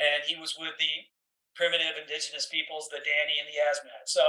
and 0.02 0.20
he 0.26 0.36
was 0.36 0.58
with 0.58 0.76
the 0.82 1.08
primitive 1.54 1.98
indigenous 1.98 2.50
peoples, 2.50 2.90
the 2.90 3.02
Dani 3.02 3.38
and 3.38 3.48
the 3.48 3.58
Asmat. 3.58 4.10
So 4.10 4.24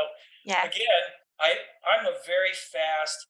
yeah. 0.44 0.64
again, 0.64 1.05
I 1.40 1.64
I'm 1.85 2.07
a 2.07 2.16
very 2.27 2.53
fast 2.53 3.29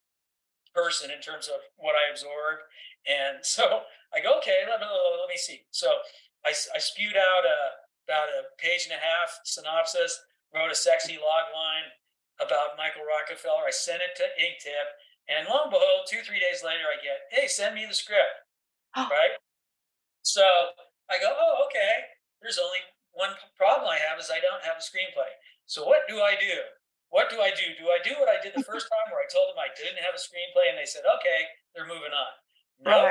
person 0.75 1.11
in 1.11 1.21
terms 1.21 1.49
of 1.49 1.61
what 1.77 1.99
I 1.99 2.11
absorb, 2.11 2.63
and 3.07 3.39
so 3.43 3.87
I 4.15 4.25
go, 4.25 4.39
okay, 4.39 4.65
let 4.67 4.81
me 4.81 4.89
let 4.89 5.29
me 5.29 5.39
see. 5.39 5.63
So 5.71 5.89
I, 6.47 6.51
I 6.51 6.79
spewed 6.79 7.17
out 7.17 7.45
a 7.45 7.59
about 8.09 8.33
a 8.33 8.49
page 8.57 8.89
and 8.89 8.97
a 8.97 9.03
half 9.05 9.37
synopsis, 9.45 10.17
wrote 10.55 10.73
a 10.73 10.79
sexy 10.79 11.21
log 11.21 11.53
line 11.53 11.93
about 12.41 12.81
Michael 12.81 13.05
Rockefeller. 13.05 13.69
I 13.69 13.75
sent 13.75 14.01
it 14.01 14.17
to 14.17 14.25
Inktip, 14.41 14.89
and 15.29 15.45
lo 15.45 15.69
and 15.69 15.71
behold, 15.71 16.09
two, 16.09 16.25
three 16.25 16.41
days 16.41 16.65
later, 16.65 16.89
I 16.89 16.97
get, 17.05 17.29
hey, 17.29 17.45
send 17.45 17.77
me 17.77 17.85
the 17.85 17.95
script. 17.95 18.49
Oh. 18.97 19.07
Right? 19.13 19.37
So 20.25 20.45
I 21.09 21.21
go, 21.21 21.29
oh, 21.29 21.69
okay. 21.69 22.17
There's 22.41 22.61
only 22.61 22.81
one 23.13 23.37
problem 23.57 23.89
I 23.89 24.01
have 24.01 24.21
is 24.21 24.33
I 24.33 24.41
don't 24.41 24.65
have 24.65 24.81
a 24.81 24.85
screenplay. 24.85 25.29
So 25.69 25.85
what 25.85 26.09
do 26.09 26.21
I 26.25 26.37
do? 26.37 26.65
What 27.09 27.29
do 27.29 27.41
I 27.41 27.53
do? 27.53 27.77
Do 27.77 27.89
I 27.89 28.01
do 28.05 28.17
what 28.21 28.29
I 28.29 28.41
did 28.41 28.57
the 28.57 28.65
first 28.69 28.89
time 28.89 29.09
where 29.13 29.21
I 29.21 29.29
told 29.29 29.53
them 29.53 29.61
I 29.61 29.73
didn't 29.77 30.01
have 30.05 30.17
a 30.17 30.21
screenplay 30.21 30.73
and 30.73 30.77
they 30.81 30.89
said, 30.89 31.05
okay, 31.05 31.41
they're 31.73 31.89
moving 31.89 32.13
on? 32.13 32.33
No. 32.85 33.05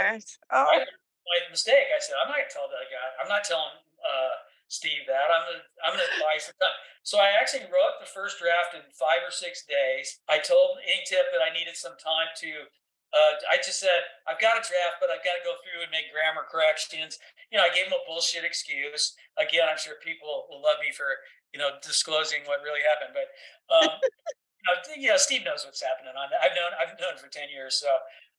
Oh. 0.51 0.67
I, 0.71 0.79
my 0.79 1.39
mistake. 1.51 1.91
I 1.91 1.99
said, 1.99 2.15
I'm 2.23 2.31
not 2.31 2.39
going 2.39 2.47
to 2.47 2.55
tell 2.55 2.71
that 2.71 2.87
guy. 2.87 3.07
I'm 3.19 3.27
not 3.27 3.43
telling 3.43 3.75
uh, 3.99 4.35
Steve 4.67 5.07
that. 5.07 5.31
I'm 5.31 5.43
gonna 5.47 5.63
I'm 5.83 5.93
gonna 5.95 6.19
buy 6.19 6.35
some 6.39 6.55
time. 6.59 6.75
So 7.03 7.19
I 7.23 7.31
actually 7.39 7.67
wrote 7.71 8.03
the 8.03 8.09
first 8.11 8.39
draft 8.39 8.75
in 8.75 8.83
five 8.91 9.23
or 9.23 9.31
six 9.31 9.63
days. 9.63 10.19
I 10.27 10.43
told 10.43 10.83
Inktip 10.83 11.31
that 11.31 11.39
I 11.39 11.55
needed 11.55 11.79
some 11.79 11.95
time 11.95 12.35
to. 12.43 12.67
Uh, 13.15 13.39
I 13.47 13.55
just 13.63 13.79
said 13.79 14.03
I've 14.27 14.43
got 14.43 14.59
a 14.59 14.63
draft, 14.63 14.99
but 14.99 15.07
I've 15.07 15.23
got 15.23 15.39
to 15.39 15.43
go 15.47 15.55
through 15.63 15.87
and 15.87 15.91
make 15.91 16.11
grammar 16.11 16.43
corrections. 16.43 17.15
You 17.47 17.55
know, 17.55 17.63
I 17.63 17.71
gave 17.71 17.87
him 17.87 17.95
a 17.95 18.03
bullshit 18.03 18.43
excuse. 18.43 19.15
Again, 19.39 19.71
I'm 19.71 19.79
sure 19.79 19.95
people 20.03 20.51
will 20.51 20.59
love 20.59 20.83
me 20.83 20.91
for 20.91 21.07
you 21.55 21.59
know 21.63 21.79
disclosing 21.79 22.43
what 22.43 22.59
really 22.59 22.83
happened, 22.83 23.15
but 23.15 23.31
um, 23.71 23.95
you, 24.03 24.63
know, 24.67 24.75
you 24.99 25.09
know, 25.15 25.19
Steve 25.19 25.47
knows 25.47 25.63
what's 25.63 25.79
happening 25.79 26.11
on 26.11 26.27
that. 26.35 26.43
I've 26.43 26.55
known 26.59 26.75
I've 26.75 26.99
known 26.99 27.15
for 27.15 27.31
ten 27.31 27.47
years, 27.47 27.79
so 27.79 27.87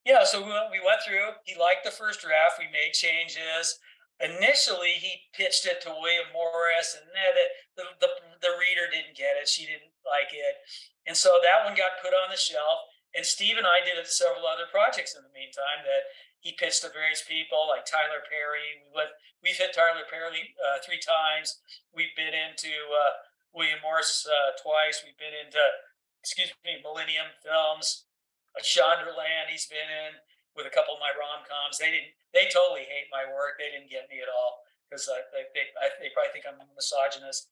yeah. 0.05 0.24
So 0.24 0.42
we 0.42 0.51
went, 0.51 0.70
we 0.70 0.80
went 0.84 1.03
through. 1.07 1.38
He 1.44 1.59
liked 1.59 1.84
the 1.84 1.90
first 1.90 2.20
draft. 2.20 2.59
We 2.59 2.66
made 2.66 2.92
changes 2.94 3.78
initially 4.18 4.99
he 4.99 5.30
pitched 5.34 5.66
it 5.66 5.80
to 5.82 5.94
William 5.94 6.30
Morris, 6.34 6.99
and 6.99 7.07
the, 7.11 7.46
the, 7.78 7.84
the, 8.03 8.11
the 8.42 8.53
reader 8.59 8.90
didn't 8.90 9.14
get 9.14 9.38
it. 9.38 9.46
She 9.46 9.66
didn't 9.66 9.94
like 10.03 10.34
it. 10.34 10.59
And 11.07 11.14
so 11.14 11.38
that 11.42 11.64
one 11.64 11.78
got 11.78 12.03
put 12.03 12.14
on 12.14 12.30
the 12.30 12.38
shelf. 12.38 12.86
And 13.16 13.24
Steve 13.24 13.57
and 13.57 13.66
I 13.66 13.80
did 13.80 13.96
several 14.05 14.44
other 14.44 14.68
projects 14.68 15.16
in 15.16 15.24
the 15.24 15.32
meantime 15.32 15.80
that 15.88 16.12
he 16.44 16.53
pitched 16.53 16.84
to 16.84 16.92
various 16.92 17.24
people 17.24 17.66
like 17.66 17.88
Tyler 17.88 18.20
Perry. 18.28 18.84
We 18.84 18.92
went, 18.92 19.16
we've 19.40 19.57
hit 19.57 19.72
Tyler 19.72 20.05
Perry 20.07 20.55
uh, 20.61 20.78
three 20.84 21.01
times. 21.01 21.57
We've 21.94 22.12
been 22.14 22.36
into 22.36 22.70
uh, 22.92 23.24
William 23.57 23.80
Morris 23.80 24.28
uh, 24.28 24.55
twice. 24.61 25.01
We've 25.01 25.16
been 25.16 25.34
into, 25.34 25.62
excuse 26.20 26.53
me, 26.62 26.84
Millennium 26.84 27.32
Films. 27.40 28.07
Shondaland 28.64 29.53
he's 29.53 29.68
been 29.68 29.86
in 29.86 30.18
with 30.59 30.66
a 30.66 30.74
couple 30.74 30.96
of 30.96 31.01
my 31.01 31.14
rom 31.14 31.46
coms. 31.46 31.78
They 31.78 31.94
didn't. 31.94 32.12
They 32.34 32.51
totally 32.51 32.84
hate 32.84 33.09
my 33.14 33.24
work. 33.30 33.57
They 33.57 33.70
didn't 33.70 33.88
get 33.88 34.11
me 34.11 34.20
at 34.20 34.28
all 34.28 34.66
because 34.88 35.07
they, 35.07 35.46
they, 35.55 35.70
they 36.03 36.11
probably 36.12 36.32
think 36.34 36.44
I'm 36.49 36.59
a 36.59 36.66
misogynist. 36.74 37.49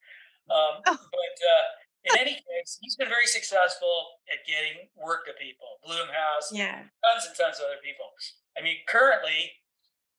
Um, 0.51 0.82
oh. 0.90 0.99
But 0.99 1.36
uh, 1.38 1.64
in 2.07 2.12
any 2.18 2.36
case, 2.38 2.78
he's 2.82 2.97
been 2.97 3.09
very 3.09 3.26
successful 3.26 4.20
at 4.30 4.42
getting 4.47 4.90
work 4.99 5.26
to 5.26 5.34
people. 5.38 5.78
Blumhouse, 5.86 6.51
yeah, 6.51 6.86
tons 7.03 7.24
and 7.26 7.34
tons 7.38 7.59
of 7.62 7.70
other 7.70 7.82
people. 7.82 8.11
I 8.59 8.62
mean, 8.62 8.82
currently, 8.86 9.55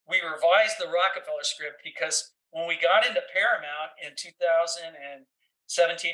we 0.07 0.23
revised 0.23 0.79
the 0.79 0.87
Rockefeller 0.87 1.43
script 1.43 1.83
because 1.83 2.31
when 2.51 2.67
we 2.67 2.79
got 2.79 3.03
into 3.05 3.19
Paramount 3.31 3.91
in 3.99 4.15
2017 4.15 5.27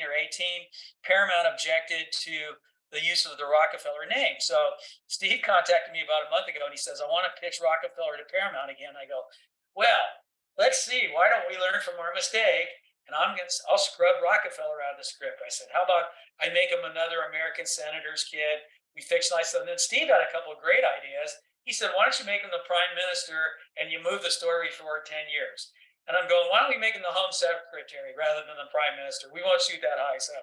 or 0.02 0.12
18, 0.14 0.66
Paramount 1.06 1.46
objected 1.50 2.10
to 2.26 2.58
the 2.94 3.02
use 3.02 3.26
of 3.26 3.36
the 3.36 3.50
Rockefeller 3.50 4.06
name. 4.06 4.38
So 4.38 4.78
Steve 5.10 5.42
contacted 5.42 5.90
me 5.90 6.06
about 6.06 6.30
a 6.30 6.32
month 6.32 6.46
ago 6.46 6.64
and 6.64 6.72
he 6.72 6.80
says, 6.80 7.02
I 7.02 7.10
want 7.10 7.26
to 7.26 7.34
pitch 7.36 7.58
Rockefeller 7.58 8.16
to 8.16 8.30
Paramount 8.30 8.70
again. 8.70 8.94
I 8.94 9.10
go, 9.10 9.26
well, 9.74 10.22
let's 10.54 10.86
see. 10.86 11.10
Why 11.10 11.26
don't 11.26 11.50
we 11.50 11.58
learn 11.58 11.82
from 11.82 11.98
our 11.98 12.14
mistake? 12.14 12.70
And 13.04 13.12
I'm 13.12 13.36
going 13.36 13.44
to, 13.44 13.56
I'll 13.68 13.82
scrub 13.82 14.22
Rockefeller 14.22 14.80
out 14.80 14.96
of 14.96 15.02
the 15.02 15.04
script. 15.04 15.44
I 15.44 15.52
said, 15.52 15.68
how 15.74 15.84
about 15.84 16.14
I 16.40 16.48
make 16.54 16.72
him 16.72 16.86
another 16.86 17.26
American 17.28 17.68
senator's 17.68 18.24
kid? 18.24 18.64
We 18.96 19.04
fictionalize 19.04 19.52
them. 19.52 19.68
And 19.68 19.76
then 19.76 19.82
Steve 19.82 20.08
had 20.08 20.24
a 20.24 20.32
couple 20.32 20.54
of 20.54 20.62
great 20.62 20.86
ideas. 20.86 21.36
He 21.68 21.74
said, 21.74 21.92
why 21.92 22.08
don't 22.08 22.16
you 22.16 22.24
make 22.24 22.40
him 22.40 22.54
the 22.54 22.64
prime 22.64 22.94
minister 22.96 23.60
and 23.76 23.92
you 23.92 24.00
move 24.00 24.24
the 24.24 24.32
story 24.32 24.72
forward 24.72 25.04
10 25.04 25.28
years? 25.28 25.74
And 26.04 26.16
I'm 26.16 26.28
going, 26.28 26.48
why 26.52 26.64
don't 26.64 26.72
we 26.72 26.80
make 26.80 26.92
him 26.92 27.04
the 27.04 27.16
home 27.16 27.32
secretary 27.32 28.12
rather 28.12 28.44
than 28.44 28.60
the 28.60 28.68
prime 28.68 28.96
minister? 29.00 29.32
We 29.32 29.40
won't 29.40 29.64
shoot 29.64 29.80
that 29.80 29.96
high. 29.96 30.20
So 30.20 30.36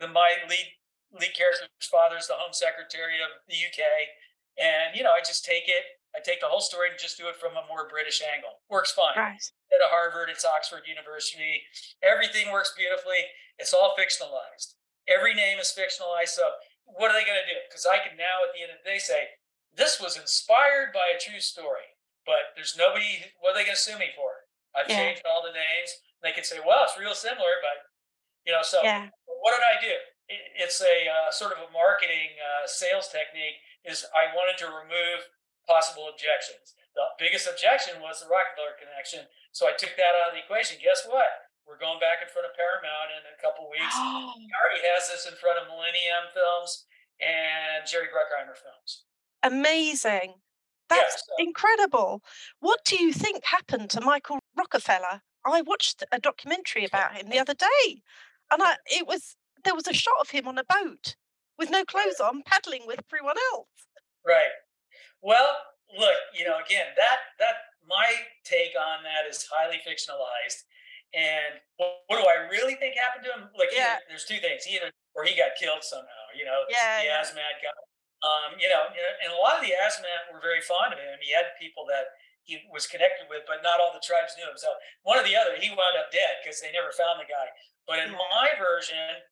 the 0.00 0.08
my 0.08 0.36
lead 0.48 0.68
lead 1.12 1.32
character's 1.32 1.88
father 1.88 2.16
is 2.20 2.28
the 2.28 2.36
home 2.36 2.52
secretary 2.52 3.20
of 3.22 3.32
the 3.48 3.56
UK. 3.56 3.80
And, 4.58 4.92
you 4.92 5.02
know, 5.06 5.14
I 5.14 5.22
just 5.22 5.46
take 5.46 5.70
it, 5.70 5.84
I 6.16 6.20
take 6.20 6.40
the 6.40 6.50
whole 6.50 6.64
story 6.64 6.90
and 6.90 6.98
just 6.98 7.16
do 7.16 7.28
it 7.28 7.38
from 7.38 7.54
a 7.54 7.64
more 7.68 7.86
British 7.86 8.20
angle. 8.24 8.58
Works 8.68 8.92
fine. 8.92 9.16
Right. 9.16 9.40
At 9.70 9.84
a 9.84 9.92
Harvard, 9.92 10.28
it's 10.32 10.44
Oxford 10.44 10.88
University. 10.88 11.62
Everything 12.02 12.50
works 12.50 12.74
beautifully. 12.74 13.22
It's 13.60 13.72
all 13.72 13.94
fictionalized. 13.94 14.76
Every 15.06 15.32
name 15.32 15.62
is 15.62 15.72
fictionalized. 15.72 16.34
So 16.34 16.44
what 16.84 17.12
are 17.12 17.16
they 17.16 17.28
going 17.28 17.38
to 17.38 17.48
do? 17.48 17.60
Because 17.68 17.86
I 17.86 18.00
can 18.00 18.16
now, 18.16 18.44
at 18.44 18.56
the 18.56 18.64
end 18.64 18.72
of 18.72 18.80
the 18.82 18.88
day, 18.88 19.00
say, 19.00 19.36
this 19.76 20.00
was 20.00 20.16
inspired 20.16 20.90
by 20.96 21.12
a 21.12 21.20
true 21.20 21.40
story, 21.40 21.86
but 22.26 22.56
there's 22.56 22.74
nobody, 22.74 23.22
what 23.38 23.54
are 23.54 23.58
they 23.60 23.68
going 23.68 23.78
to 23.78 23.80
sue 23.80 24.00
me 24.00 24.10
for? 24.16 24.48
I've 24.74 24.88
yeah. 24.90 25.12
changed 25.12 25.22
all 25.28 25.44
the 25.44 25.54
names. 25.54 25.90
They 26.24 26.32
can 26.32 26.42
say, 26.42 26.58
well, 26.58 26.82
it's 26.82 26.98
real 26.98 27.14
similar, 27.14 27.62
but, 27.62 27.78
you 28.42 28.50
know, 28.50 28.64
so 28.64 28.82
yeah. 28.82 29.06
what 29.28 29.54
did 29.54 29.62
I 29.62 29.76
do? 29.78 29.94
It's 30.28 30.80
a 30.84 31.08
uh, 31.08 31.32
sort 31.32 31.56
of 31.56 31.64
a 31.64 31.70
marketing 31.72 32.36
uh, 32.36 32.68
sales 32.68 33.08
technique 33.08 33.64
is 33.84 34.04
i 34.12 34.28
wanted 34.36 34.60
to 34.60 34.68
remove 34.68 35.24
possible 35.68 36.08
objections. 36.08 36.72
The 36.96 37.04
biggest 37.20 37.44
objection 37.44 38.00
was 38.00 38.24
the 38.24 38.28
rockefeller 38.28 38.76
connection 38.76 39.28
so 39.52 39.68
i 39.68 39.72
took 39.72 39.96
that 39.96 40.12
out 40.20 40.32
of 40.32 40.34
the 40.36 40.44
equation. 40.44 40.76
Guess 40.80 41.08
what? 41.08 41.48
We're 41.68 41.80
going 41.80 42.00
back 42.00 42.24
in 42.24 42.28
front 42.32 42.48
of 42.48 42.56
paramount 42.56 43.12
in 43.12 43.22
a 43.28 43.36
couple 43.36 43.68
weeks. 43.68 43.92
He 44.40 44.48
already 44.56 44.82
has 44.88 45.12
this 45.12 45.28
in 45.28 45.36
front 45.36 45.60
of 45.60 45.68
millennium 45.68 46.32
films 46.32 46.88
and 47.20 47.84
jerry 47.84 48.08
bruckheimer 48.08 48.56
films. 48.56 49.04
Amazing. 49.42 50.40
That's 50.88 51.22
yeah, 51.28 51.36
so. 51.36 51.44
incredible. 51.44 52.22
What 52.60 52.80
do 52.84 52.96
you 52.96 53.12
think 53.12 53.44
happened 53.44 53.90
to 53.90 54.00
michael 54.00 54.40
rockefeller? 54.56 55.20
I 55.44 55.62
watched 55.62 56.02
a 56.10 56.18
documentary 56.18 56.84
about 56.84 57.16
him 57.16 57.28
the 57.28 57.38
other 57.44 57.54
day 57.54 58.02
and 58.50 58.62
I, 58.62 58.76
it 58.86 59.06
was 59.06 59.36
there 59.68 59.76
was 59.76 59.84
a 59.84 59.92
shot 59.92 60.16
of 60.16 60.32
him 60.32 60.48
on 60.48 60.56
a 60.56 60.64
boat 60.64 61.12
with 61.60 61.68
no 61.68 61.84
clothes 61.84 62.24
on, 62.24 62.40
paddling 62.48 62.88
with 62.88 63.04
everyone 63.04 63.36
else. 63.52 63.68
Right. 64.24 64.56
Well, 65.20 65.76
look, 65.92 66.16
you 66.32 66.48
know, 66.48 66.56
again, 66.56 66.96
that 66.96 67.36
that 67.36 67.76
my 67.84 68.08
take 68.48 68.72
on 68.72 69.04
that 69.04 69.28
is 69.28 69.44
highly 69.44 69.76
fictionalized. 69.84 70.64
And 71.12 71.60
what, 71.76 72.00
what 72.08 72.16
do 72.16 72.24
I 72.24 72.48
really 72.48 72.80
think 72.80 72.96
happened 72.96 73.28
to 73.28 73.32
him? 73.36 73.52
Like, 73.52 73.68
yeah. 73.76 74.00
Either, 74.00 74.08
there's 74.08 74.24
two 74.24 74.40
things: 74.40 74.64
either 74.64 74.88
or 75.12 75.28
he 75.28 75.36
got 75.36 75.52
killed 75.60 75.84
somehow. 75.84 76.24
You 76.32 76.48
know, 76.48 76.64
yeah, 76.72 77.04
the 77.04 77.12
yeah. 77.12 77.20
Asmat 77.20 77.60
guy. 77.60 77.76
Um, 78.24 78.56
you 78.56 78.72
know, 78.72 78.88
and 78.88 79.30
a 79.30 79.40
lot 79.44 79.60
of 79.60 79.62
the 79.62 79.76
Asmat 79.76 80.32
were 80.32 80.40
very 80.40 80.64
fond 80.64 80.96
of 80.96 80.98
him. 80.98 81.20
He 81.20 81.36
had 81.36 81.52
people 81.60 81.84
that 81.92 82.16
he 82.42 82.64
was 82.72 82.88
connected 82.88 83.28
with, 83.28 83.44
but 83.44 83.60
not 83.60 83.84
all 83.84 83.92
the 83.92 84.00
tribes 84.00 84.32
knew 84.34 84.48
him. 84.48 84.56
So 84.56 84.72
one 85.04 85.20
or 85.20 85.24
the 85.28 85.36
other, 85.36 85.60
he 85.60 85.68
wound 85.68 86.00
up 86.00 86.08
dead 86.08 86.40
because 86.40 86.64
they 86.64 86.72
never 86.72 86.88
found 86.90 87.20
the 87.20 87.28
guy. 87.28 87.52
But 87.84 88.04
in 88.04 88.12
my 88.12 88.52
version, 88.60 89.24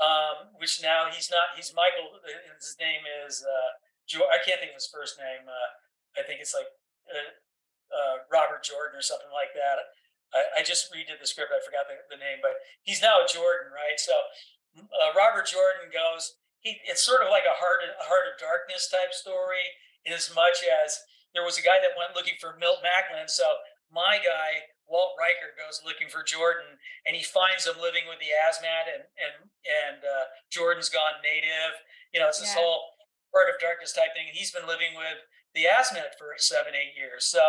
um, 0.00 0.54
which 0.58 0.82
now 0.82 1.06
he's 1.10 1.30
not. 1.30 1.54
He's 1.54 1.70
Michael. 1.74 2.18
Uh, 2.18 2.30
his 2.58 2.76
name 2.80 3.06
is 3.06 3.44
uh, 3.46 3.78
I 4.28 4.42
can't 4.42 4.60
think 4.60 4.74
of 4.74 4.80
his 4.80 4.90
first 4.90 5.16
name. 5.18 5.46
Uh, 5.46 5.70
I 6.18 6.22
think 6.26 6.42
it's 6.42 6.54
like 6.54 6.68
uh, 7.08 7.32
uh, 7.94 8.14
Robert 8.30 8.66
Jordan 8.66 8.98
or 8.98 9.04
something 9.04 9.30
like 9.30 9.54
that. 9.54 9.78
I, 10.34 10.60
I, 10.60 10.66
just 10.66 10.90
redid 10.90 11.22
the 11.22 11.30
script. 11.30 11.54
I 11.54 11.62
forgot 11.62 11.86
the, 11.86 12.02
the, 12.10 12.18
name, 12.18 12.42
but 12.42 12.58
he's 12.82 12.98
now 12.98 13.22
Jordan, 13.22 13.70
right? 13.70 13.98
So 14.02 14.14
uh, 14.74 15.14
Robert 15.14 15.46
Jordan 15.46 15.90
goes. 15.94 16.34
He, 16.58 16.80
it's 16.88 17.04
sort 17.04 17.20
of 17.20 17.28
like 17.28 17.44
a 17.44 17.60
heart, 17.60 17.84
a 17.84 18.08
heart 18.08 18.24
of 18.26 18.40
darkness 18.40 18.88
type 18.88 19.12
story, 19.12 19.78
in 20.02 20.16
as 20.16 20.32
much 20.32 20.64
as 20.64 20.96
there 21.36 21.44
was 21.44 21.60
a 21.60 21.64
guy 21.64 21.76
that 21.78 21.94
went 21.94 22.16
looking 22.16 22.40
for 22.40 22.56
Milt 22.56 22.80
Macklin. 22.80 23.28
So 23.28 23.44
my 23.92 24.18
guy 24.18 24.73
Walt 24.88 25.16
Riker 25.16 25.56
goes 25.56 25.80
looking 25.84 26.12
for 26.12 26.22
Jordan, 26.22 26.76
and 27.08 27.16
he 27.16 27.24
finds 27.24 27.64
him 27.64 27.80
living 27.80 28.04
with 28.04 28.20
the 28.20 28.32
Asmat, 28.32 28.88
and 28.88 29.04
and 29.16 29.34
and 29.48 30.00
uh, 30.04 30.28
Jordan's 30.52 30.92
gone 30.92 31.24
native. 31.24 31.80
You 32.12 32.20
know, 32.20 32.28
it's 32.28 32.40
this 32.40 32.52
yeah. 32.52 32.62
whole 32.62 32.94
Heart 33.34 33.50
of 33.50 33.58
Darkness 33.58 33.90
type 33.90 34.14
thing. 34.14 34.30
And 34.30 34.38
he's 34.38 34.54
been 34.54 34.70
living 34.70 34.94
with 34.94 35.18
the 35.58 35.66
Asmat 35.66 36.14
for 36.14 36.38
seven, 36.38 36.78
eight 36.78 36.94
years. 36.94 37.26
So 37.26 37.42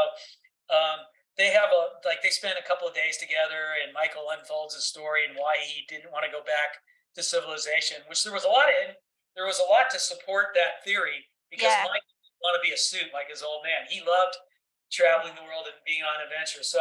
um, 0.74 1.06
they 1.38 1.54
have 1.54 1.70
a 1.70 2.02
like 2.02 2.26
they 2.26 2.34
spend 2.34 2.58
a 2.58 2.66
couple 2.66 2.90
of 2.90 2.98
days 2.98 3.22
together, 3.22 3.78
and 3.84 3.94
Michael 3.94 4.34
unfolds 4.34 4.74
his 4.74 4.90
story 4.90 5.28
and 5.28 5.38
why 5.38 5.62
he 5.62 5.86
didn't 5.86 6.10
want 6.10 6.26
to 6.26 6.34
go 6.34 6.42
back 6.42 6.82
to 7.14 7.22
civilization. 7.22 8.02
Which 8.10 8.26
there 8.26 8.34
was 8.34 8.44
a 8.44 8.52
lot 8.52 8.74
in. 8.74 8.98
There 9.38 9.46
was 9.46 9.62
a 9.62 9.68
lot 9.70 9.92
to 9.92 10.00
support 10.02 10.56
that 10.56 10.82
theory 10.82 11.28
because 11.52 11.70
yeah. 11.70 11.86
Mike 11.86 12.08
didn't 12.08 12.40
want 12.42 12.56
to 12.56 12.64
be 12.64 12.72
a 12.74 12.80
suit 12.80 13.12
like 13.12 13.28
his 13.28 13.44
old 13.44 13.68
man. 13.68 13.86
He 13.86 14.00
loved 14.00 14.40
traveling 14.88 15.36
the 15.36 15.44
world 15.44 15.68
and 15.68 15.76
being 15.84 16.08
on 16.08 16.24
adventure. 16.24 16.64
So 16.64 16.80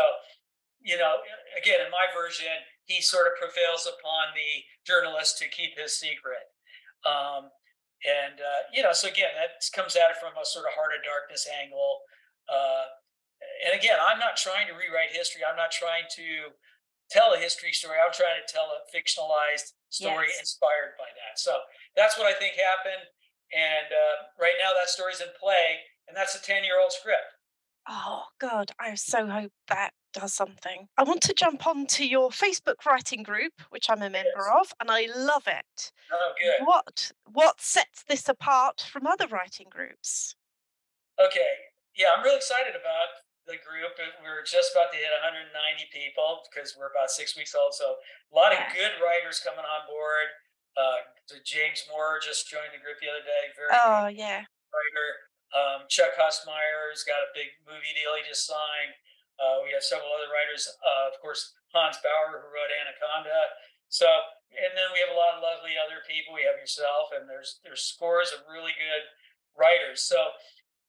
you 0.85 1.01
know, 1.01 1.16
again, 1.57 1.80
in 1.80 1.89
my 1.89 2.07
version, 2.12 2.53
he 2.85 3.01
sort 3.01 3.26
of 3.26 3.41
prevails 3.41 3.89
upon 3.89 4.37
the 4.37 4.62
journalist 4.85 5.41
to 5.41 5.49
keep 5.49 5.72
his 5.80 5.97
secret. 5.97 6.45
Um, 7.09 7.49
and, 8.05 8.37
uh, 8.37 8.68
you 8.68 8.85
know, 8.85 8.93
so 8.93 9.09
again, 9.09 9.32
that 9.41 9.57
comes 9.72 9.97
at 9.97 10.12
it 10.12 10.20
from 10.20 10.37
a 10.37 10.45
sort 10.45 10.68
of 10.68 10.76
heart 10.76 10.93
of 10.93 11.01
darkness 11.01 11.49
angle. 11.49 12.05
Uh, 12.45 12.93
and 13.64 13.72
again, 13.72 13.97
I'm 13.97 14.20
not 14.20 14.37
trying 14.37 14.68
to 14.68 14.76
rewrite 14.76 15.16
history. 15.16 15.41
I'm 15.41 15.57
not 15.57 15.72
trying 15.72 16.05
to 16.20 16.53
tell 17.09 17.32
a 17.32 17.41
history 17.41 17.72
story. 17.72 17.97
I'm 17.97 18.12
trying 18.12 18.37
to 18.37 18.45
tell 18.45 18.68
a 18.68 18.85
fictionalized 18.93 19.72
story 19.89 20.28
yes. 20.28 20.45
inspired 20.45 21.01
by 21.01 21.09
that. 21.16 21.41
So 21.41 21.57
that's 21.97 22.20
what 22.20 22.28
I 22.28 22.37
think 22.37 22.61
happened. 22.61 23.09
And 23.57 23.89
uh, 23.89 24.16
right 24.37 24.61
now, 24.61 24.76
that 24.76 24.93
story's 24.93 25.24
in 25.24 25.32
play, 25.41 25.80
and 26.09 26.16
that's 26.16 26.37
a 26.37 26.43
10 26.43 26.64
year 26.64 26.76
old 26.76 26.93
script. 26.93 27.41
Oh, 27.89 28.28
God, 28.41 28.72
I 28.80 28.95
so 28.97 29.26
hope 29.26 29.53
that 29.68 29.93
does 30.15 30.33
something. 30.33 30.89
I 30.97 31.03
want 31.03 31.21
to 31.23 31.35
jump 31.35 31.67
on 31.67 31.87
to 31.87 32.07
your 32.07 32.31
Facebook 32.31 32.87
writing 32.87 33.23
group, 33.23 33.53
which 33.71 33.91
I'm 33.91 34.01
a 34.01 34.09
member 34.09 34.47
yes. 34.47 34.57
of, 34.61 34.73
and 34.81 34.91
I 34.91 35.09
love 35.15 35.47
it. 35.47 35.93
Oh, 36.11 36.33
good. 36.39 36.65
What 36.65 37.12
what 37.33 37.61
sets 37.61 38.05
this 38.09 38.29
apart 38.29 38.87
from 38.91 39.07
other 39.07 39.27
writing 39.27 39.67
groups? 39.69 40.37
Okay, 41.21 41.75
yeah, 41.95 42.15
I'm 42.17 42.25
really 42.25 42.39
excited 42.39 42.73
about 42.73 43.23
the 43.47 43.61
group. 43.61 43.93
We're 44.23 44.47
just 44.47 44.73
about 44.73 44.95
to 44.95 44.99
hit 44.99 45.12
190 45.12 45.53
people 45.93 46.43
because 46.49 46.75
we're 46.79 46.91
about 46.91 47.11
six 47.11 47.37
weeks 47.37 47.53
old. 47.53 47.75
So 47.75 48.01
a 48.01 48.33
lot 48.33 48.55
of 48.55 48.59
good 48.73 48.97
writers 49.03 49.43
coming 49.43 49.67
on 49.67 49.83
board. 49.87 50.31
Uh, 50.75 51.07
James 51.47 51.87
Moore 51.87 52.19
just 52.19 52.51
joined 52.51 52.75
the 52.75 52.83
group 52.83 52.99
the 52.99 53.11
other 53.11 53.23
day. 53.23 53.45
Very 53.55 53.71
oh 53.71 54.07
yeah, 54.11 54.47
writer. 54.75 55.09
Um, 55.55 55.87
Chuck 55.87 56.19
Husmeyer's 56.19 57.07
got 57.07 57.23
a 57.23 57.31
big 57.31 57.55
movie 57.62 57.95
deal 57.95 58.11
he 58.19 58.27
just 58.27 58.43
signed. 58.43 58.99
Uh, 59.39 59.62
we 59.66 59.74
have 59.74 59.82
several 59.82 60.11
other 60.14 60.30
writers, 60.30 60.70
uh, 60.80 61.11
of 61.11 61.18
course, 61.18 61.55
Hans 61.74 61.99
Bauer, 61.99 62.39
who 62.39 62.49
wrote 62.55 62.70
Anaconda. 62.70 63.59
So, 63.91 64.07
and 64.55 64.72
then 64.78 64.91
we 64.95 65.03
have 65.03 65.11
a 65.11 65.18
lot 65.18 65.39
of 65.39 65.43
lovely 65.43 65.74
other 65.74 66.03
people. 66.07 66.35
We 66.35 66.47
have 66.47 66.59
yourself, 66.59 67.11
and 67.11 67.26
there's 67.26 67.59
there's 67.66 67.82
scores 67.82 68.30
of 68.30 68.47
really 68.47 68.74
good 68.74 69.05
writers. 69.59 70.07
So, 70.07 70.39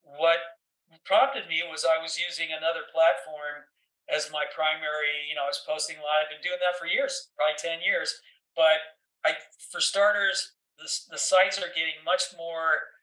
what 0.05 0.61
prompted 1.05 1.49
me 1.49 1.65
was 1.65 1.85
I 1.85 1.97
was 1.97 2.21
using 2.21 2.53
another 2.53 2.85
platform 2.89 3.65
as 4.05 4.29
my 4.29 4.45
primary. 4.45 5.25
You 5.25 5.33
know, 5.33 5.49
I 5.49 5.53
was 5.53 5.65
posting 5.65 5.97
live. 5.97 6.29
I've 6.29 6.33
been 6.37 6.45
doing 6.45 6.61
that 6.61 6.77
for 6.77 6.85
years, 6.85 7.33
probably 7.33 7.57
ten 7.57 7.81
years. 7.81 8.13
But 8.53 8.97
I, 9.25 9.41
for 9.73 9.81
starters, 9.81 10.53
the, 10.77 11.17
the 11.17 11.21
sites 11.21 11.57
are 11.57 11.73
getting 11.73 11.97
much 12.05 12.29
more 12.37 12.93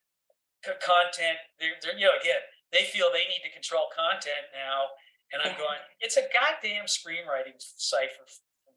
content. 0.63 1.43
They're, 1.59 1.77
they're, 1.83 1.99
you 1.99 2.07
know, 2.07 2.17
again, 2.17 2.41
they 2.71 2.87
feel 2.89 3.11
they 3.11 3.29
need 3.29 3.43
to 3.45 3.53
control 3.53 3.91
content 3.91 4.49
now 4.55 4.95
and 5.33 5.41
I'm 5.43 5.57
going, 5.63 5.81
it's 6.01 6.17
a 6.17 6.25
goddamn 6.31 6.87
screenwriting 6.87 7.57
site 7.59 8.13
for, 8.15 8.25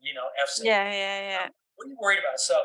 you 0.02 0.14
know, 0.16 0.28
FC. 0.40 0.66
Yeah, 0.66 0.90
yeah, 0.92 1.20
yeah. 1.22 1.48
What 1.76 1.88
are 1.88 1.92
you 1.92 2.00
worried 2.00 2.24
about? 2.24 2.40
So 2.40 2.56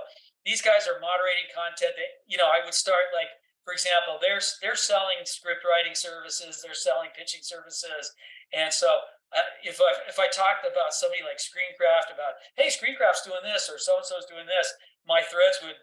these 0.47 0.63
guys 0.63 0.87
are 0.87 1.03
moderating 1.03 1.51
content 1.51 1.99
that, 1.99 2.11
you 2.31 2.39
know, 2.39 2.47
I 2.47 2.65
would 2.65 2.75
start 2.75 3.11
like 3.15 3.29
for 3.65 3.77
example, 3.77 4.17
they're 4.19 4.41
they're 4.65 4.75
selling 4.79 5.21
script 5.29 5.63
writing 5.69 5.95
services, 5.95 6.65
they're 6.65 6.75
selling 6.75 7.13
pitching 7.13 7.45
services, 7.45 8.11
and 8.57 8.73
so 8.73 8.89
uh, 9.31 9.47
if 9.63 9.79
I 9.79 9.91
if 10.09 10.19
I 10.19 10.27
talked 10.27 10.67
about 10.67 10.91
somebody 10.91 11.23
like 11.23 11.39
Screencraft 11.39 12.11
about, 12.11 12.41
hey, 12.59 12.67
Screencraft's 12.67 13.23
doing 13.23 13.45
this 13.47 13.71
or 13.71 13.79
so 13.79 14.01
and 14.01 14.07
so's 14.07 14.27
doing 14.27 14.47
this, 14.49 14.67
my 15.07 15.23
threads 15.23 15.63
would 15.63 15.79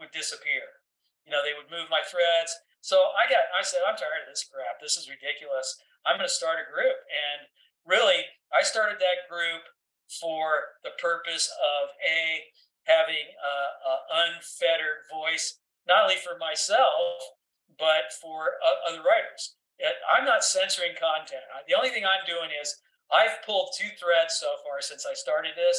would 0.00 0.12
disappear. 0.16 0.80
You 1.28 1.34
know, 1.34 1.44
they 1.44 1.52
would 1.52 1.68
move 1.68 1.92
my 1.92 2.00
threads. 2.06 2.54
So 2.80 3.12
I 3.18 3.28
got 3.28 3.50
I 3.52 3.60
said, 3.60 3.84
I'm 3.84 3.98
tired 3.98 4.24
of 4.24 4.30
this 4.30 4.48
crap. 4.48 4.80
This 4.80 4.96
is 4.96 5.10
ridiculous. 5.10 5.76
I'm 6.06 6.16
going 6.16 6.28
to 6.28 6.32
start 6.32 6.62
a 6.62 6.70
group, 6.70 6.96
and 7.10 7.50
really, 7.84 8.22
I 8.54 8.62
started 8.62 9.02
that 9.02 9.26
group 9.26 9.66
for 10.06 10.78
the 10.86 10.94
purpose 11.02 11.50
of 11.50 11.90
a 11.98 12.46
having 12.86 13.34
a, 13.34 13.54
a 13.82 13.94
unfettered 14.30 15.10
voice 15.10 15.58
not 15.90 16.06
only 16.06 16.22
for 16.22 16.38
myself, 16.38 17.34
but 17.78 18.14
for 18.22 18.62
other 18.86 19.02
writers. 19.02 19.58
I'm 20.06 20.24
not 20.24 20.46
censoring 20.46 20.94
content. 20.96 21.42
The 21.68 21.74
only 21.74 21.90
thing 21.90 22.06
I'm 22.06 22.24
doing 22.24 22.50
is 22.54 22.78
I've 23.12 23.42
pulled 23.44 23.74
two 23.76 23.90
threads 23.98 24.38
so 24.38 24.56
far 24.64 24.80
since 24.80 25.04
I 25.04 25.14
started 25.14 25.52
this. 25.54 25.78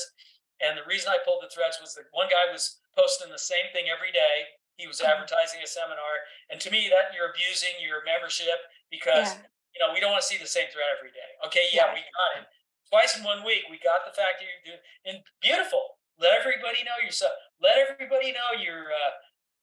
And 0.61 0.77
the 0.77 0.87
reason 0.87 1.09
I 1.09 1.21
pulled 1.23 1.41
the 1.41 1.51
threads 1.53 1.77
was 1.81 1.93
that 1.95 2.09
one 2.11 2.29
guy 2.29 2.51
was 2.51 2.77
posting 2.95 3.31
the 3.31 3.41
same 3.41 3.69
thing 3.73 3.89
every 3.89 4.11
day. 4.11 4.53
He 4.77 4.85
was 4.85 5.01
mm-hmm. 5.01 5.11
advertising 5.11 5.61
a 5.63 5.69
seminar. 5.69 6.27
And 6.49 6.61
to 6.61 6.69
me, 6.69 6.89
that 6.89 7.13
you're 7.13 7.29
abusing 7.29 7.77
your 7.81 8.05
membership 8.05 8.57
because, 8.89 9.33
yeah. 9.33 9.49
You 9.77 9.85
know, 9.85 9.93
we 9.93 10.01
don't 10.01 10.09
want 10.09 10.25
to 10.25 10.29
see 10.29 10.41
the 10.41 10.49
same 10.49 10.65
thread 10.73 10.89
every 10.97 11.13
day. 11.13 11.29
Okay, 11.45 11.69
yeah, 11.69 11.93
we 11.93 12.01
got 12.01 12.41
it. 12.41 12.49
Twice 12.89 13.13
in 13.13 13.21
one 13.21 13.45
week, 13.45 13.69
we 13.69 13.77
got 13.77 14.09
the 14.09 14.15
fact 14.17 14.41
that 14.41 14.49
you're 14.49 14.65
doing, 14.73 14.83
and 15.05 15.21
beautiful. 15.37 16.01
Let 16.17 16.33
everybody 16.33 16.81
know 16.81 16.97
yourself. 16.97 17.37
Let 17.61 17.77
everybody 17.77 18.33
know 18.33 18.57
you're, 18.57 18.89
uh, 18.89 19.13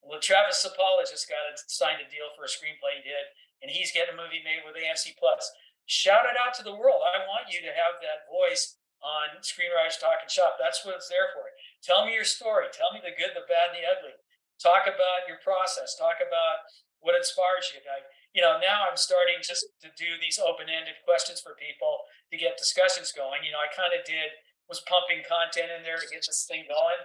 well, 0.07 0.23
Travis 0.23 0.63
Sapala 0.63 1.03
just 1.03 1.27
got 1.27 1.43
a, 1.51 1.59
signed 1.67 1.99
a 1.99 2.07
deal 2.07 2.31
for 2.39 2.47
a 2.47 2.51
screenplay 2.53 3.03
he 3.03 3.11
did, 3.11 3.27
and 3.59 3.75
he's 3.75 3.91
getting 3.91 4.15
a 4.15 4.21
movie 4.21 4.39
made 4.47 4.63
with 4.63 4.79
AMC 4.79 5.19
Plus. 5.19 5.51
Shout 5.91 6.31
it 6.31 6.39
out 6.39 6.55
to 6.63 6.65
the 6.65 6.79
world. 6.79 7.03
I 7.03 7.27
want 7.27 7.51
you 7.51 7.59
to 7.67 7.75
have 7.75 7.99
that 8.07 8.31
voice 8.31 8.79
on 9.03 9.43
Screenwriters 9.43 9.99
Talking 9.99 10.31
Shop. 10.31 10.55
That's 10.63 10.87
what 10.87 10.95
it's 10.95 11.11
there 11.11 11.35
for. 11.35 11.43
Tell 11.83 12.07
me 12.07 12.15
your 12.15 12.25
story. 12.25 12.71
Tell 12.71 12.95
me 12.95 13.03
the 13.03 13.19
good, 13.19 13.35
the 13.35 13.51
bad, 13.51 13.75
and 13.75 13.83
the 13.83 13.91
ugly. 13.91 14.15
Talk 14.63 14.87
about 14.87 15.27
your 15.27 15.43
process. 15.43 15.99
Talk 15.99 16.23
about 16.23 16.71
what 17.03 17.19
inspires 17.19 17.69
you. 17.75 17.83
I, 17.85 18.01
you 18.35 18.43
know, 18.43 18.59
now 18.59 18.85
I'm 18.85 18.99
starting 18.99 19.39
just 19.41 19.65
to 19.81 19.89
do 19.95 20.19
these 20.19 20.43
open-ended 20.43 21.01
questions 21.07 21.39
for 21.39 21.55
people 21.55 22.05
to 22.29 22.37
get 22.37 22.59
discussions 22.59 23.15
going. 23.15 23.47
You 23.47 23.55
know, 23.55 23.63
I 23.63 23.71
kind 23.71 23.95
of 23.95 24.03
did 24.03 24.35
was 24.67 24.83
pumping 24.91 25.23
content 25.25 25.71
in 25.71 25.87
there 25.87 26.01
to 26.01 26.09
get 26.11 26.27
this 26.27 26.45
thing 26.51 26.67
going, 26.67 27.01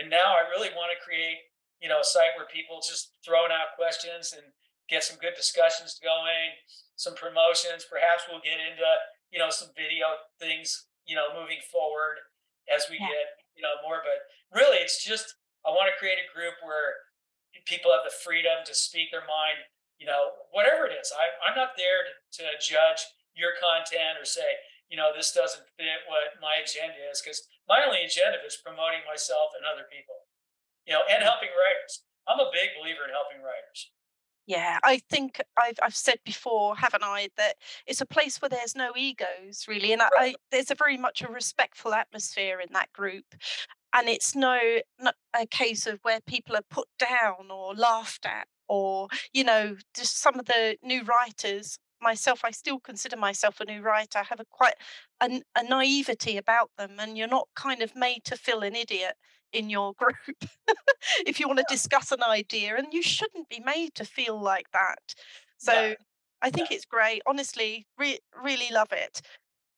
and 0.00 0.08
now 0.08 0.34
I 0.34 0.48
really 0.48 0.72
want 0.72 0.90
to 0.90 0.98
create 0.98 1.50
you 1.80 1.88
know, 1.88 2.00
a 2.00 2.04
site 2.04 2.36
where 2.36 2.46
people 2.46 2.84
just 2.84 3.16
throwing 3.24 3.48
out 3.48 3.72
questions 3.74 4.36
and 4.36 4.44
get 4.92 5.02
some 5.02 5.16
good 5.16 5.32
discussions 5.34 5.96
going, 6.04 6.52
some 6.94 7.16
promotions. 7.16 7.88
Perhaps 7.88 8.28
we'll 8.28 8.44
get 8.44 8.60
into, 8.60 8.84
you 9.32 9.40
know, 9.40 9.48
some 9.48 9.72
video 9.72 10.20
things, 10.36 10.92
you 11.08 11.16
know, 11.16 11.32
moving 11.32 11.60
forward 11.72 12.20
as 12.68 12.84
we 12.92 13.00
yeah. 13.00 13.08
get, 13.08 13.26
you 13.56 13.64
know, 13.64 13.80
more. 13.80 14.04
But 14.04 14.20
really, 14.52 14.84
it's 14.84 15.00
just, 15.00 15.40
I 15.64 15.72
want 15.72 15.88
to 15.88 15.96
create 15.96 16.20
a 16.20 16.28
group 16.28 16.60
where 16.60 17.00
people 17.64 17.96
have 17.96 18.04
the 18.04 18.12
freedom 18.12 18.60
to 18.68 18.74
speak 18.76 19.08
their 19.08 19.24
mind, 19.24 19.64
you 20.00 20.08
know, 20.08 20.32
whatever 20.50 20.88
it 20.88 20.96
is. 20.96 21.12
I, 21.12 21.28
I'm 21.44 21.54
not 21.54 21.76
there 21.76 22.08
to, 22.08 22.12
to 22.40 22.44
judge 22.58 23.04
your 23.36 23.52
content 23.60 24.16
or 24.16 24.24
say, 24.24 24.58
you 24.88 24.96
know, 24.96 25.12
this 25.14 25.30
doesn't 25.30 25.68
fit 25.76 26.08
what 26.08 26.40
my 26.40 26.58
agenda 26.58 26.98
is, 27.12 27.20
because 27.20 27.44
my 27.68 27.84
only 27.84 28.02
agenda 28.02 28.40
is 28.42 28.58
promoting 28.58 29.06
myself 29.06 29.52
and 29.54 29.62
other 29.62 29.86
people 29.86 30.18
you 30.86 30.92
know, 30.92 31.02
and 31.10 31.22
mm. 31.22 31.24
helping 31.24 31.48
writers. 31.48 32.02
I'm 32.28 32.40
a 32.40 32.50
big 32.52 32.70
believer 32.80 33.04
in 33.04 33.10
helping 33.10 33.38
writers. 33.38 33.90
Yeah, 34.46 34.78
I 34.82 35.00
think 35.10 35.40
I've 35.56 35.78
I've 35.82 35.94
said 35.94 36.18
before, 36.24 36.74
haven't 36.76 37.04
I, 37.04 37.28
that 37.36 37.54
it's 37.86 38.00
a 38.00 38.06
place 38.06 38.42
where 38.42 38.48
there's 38.48 38.74
no 38.74 38.92
egos 38.96 39.66
really, 39.68 39.92
and 39.92 40.00
right. 40.00 40.10
I, 40.18 40.34
there's 40.50 40.72
a 40.72 40.74
very 40.74 40.96
much 40.96 41.22
a 41.22 41.28
respectful 41.28 41.94
atmosphere 41.94 42.58
in 42.58 42.72
that 42.72 42.92
group, 42.92 43.24
and 43.92 44.08
it's 44.08 44.34
no 44.34 44.58
not 44.98 45.14
a 45.38 45.46
case 45.46 45.86
of 45.86 46.00
where 46.02 46.20
people 46.20 46.56
are 46.56 46.64
put 46.68 46.88
down 46.98 47.50
or 47.50 47.74
laughed 47.74 48.26
at, 48.26 48.48
or 48.70 49.08
you 49.34 49.44
know, 49.44 49.76
just 49.94 50.20
some 50.20 50.38
of 50.38 50.46
the 50.46 50.76
new 50.82 51.02
writers. 51.02 51.78
Myself, 52.02 52.40
I 52.44 52.50
still 52.50 52.80
consider 52.80 53.18
myself 53.18 53.60
a 53.60 53.66
new 53.66 53.82
writer. 53.82 54.20
I 54.20 54.22
have 54.22 54.40
a 54.40 54.46
quite 54.50 54.76
a, 55.20 55.42
a 55.54 55.62
naivety 55.64 56.38
about 56.38 56.70
them, 56.78 56.92
and 56.98 57.18
you're 57.18 57.28
not 57.28 57.48
kind 57.54 57.82
of 57.82 57.94
made 57.94 58.24
to 58.24 58.36
feel 58.36 58.60
an 58.60 58.74
idiot 58.74 59.16
in 59.52 59.68
your 59.68 59.92
group 59.98 60.16
if 61.26 61.40
you 61.40 61.46
want 61.48 61.58
to 61.58 61.64
discuss 61.68 62.12
an 62.12 62.22
idea 62.22 62.76
and 62.76 62.86
you 62.92 63.02
shouldn't 63.02 63.48
be 63.48 63.60
made 63.60 63.94
to 63.96 64.04
feel 64.04 64.40
like 64.40 64.70
that. 64.72 65.14
So 65.58 65.94
i 66.42 66.48
think 66.48 66.70
it's 66.70 66.86
great. 66.86 67.20
Honestly 67.26 67.86
re- 67.98 68.20
really 68.42 68.70
love 68.72 68.92
it. 68.92 69.20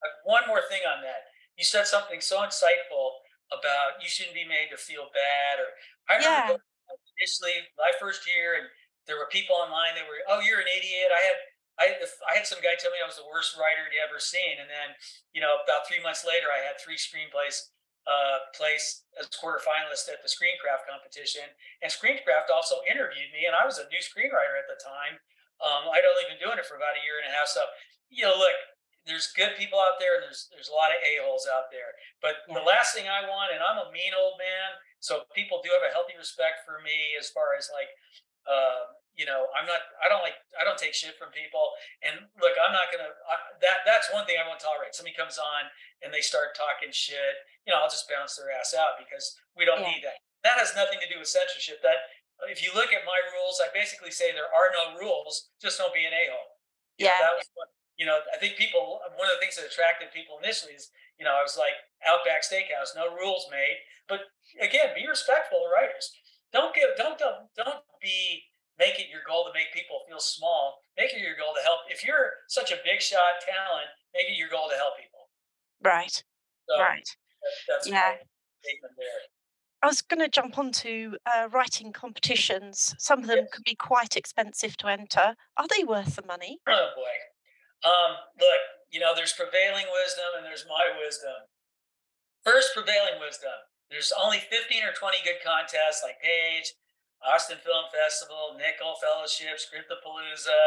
Uh, 0.05 0.09
one 0.25 0.43
more 0.47 0.61
thing 0.71 0.83
on 0.87 1.03
that. 1.03 1.23
You 1.57 1.65
said 1.65 1.87
something 1.87 2.21
so 2.21 2.39
insightful 2.41 3.11
about 3.53 4.01
you 4.01 4.09
shouldn't 4.09 4.35
be 4.35 4.45
made 4.45 4.69
to 4.71 4.77
feel 4.81 5.13
bad 5.13 5.61
or 5.61 5.69
i 6.09 6.17
remember 6.17 6.57
yeah. 6.57 6.97
initially 7.21 7.69
my 7.77 7.93
first 8.01 8.25
year 8.25 8.57
and 8.57 8.67
there 9.07 9.19
were 9.19 9.31
people 9.31 9.57
online 9.57 9.95
that 9.99 10.07
were 10.07 10.21
oh 10.31 10.41
you're 10.41 10.63
an 10.63 10.71
idiot 10.71 11.11
i 11.11 11.23
had 11.23 11.39
I, 11.81 11.97
I 12.29 12.37
had 12.37 12.45
some 12.45 12.61
guy 12.61 12.77
tell 12.77 12.93
me 12.93 13.01
I 13.01 13.09
was 13.09 13.17
the 13.17 13.25
worst 13.25 13.57
writer 13.57 13.89
he'd 13.89 13.97
ever 13.97 14.21
seen, 14.21 14.61
and 14.61 14.69
then 14.69 14.93
you 15.33 15.41
know 15.41 15.57
about 15.65 15.89
three 15.89 16.05
months 16.05 16.21
later, 16.21 16.53
I 16.53 16.61
had 16.61 16.77
three 16.77 17.01
screenplays 17.01 17.73
uh, 18.07 18.51
place 18.55 19.07
as 19.15 19.31
quarterfinalist 19.31 20.11
at 20.11 20.23
the 20.23 20.31
Screencraft 20.31 20.91
competition. 20.91 21.47
And 21.81 21.89
Screencraft 21.91 22.51
also 22.51 22.83
interviewed 22.91 23.31
me, 23.31 23.47
and 23.47 23.55
I 23.55 23.63
was 23.63 23.79
a 23.79 23.87
new 23.95 24.03
screenwriter 24.03 24.59
at 24.59 24.67
the 24.67 24.79
time. 24.83 25.23
Um, 25.63 25.87
I'd 25.95 26.07
only 26.07 26.27
been 26.27 26.43
doing 26.43 26.59
it 26.59 26.67
for 26.67 26.75
about 26.75 26.99
a 26.99 27.05
year 27.07 27.23
and 27.23 27.31
a 27.31 27.33
half. 27.33 27.47
So, 27.47 27.63
you 28.11 28.27
know, 28.27 28.35
look, 28.35 28.59
there's 29.07 29.31
good 29.35 29.55
people 29.55 29.79
out 29.79 30.03
there, 30.03 30.19
and 30.19 30.27
there's 30.27 30.51
there's 30.51 30.71
a 30.71 30.75
lot 30.75 30.91
of 30.91 30.99
a 30.99 31.23
holes 31.23 31.47
out 31.47 31.71
there. 31.71 31.95
But 32.19 32.43
the 32.51 32.63
last 32.63 32.95
thing 32.95 33.07
I 33.07 33.27
want, 33.27 33.55
and 33.55 33.63
I'm 33.63 33.79
a 33.79 33.91
mean 33.95 34.15
old 34.15 34.39
man, 34.39 34.79
so 34.99 35.27
people 35.35 35.63
do 35.63 35.71
have 35.75 35.87
a 35.87 35.95
healthy 35.95 36.15
respect 36.19 36.67
for 36.67 36.83
me 36.83 37.15
as 37.19 37.31
far 37.31 37.55
as 37.59 37.71
like 37.71 37.91
uh, 38.49 38.93
you 39.13 39.29
know 39.29 39.45
i'm 39.53 39.69
not 39.69 39.85
i 40.01 40.09
don't 40.09 40.25
like 40.25 40.41
i 40.57 40.65
don't 40.65 40.81
take 40.81 40.97
shit 40.97 41.17
from 41.21 41.29
people. 41.37 41.77
And 42.01 42.27
look 42.41 42.57
i'm 42.57 42.73
not 42.73 42.89
gonna 42.89 43.13
I, 43.29 43.37
that 43.61 43.85
that's 43.85 44.09
one 44.09 44.25
thing 44.25 44.41
i 44.41 44.47
won't 44.49 44.63
tolerate. 44.63 44.97
Somebody 44.97 45.17
comes 45.17 45.37
on 45.37 45.69
and 46.01 46.11
they 46.11 46.25
start 46.25 46.57
talking 46.57 46.91
shit 46.91 47.45
you 47.69 47.71
know 47.71 47.81
i'll 47.81 47.93
just 47.93 48.09
bounce 48.09 48.41
their 48.41 48.51
ass 48.53 48.73
out 48.73 48.97
because 48.99 49.37
we 49.57 49.69
don't 49.69 49.85
yeah. 49.85 49.93
need 49.93 50.03
that. 50.05 50.19
That 50.43 50.59
has 50.59 50.75
nothing 50.75 50.99
to 50.99 51.07
do 51.07 51.23
with 51.23 51.31
censorship. 51.31 51.79
That 51.87 52.11
if 52.51 52.59
you 52.59 52.75
look 52.75 52.91
at 52.91 53.07
my 53.07 53.21
rules 53.37 53.61
i 53.63 53.69
basically 53.71 54.11
say 54.11 54.33
there 54.33 54.51
are 54.51 54.73
no 54.75 54.99
rules 54.99 55.53
just 55.61 55.79
don't 55.79 55.95
be 55.95 56.09
an 56.09 56.17
a-hole. 56.17 56.59
Yeah 56.99 57.15
know, 57.15 57.23
that 57.23 57.37
was 57.39 57.49
what 57.55 57.69
you 58.01 58.07
know 58.09 58.19
i 58.33 58.37
think 58.41 58.57
people 58.57 58.99
one 59.15 59.29
of 59.29 59.35
the 59.37 59.43
things 59.43 59.55
that 59.55 59.69
attracted 59.69 60.09
people 60.11 60.41
initially 60.43 60.73
is 60.73 60.91
you 61.21 61.25
know 61.25 61.37
i 61.37 61.45
was 61.45 61.55
like 61.55 61.77
outback 62.03 62.43
steakhouse 62.43 62.97
no 62.97 63.13
rules 63.13 63.47
made 63.53 63.79
but 64.09 64.33
again 64.59 64.91
be 64.97 65.07
respectful 65.07 65.63
of 65.63 65.71
writers 65.71 66.11
don't 66.53 66.75
give 66.75 66.91
don't 66.97 67.19
don't, 67.19 67.49
don't 67.57 67.83
be 68.01 68.45
make 68.79 68.99
it 68.99 69.09
your 69.11 69.23
goal 69.27 69.45
to 69.45 69.53
make 69.53 69.73
people 69.73 70.01
feel 70.09 70.21
small. 70.21 70.81
Make 70.97 71.13
it 71.13 71.21
your 71.21 71.37
goal 71.37 71.55
to 71.55 71.63
help. 71.63 71.81
If 71.89 72.05
you're 72.05 72.45
such 72.49 72.71
a 72.73 72.77
big 72.85 73.01
shot 73.01 73.41
talent, 73.41 73.89
make 74.15 74.31
it 74.31 74.37
your 74.37 74.49
goal 74.49 74.69
to 74.69 74.77
help 74.77 74.99
people. 74.99 75.29
Right. 75.85 76.23
So 76.69 76.79
right. 76.79 77.09
That, 77.69 77.87
yeah. 77.87 78.15
statement 78.61 78.95
there. 78.97 79.23
I 79.83 79.89
was 79.89 80.01
going 80.01 80.21
to 80.21 80.29
jump 80.29 80.59
onto 80.59 81.15
uh, 81.27 81.49
writing 81.51 81.93
competitions. 81.93 82.95
Some 82.99 83.19
of 83.21 83.27
them 83.27 83.39
yes. 83.39 83.53
can 83.53 83.63
be 83.67 83.75
quite 83.75 84.17
expensive 84.17 84.77
to 84.79 84.87
enter. 84.87 85.35
Are 85.57 85.67
they 85.69 85.83
worth 85.83 86.15
the 86.15 86.23
money? 86.23 86.59
Oh 86.69 86.91
boy. 86.95 87.89
Um, 87.89 88.15
look, 88.39 88.63
you 88.93 89.01
know, 89.01 89.13
there's 89.15 89.33
prevailing 89.33 89.87
wisdom 89.91 90.39
and 90.39 90.47
there's 90.47 90.65
my 90.69 90.95
wisdom. 91.05 91.51
First, 92.45 92.75
prevailing 92.75 93.19
wisdom. 93.19 93.59
There's 93.93 94.09
only 94.17 94.41
15 94.41 94.89
or 94.89 94.97
20 94.97 95.21
good 95.21 95.45
contests 95.45 96.01
like 96.01 96.17
Page, 96.25 96.73
Austin 97.21 97.61
Film 97.61 97.93
Festival, 97.93 98.57
Nicholl 98.57 98.97
Fellowship, 99.05 99.61
Scriptapalooza. 99.61 100.61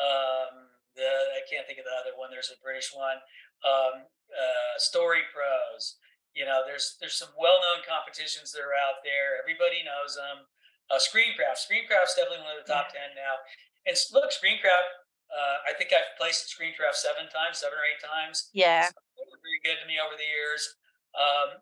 Um, 0.00 0.72
the, 0.96 1.04
I 1.04 1.44
can't 1.44 1.68
think 1.68 1.76
of 1.76 1.84
the 1.84 1.92
other 1.92 2.16
one. 2.16 2.32
There's 2.32 2.48
a 2.48 2.56
British 2.64 2.88
one. 2.96 3.20
Um, 3.60 4.08
uh, 4.32 4.74
Story 4.80 5.28
Pros. 5.36 6.00
You 6.32 6.48
know, 6.48 6.64
there's 6.64 6.96
there's 6.96 7.20
some 7.20 7.28
well-known 7.36 7.84
competitions 7.84 8.56
that 8.56 8.64
are 8.64 8.72
out 8.72 9.04
there. 9.04 9.36
Everybody 9.36 9.84
knows 9.84 10.16
them. 10.16 10.48
Uh, 10.88 10.96
Screencraft. 10.96 11.60
Screencraft's 11.60 12.16
definitely 12.16 12.40
one 12.40 12.56
of 12.56 12.64
the 12.64 12.72
top 12.72 12.88
yeah. 12.88 13.04
ten 13.04 13.08
now. 13.12 13.36
And 13.84 13.92
look, 14.16 14.32
Screencraft. 14.32 15.04
Uh, 15.28 15.64
I 15.68 15.76
think 15.76 15.92
I've 15.92 16.12
placed 16.16 16.48
Screencraft 16.48 16.96
seven 16.96 17.28
times, 17.28 17.60
seven 17.60 17.76
or 17.76 17.84
eight 17.84 18.00
times. 18.00 18.48
Yeah, 18.56 18.88
very 19.16 19.60
good 19.60 19.80
to 19.80 19.86
me 19.88 20.00
over 20.00 20.16
the 20.16 20.28
years. 20.28 20.76
Um, 21.12 21.60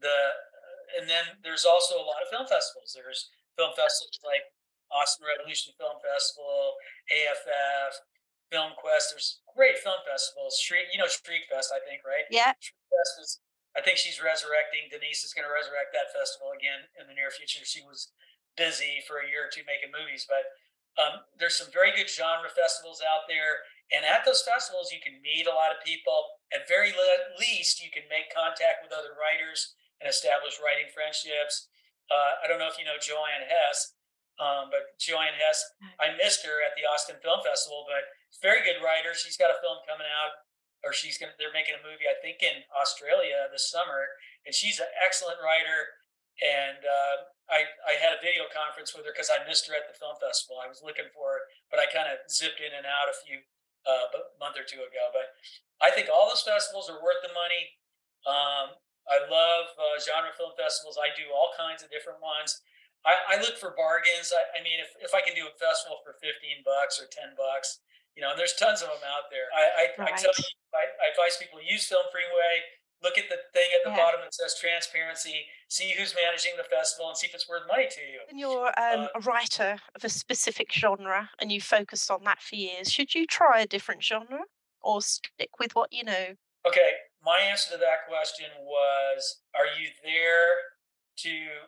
the 0.00 0.16
and 0.96 1.10
then 1.10 1.36
there's 1.42 1.66
also 1.66 1.98
a 1.98 2.06
lot 2.06 2.22
of 2.22 2.30
film 2.30 2.46
festivals. 2.46 2.94
There's 2.94 3.28
film 3.58 3.74
festivals 3.74 4.16
like 4.22 4.46
Austin 4.88 5.26
Revolution 5.26 5.74
Film 5.76 5.98
Festival, 5.98 6.78
AFF, 7.10 8.06
Film 8.54 8.72
Quest. 8.78 9.10
There's 9.10 9.42
great 9.50 9.82
film 9.82 9.98
festivals. 10.06 10.56
Street, 10.62 10.86
you 10.94 10.98
know, 11.02 11.10
Street 11.10 11.44
Fest, 11.50 11.74
I 11.74 11.82
think, 11.82 12.06
right? 12.06 12.24
Yeah. 12.30 12.54
Street 12.62 12.86
Fest 12.86 13.14
is, 13.18 13.30
I 13.74 13.82
think 13.82 13.98
she's 13.98 14.22
resurrecting. 14.22 14.86
Denise 14.88 15.26
is 15.26 15.34
going 15.34 15.44
to 15.44 15.52
resurrect 15.52 15.90
that 15.90 16.14
festival 16.14 16.54
again 16.54 16.86
in 16.96 17.10
the 17.10 17.16
near 17.18 17.34
future. 17.34 17.66
She 17.66 17.82
was 17.82 18.14
busy 18.54 19.02
for 19.04 19.20
a 19.20 19.26
year 19.26 19.50
or 19.50 19.52
two 19.52 19.66
making 19.66 19.90
movies, 19.92 20.24
but 20.24 20.46
Um, 20.96 21.28
there's 21.36 21.60
some 21.60 21.68
very 21.76 21.92
good 21.92 22.08
genre 22.08 22.48
festivals 22.48 23.04
out 23.04 23.28
there. 23.28 23.68
And 23.92 24.00
at 24.00 24.24
those 24.24 24.40
festivals, 24.40 24.88
you 24.88 24.96
can 25.04 25.20
meet 25.20 25.44
a 25.44 25.52
lot 25.52 25.68
of 25.68 25.84
people. 25.84 26.40
At 26.56 26.64
very 26.64 26.96
least, 27.36 27.84
you 27.84 27.92
can 27.92 28.08
make 28.08 28.32
contact 28.32 28.80
with 28.80 28.96
other 28.96 29.12
writers 29.12 29.76
and 30.00 30.06
establish 30.08 30.60
writing 30.60 30.88
friendships. 30.92 31.68
Uh, 32.06 32.38
I 32.42 32.46
don't 32.46 32.62
know 32.62 32.70
if 32.70 32.78
you 32.78 32.86
know 32.86 33.00
Joanne 33.02 33.46
Hess, 33.46 33.96
um, 34.38 34.68
but 34.70 34.94
Joanne 35.00 35.34
Hess, 35.34 35.64
I 35.98 36.14
missed 36.14 36.44
her 36.44 36.62
at 36.62 36.76
the 36.76 36.86
Austin 36.86 37.16
Film 37.24 37.40
Festival, 37.42 37.88
but 37.88 38.06
very 38.44 38.60
good 38.62 38.84
writer. 38.84 39.16
She's 39.16 39.40
got 39.40 39.50
a 39.50 39.58
film 39.64 39.80
coming 39.88 40.06
out, 40.06 40.44
or 40.84 40.92
she's 40.92 41.16
gonna. 41.16 41.32
They're 41.40 41.54
making 41.54 41.78
a 41.78 41.82
movie, 41.82 42.06
I 42.06 42.18
think, 42.20 42.44
in 42.44 42.62
Australia 42.70 43.48
this 43.48 43.66
summer, 43.72 44.06
and 44.44 44.52
she's 44.52 44.78
an 44.78 44.90
excellent 45.00 45.40
writer. 45.40 45.96
And 46.44 46.84
uh, 46.84 47.16
I 47.48 47.64
I 47.88 47.96
had 47.96 48.12
a 48.12 48.20
video 48.20 48.44
conference 48.52 48.92
with 48.92 49.08
her 49.08 49.14
because 49.16 49.32
I 49.32 49.40
missed 49.48 49.64
her 49.72 49.74
at 49.74 49.88
the 49.88 49.96
film 49.96 50.20
festival. 50.20 50.60
I 50.60 50.68
was 50.68 50.84
looking 50.84 51.08
for 51.16 51.40
her, 51.40 51.40
but 51.72 51.80
I 51.80 51.88
kind 51.88 52.12
of 52.12 52.20
zipped 52.28 52.60
in 52.60 52.76
and 52.76 52.84
out 52.84 53.08
a 53.08 53.16
few 53.24 53.40
uh, 53.88 54.12
a 54.12 54.20
month 54.36 54.60
or 54.60 54.68
two 54.68 54.84
ago. 54.84 55.04
But 55.16 55.32
I 55.80 55.88
think 55.88 56.12
all 56.12 56.28
those 56.28 56.44
festivals 56.44 56.92
are 56.92 57.00
worth 57.00 57.24
the 57.24 57.32
money. 57.32 57.80
Um, 58.28 58.76
I 59.06 59.22
love 59.30 59.70
uh, 59.78 59.96
genre 60.02 60.34
film 60.34 60.52
festivals. 60.58 60.98
I 60.98 61.14
do 61.14 61.30
all 61.30 61.54
kinds 61.54 61.82
of 61.82 61.88
different 61.90 62.18
ones. 62.18 62.62
I, 63.06 63.38
I 63.38 63.42
look 63.42 63.54
for 63.56 63.70
bargains. 63.78 64.34
I, 64.34 64.58
I, 64.58 64.60
mean, 64.66 64.82
if, 64.82 64.90
if 64.98 65.14
I 65.14 65.22
can 65.22 65.38
do 65.38 65.46
a 65.46 65.54
festival 65.54 66.02
for 66.02 66.18
15 66.18 66.66
bucks 66.66 66.98
or 66.98 67.06
10 67.06 67.38
bucks, 67.38 67.86
you 68.18 68.24
know, 68.24 68.34
there's 68.34 68.58
tons 68.58 68.82
of 68.82 68.90
them 68.90 69.04
out 69.06 69.30
there. 69.30 69.46
I, 69.54 69.62
I, 69.62 69.84
right. 69.94 70.10
I 70.10 70.18
tell 70.18 70.34
you, 70.34 70.50
I, 70.74 70.90
I 70.98 71.14
advise 71.14 71.38
people 71.38 71.62
use 71.62 71.86
Film 71.86 72.02
Freeway 72.10 72.66
look 73.02 73.18
at 73.18 73.28
the 73.28 73.36
thing 73.52 73.68
at 73.74 73.84
the 73.84 73.90
yeah. 73.90 73.96
bottom 73.96 74.20
that 74.22 74.34
says 74.34 74.54
transparency 74.60 75.46
see 75.68 75.92
who's 75.96 76.14
managing 76.14 76.52
the 76.56 76.64
festival 76.64 77.08
and 77.08 77.16
see 77.16 77.26
if 77.26 77.34
it's 77.34 77.48
worth 77.48 77.62
money 77.68 77.86
to 77.90 78.00
you 78.00 78.20
and 78.30 78.38
you're 78.38 78.66
um, 78.78 79.00
uh, 79.00 79.08
a 79.14 79.20
writer 79.20 79.76
of 79.94 80.04
a 80.04 80.08
specific 80.08 80.72
genre 80.72 81.30
and 81.40 81.52
you 81.52 81.60
focused 81.60 82.10
on 82.10 82.20
that 82.24 82.40
for 82.40 82.56
years 82.56 82.90
should 82.90 83.14
you 83.14 83.26
try 83.26 83.60
a 83.60 83.66
different 83.66 84.02
genre 84.02 84.40
or 84.82 85.02
stick 85.02 85.50
with 85.58 85.74
what 85.74 85.92
you 85.92 86.04
know 86.04 86.34
okay 86.66 86.90
my 87.26 87.42
answer 87.42 87.74
to 87.74 87.82
that 87.82 88.06
question 88.06 88.46
was 88.62 89.42
are 89.50 89.66
you 89.66 89.90
there 90.06 90.78
to 91.26 91.66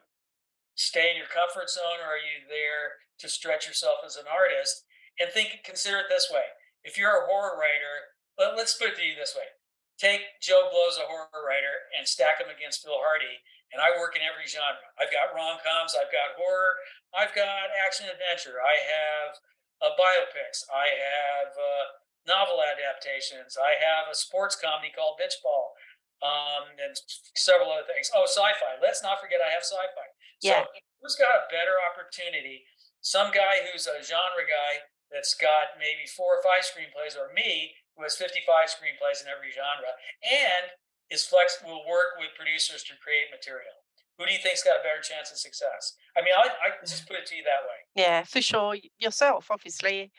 stay 0.78 1.10
in 1.10 1.18
your 1.18 1.26
comfort 1.26 1.66
zone 1.66 1.98
or 1.98 2.14
are 2.14 2.22
you 2.22 2.46
there 2.46 3.02
to 3.18 3.26
stretch 3.26 3.66
yourself 3.66 4.06
as 4.06 4.14
an 4.14 4.30
artist? 4.30 4.86
And 5.18 5.26
think 5.34 5.66
consider 5.66 5.98
it 5.98 6.06
this 6.06 6.30
way. 6.30 6.46
If 6.86 6.94
you're 6.94 7.26
a 7.26 7.26
horror 7.26 7.58
writer 7.58 8.14
let, 8.38 8.54
let's 8.54 8.78
put 8.78 8.94
it 8.94 8.96
to 9.02 9.02
you 9.02 9.18
this 9.18 9.34
way. 9.34 9.50
Take 9.98 10.38
joe 10.38 10.70
blow's 10.70 10.94
a 10.94 11.10
horror 11.10 11.42
writer 11.42 11.90
and 11.98 12.06
stack 12.06 12.38
him 12.38 12.54
against 12.54 12.86
Phil 12.86 12.94
hardy 12.94 13.42
and 13.74 13.82
i 13.82 13.98
work 13.98 14.14
in 14.14 14.22
every 14.22 14.46
genre. 14.46 14.94
I've 14.94 15.10
got 15.10 15.34
rom-coms 15.34 15.98
i've 15.98 16.14
got 16.14 16.38
horror 16.38 16.78
i've 17.18 17.34
got 17.34 17.74
action 17.74 18.06
adventure. 18.06 18.62
I 18.62 18.78
have 18.78 19.42
uh, 19.82 19.94
biopics. 19.94 20.66
I 20.70 20.86
have 20.90 21.50
uh, 21.54 21.84
novel 22.26 22.58
adaptations 22.64 23.54
i 23.60 23.76
have 23.78 24.10
a 24.10 24.16
sports 24.16 24.56
comedy 24.56 24.90
called 24.90 25.20
bitchball 25.20 25.76
um, 26.18 26.66
and 26.82 26.98
several 27.38 27.70
other 27.70 27.86
things 27.86 28.10
oh 28.16 28.26
sci-fi 28.26 28.74
let's 28.82 29.02
not 29.06 29.22
forget 29.22 29.38
i 29.38 29.52
have 29.52 29.62
sci-fi 29.62 30.08
yeah. 30.42 30.62
So 30.62 30.66
who's 31.02 31.16
got 31.16 31.34
a 31.34 31.50
better 31.50 31.78
opportunity? 31.90 32.62
Some 33.00 33.30
guy 33.30 33.66
who's 33.66 33.86
a 33.86 34.02
genre 34.02 34.46
guy 34.46 34.86
that's 35.10 35.34
got 35.34 35.78
maybe 35.78 36.06
four 36.14 36.38
or 36.38 36.42
five 36.42 36.66
screenplays, 36.66 37.16
or 37.16 37.32
me 37.32 37.74
who 37.96 38.02
has 38.02 38.14
55 38.16 38.68
screenplays 38.68 39.22
in 39.22 39.30
every 39.30 39.50
genre, 39.50 39.94
and 40.22 40.70
is 41.10 41.24
flex 41.24 41.58
will 41.64 41.86
work 41.88 42.20
with 42.20 42.36
producers 42.36 42.84
to 42.84 42.94
create 43.02 43.32
material. 43.32 43.72
Who 44.18 44.26
do 44.26 44.32
you 44.32 44.42
think's 44.42 44.62
got 44.62 44.82
a 44.82 44.82
better 44.82 45.00
chance 45.00 45.30
of 45.30 45.38
success? 45.38 45.94
I 46.16 46.20
mean, 46.20 46.34
I, 46.36 46.50
I 46.50 46.68
just 46.82 47.06
put 47.06 47.16
it 47.16 47.26
to 47.26 47.36
you 47.36 47.42
that 47.44 47.64
way. 47.64 47.80
Yeah, 47.94 48.24
for 48.24 48.42
sure. 48.42 48.76
Yourself, 48.98 49.46
obviously, 49.50 50.10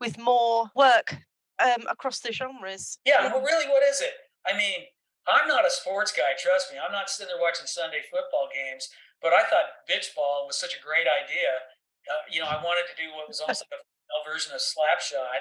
with 0.00 0.18
more 0.18 0.70
work 0.74 1.16
um, 1.62 1.86
across 1.90 2.20
the 2.20 2.32
genres. 2.32 2.98
Yeah, 3.04 3.30
well, 3.32 3.42
really, 3.42 3.68
what 3.68 3.82
is 3.82 4.00
it? 4.00 4.14
I 4.46 4.56
mean, 4.56 4.88
I'm 5.28 5.48
not 5.48 5.66
a 5.66 5.70
sports 5.70 6.12
guy. 6.12 6.36
Trust 6.36 6.72
me, 6.72 6.78
I'm 6.78 6.92
not 6.92 7.08
sitting 7.08 7.32
there 7.32 7.40
watching 7.40 7.66
Sunday 7.66 8.04
football 8.10 8.48
games. 8.52 8.88
But 9.24 9.32
I 9.32 9.48
thought 9.48 9.80
bitch 9.88 10.12
ball 10.12 10.44
was 10.44 10.60
such 10.60 10.76
a 10.76 10.84
great 10.84 11.08
idea. 11.08 11.64
Uh, 12.04 12.24
you 12.28 12.44
know, 12.44 12.50
I 12.50 12.60
wanted 12.60 12.84
to 12.92 12.96
do 13.00 13.08
what 13.16 13.24
was 13.24 13.40
almost 13.40 13.64
like 13.72 13.80
a 13.80 14.20
version 14.20 14.52
of 14.52 14.60
Slapshot, 14.60 15.40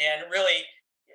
and 0.00 0.24
really, 0.32 0.64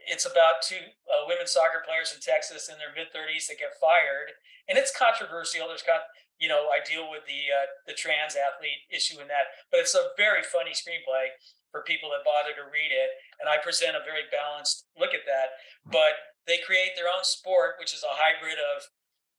it's 0.05 0.29
about 0.29 0.61
two 0.61 0.93
uh, 1.09 1.25
women 1.25 1.49
soccer 1.49 1.81
players 1.81 2.13
in 2.13 2.21
Texas 2.21 2.69
in 2.69 2.77
their 2.77 2.93
mid 2.93 3.09
30s 3.09 3.49
that 3.49 3.57
get 3.57 3.73
fired, 3.81 4.37
and 4.69 4.77
it's 4.77 4.93
controversial. 4.93 5.65
There's 5.65 5.81
got 5.81 6.05
you 6.37 6.49
know, 6.49 6.67
I 6.69 6.83
deal 6.83 7.09
with 7.09 7.25
the 7.25 7.49
uh, 7.49 7.67
the 7.87 7.97
trans 7.97 8.37
athlete 8.37 8.85
issue 8.93 9.17
in 9.17 9.31
that, 9.33 9.57
but 9.71 9.79
it's 9.81 9.95
a 9.95 10.13
very 10.17 10.43
funny 10.43 10.77
screenplay 10.77 11.33
for 11.73 11.81
people 11.81 12.13
that 12.13 12.21
bother 12.21 12.53
to 12.53 12.69
read 12.69 12.93
it, 12.93 13.09
and 13.41 13.49
I 13.49 13.57
present 13.57 13.97
a 13.97 14.05
very 14.05 14.29
balanced 14.29 14.85
look 14.93 15.17
at 15.17 15.25
that. 15.25 15.57
But 15.89 16.37
they 16.45 16.61
create 16.61 16.93
their 16.93 17.09
own 17.09 17.25
sport, 17.25 17.81
which 17.81 17.97
is 17.97 18.05
a 18.05 18.13
hybrid 18.13 18.61
of 18.61 18.85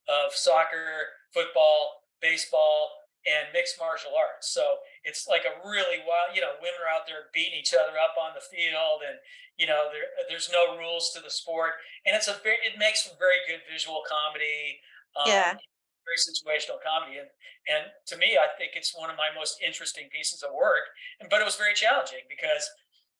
of 0.05 0.35
soccer, 0.35 1.15
football, 1.33 2.05
baseball, 2.21 3.07
and 3.25 3.49
mixed 3.53 3.81
martial 3.81 4.13
arts. 4.13 4.53
So 4.53 4.85
it's 5.03 5.25
like 5.25 5.49
a 5.49 5.57
really 5.65 5.97
wild, 6.05 6.37
you 6.37 6.41
know, 6.41 6.53
women 6.61 6.77
are 6.77 6.91
out 6.93 7.09
there 7.09 7.33
beating 7.33 7.57
each 7.57 7.73
other 7.73 7.97
up 7.97 8.13
on 8.21 8.37
the 8.37 8.45
field 8.45 9.01
and, 9.01 9.17
you 9.57 9.65
know, 9.65 9.89
there, 9.89 10.05
there's 10.29 10.49
no 10.53 10.77
rules 10.77 11.09
to 11.17 11.19
the 11.25 11.33
sport. 11.33 11.81
And 12.05 12.13
it's 12.13 12.29
a 12.29 12.37
very, 12.45 12.61
it 12.61 12.77
makes 12.77 13.01
for 13.01 13.17
very 13.17 13.41
good 13.49 13.65
visual 13.65 14.05
comedy. 14.05 14.77
Um, 15.17 15.25
yeah. 15.25 15.57
Very 16.05 16.21
situational 16.21 16.77
comedy. 16.85 17.17
And, 17.17 17.29
and 17.65 17.89
to 18.13 18.15
me, 18.15 18.37
I 18.37 18.53
think 18.55 18.77
it's 18.77 18.93
one 18.93 19.09
of 19.09 19.17
my 19.17 19.33
most 19.33 19.57
interesting 19.59 20.07
pieces 20.13 20.45
of 20.45 20.53
work. 20.53 20.93
And, 21.17 21.27
but 21.27 21.41
it 21.41 21.49
was 21.49 21.57
very 21.57 21.73
challenging 21.73 22.29
because 22.29 22.69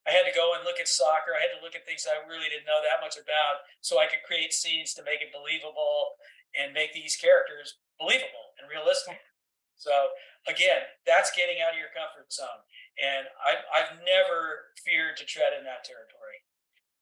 I 0.06 0.14
had 0.14 0.22
to 0.22 0.32
go 0.32 0.54
and 0.54 0.62
look 0.62 0.78
at 0.78 0.86
soccer. 0.86 1.34
I 1.34 1.42
had 1.42 1.50
to 1.58 1.62
look 1.66 1.74
at 1.74 1.82
things 1.82 2.06
I 2.06 2.22
really 2.30 2.46
didn't 2.46 2.70
know 2.70 2.78
that 2.78 3.02
much 3.02 3.18
about 3.18 3.66
so 3.82 3.98
I 3.98 4.06
could 4.06 4.22
create 4.22 4.54
scenes 4.54 4.94
to 4.94 5.02
make 5.02 5.18
it 5.18 5.34
believable 5.34 6.14
and 6.54 6.70
make 6.70 6.94
these 6.94 7.18
characters 7.18 7.82
believable 7.98 8.54
and 8.62 8.70
realistic. 8.70 9.18
So 9.76 9.92
again, 10.48 10.88
that's 11.04 11.34
getting 11.36 11.60
out 11.60 11.76
of 11.76 11.80
your 11.80 11.92
comfort 11.92 12.32
zone, 12.32 12.64
and 12.96 13.28
I, 13.36 13.60
I've 13.68 14.00
never 14.00 14.72
feared 14.80 15.20
to 15.20 15.28
tread 15.28 15.52
in 15.52 15.68
that 15.68 15.84
territory. 15.84 16.15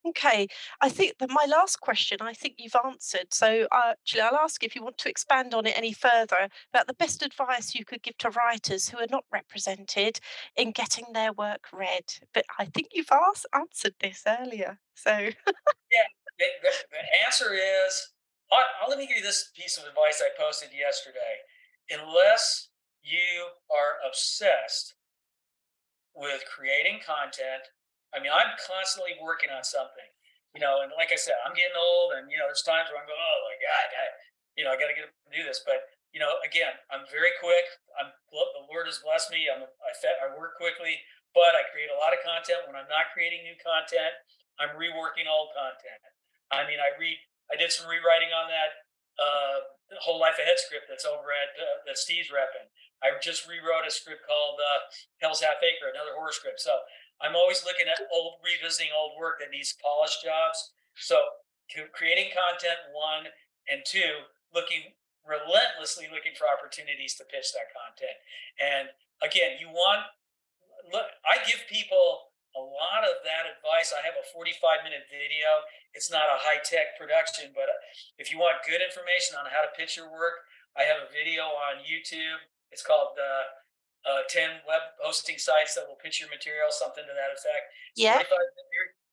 Okay, 0.07 0.49
I 0.83 0.91
think 0.91 1.17
that 1.19 1.31
my 1.31 1.47
last 1.49 1.81
question, 1.81 2.19
I 2.21 2.35
think 2.35 2.57
you've 2.59 2.77
answered. 2.85 3.33
So, 3.33 3.67
uh, 3.73 3.93
actually, 3.93 4.21
I'll 4.21 4.37
ask 4.37 4.63
if 4.63 4.77
you 4.77 4.83
want 4.83 4.99
to 4.99 5.09
expand 5.09 5.55
on 5.55 5.67
it 5.67 5.79
any 5.79 5.95
further 5.95 6.49
about 6.73 6.87
the 6.87 6.95
best 6.95 7.23
advice 7.23 7.75
you 7.75 7.87
could 7.87 8.03
give 8.03 8.19
to 8.19 8.31
writers 8.31 8.89
who 8.89 8.99
are 8.99 9.07
not 9.11 9.25
represented 9.33 10.21
in 10.57 10.73
getting 10.73 11.07
their 11.15 11.33
work 11.33 11.69
read. 11.73 12.05
But 12.35 12.45
I 12.59 12.67
think 12.67 12.89
you've 12.93 13.11
asked, 13.11 13.47
answered 13.55 13.95
this 14.01 14.25
earlier. 14.27 14.79
So, 14.95 15.11
yeah, 15.17 16.09
the, 16.39 16.47
the, 16.63 16.73
the 16.91 17.25
answer 17.25 17.55
is 17.55 18.13
I'll, 18.53 18.89
let 18.89 18.99
me 18.99 19.07
give 19.07 19.17
you 19.17 19.23
this 19.23 19.51
piece 19.57 19.79
of 19.79 19.85
advice 19.85 20.23
I 20.23 20.31
posted 20.41 20.71
yesterday. 20.77 21.43
Unless 21.91 22.69
you 23.03 23.49
are 23.71 24.07
obsessed 24.07 24.95
with 26.15 26.45
creating 26.55 27.01
content, 27.05 27.69
I 28.15 28.23
mean, 28.23 28.31
I'm 28.31 28.55
constantly 28.63 29.19
working 29.19 29.51
on 29.51 29.67
something, 29.67 30.07
you 30.55 30.63
know, 30.63 30.87
and 30.87 30.95
like 30.95 31.11
I 31.11 31.19
said, 31.19 31.35
I'm 31.43 31.53
getting 31.53 31.75
old 31.75 32.15
and, 32.15 32.31
you 32.31 32.39
know, 32.39 32.47
there's 32.47 32.63
times 32.63 32.89
where 32.89 33.03
I'm 33.03 33.11
going, 33.11 33.19
oh 33.19 33.41
my 33.51 33.59
God, 33.59 33.87
I, 33.91 34.05
you 34.55 34.63
know, 34.63 34.71
I 34.71 34.79
got 34.79 34.89
to 34.89 34.97
get 34.97 35.11
up 35.11 35.15
and 35.27 35.35
do 35.35 35.43
this. 35.43 35.67
But, 35.67 35.83
you 36.15 36.23
know, 36.23 36.39
again, 36.47 36.79
I'm 36.95 37.03
very 37.11 37.35
quick. 37.43 37.67
I'm, 37.99 38.15
the 38.31 38.65
Lord 38.71 38.87
has 38.87 39.03
blessed 39.03 39.35
me. 39.35 39.51
I'm, 39.51 39.67
I, 39.67 39.93
I 39.99 40.27
work 40.39 40.55
quickly, 40.55 41.03
but 41.35 41.59
I 41.59 41.67
create 41.75 41.91
a 41.91 41.99
lot 41.99 42.15
of 42.15 42.23
content. 42.23 42.71
When 42.71 42.79
I'm 42.79 42.87
not 42.87 43.11
creating 43.11 43.43
new 43.43 43.59
content, 43.59 44.15
I'm 44.63 44.79
reworking 44.79 45.27
old 45.27 45.51
content. 45.51 45.99
I 46.55 46.63
mean, 46.71 46.79
I 46.79 46.95
read 46.95 47.19
I 47.53 47.59
did 47.59 47.75
some 47.75 47.91
rewriting 47.91 48.33
on 48.33 48.49
that 48.49 48.71
uh, 49.21 49.57
whole 50.01 50.17
life 50.19 50.41
ahead 50.41 50.57
script 50.57 50.89
that's 50.89 51.05
over 51.05 51.29
at 51.35 51.53
uh, 51.59 51.85
that 51.87 51.99
Steve's 51.99 52.33
repping. 52.33 52.71
I 53.05 53.13
just 53.21 53.45
rewrote 53.45 53.85
a 53.85 53.93
script 53.93 54.25
called 54.25 54.57
uh, 54.63 54.89
Hell's 55.21 55.45
Half 55.45 55.61
Acre, 55.61 55.93
another 55.93 56.17
horror 56.17 56.33
script. 56.33 56.63
So 56.63 56.73
I'm 57.25 57.35
always 57.35 57.65
looking 57.65 57.89
at 57.89 58.05
old, 58.13 58.45
revisiting 58.45 58.93
old 58.93 59.17
work 59.17 59.41
that 59.41 59.49
needs 59.49 59.73
polished 59.81 60.21
jobs. 60.21 60.77
So 60.93 61.41
creating 61.97 62.37
content, 62.37 62.77
one, 62.93 63.33
and 63.65 63.81
two, 63.89 64.29
looking 64.53 64.93
relentlessly 65.25 66.05
looking 66.13 66.37
for 66.37 66.45
opportunities 66.45 67.17
to 67.17 67.25
pitch 67.25 67.57
that 67.57 67.73
content. 67.73 68.17
And 68.61 68.93
again, 69.25 69.57
you 69.57 69.73
want 69.73 70.05
look. 70.93 71.09
I 71.25 71.41
give 71.49 71.65
people 71.67 72.37
a 72.55 72.61
lot 72.63 73.03
of 73.03 73.25
that 73.27 73.51
advice. 73.51 73.91
I 73.91 74.05
have 74.05 74.15
a 74.15 74.25
45 74.31 74.85
minute 74.85 75.09
video. 75.11 75.65
It's 75.97 76.13
not 76.13 76.31
a 76.31 76.39
high 76.39 76.63
tech 76.63 76.95
production, 77.01 77.51
but 77.57 77.67
if 78.21 78.31
you 78.31 78.39
want 78.39 78.63
good 78.69 78.85
information 78.85 79.41
on 79.41 79.49
how 79.51 79.65
to 79.65 79.73
pitch 79.75 79.97
your 79.97 80.13
work, 80.13 80.45
I 80.77 80.87
have 80.87 81.03
a 81.03 81.09
video 81.11 81.49
on 81.51 81.83
YouTube. 81.83 82.45
It's 82.71 82.85
called 82.85 83.17
uh, 83.17 83.64
uh, 84.05 84.23
10 84.29 84.65
web 84.69 84.95
hosting 85.01 85.41
sites 85.41 85.75
that 85.75 85.89
will 85.89 85.99
pitch 85.99 86.21
your 86.21 86.29
material, 86.29 86.69
something 86.69 87.05
to 87.05 87.15
that 87.17 87.33
effect. 87.33 87.73
yeah. 87.97 88.21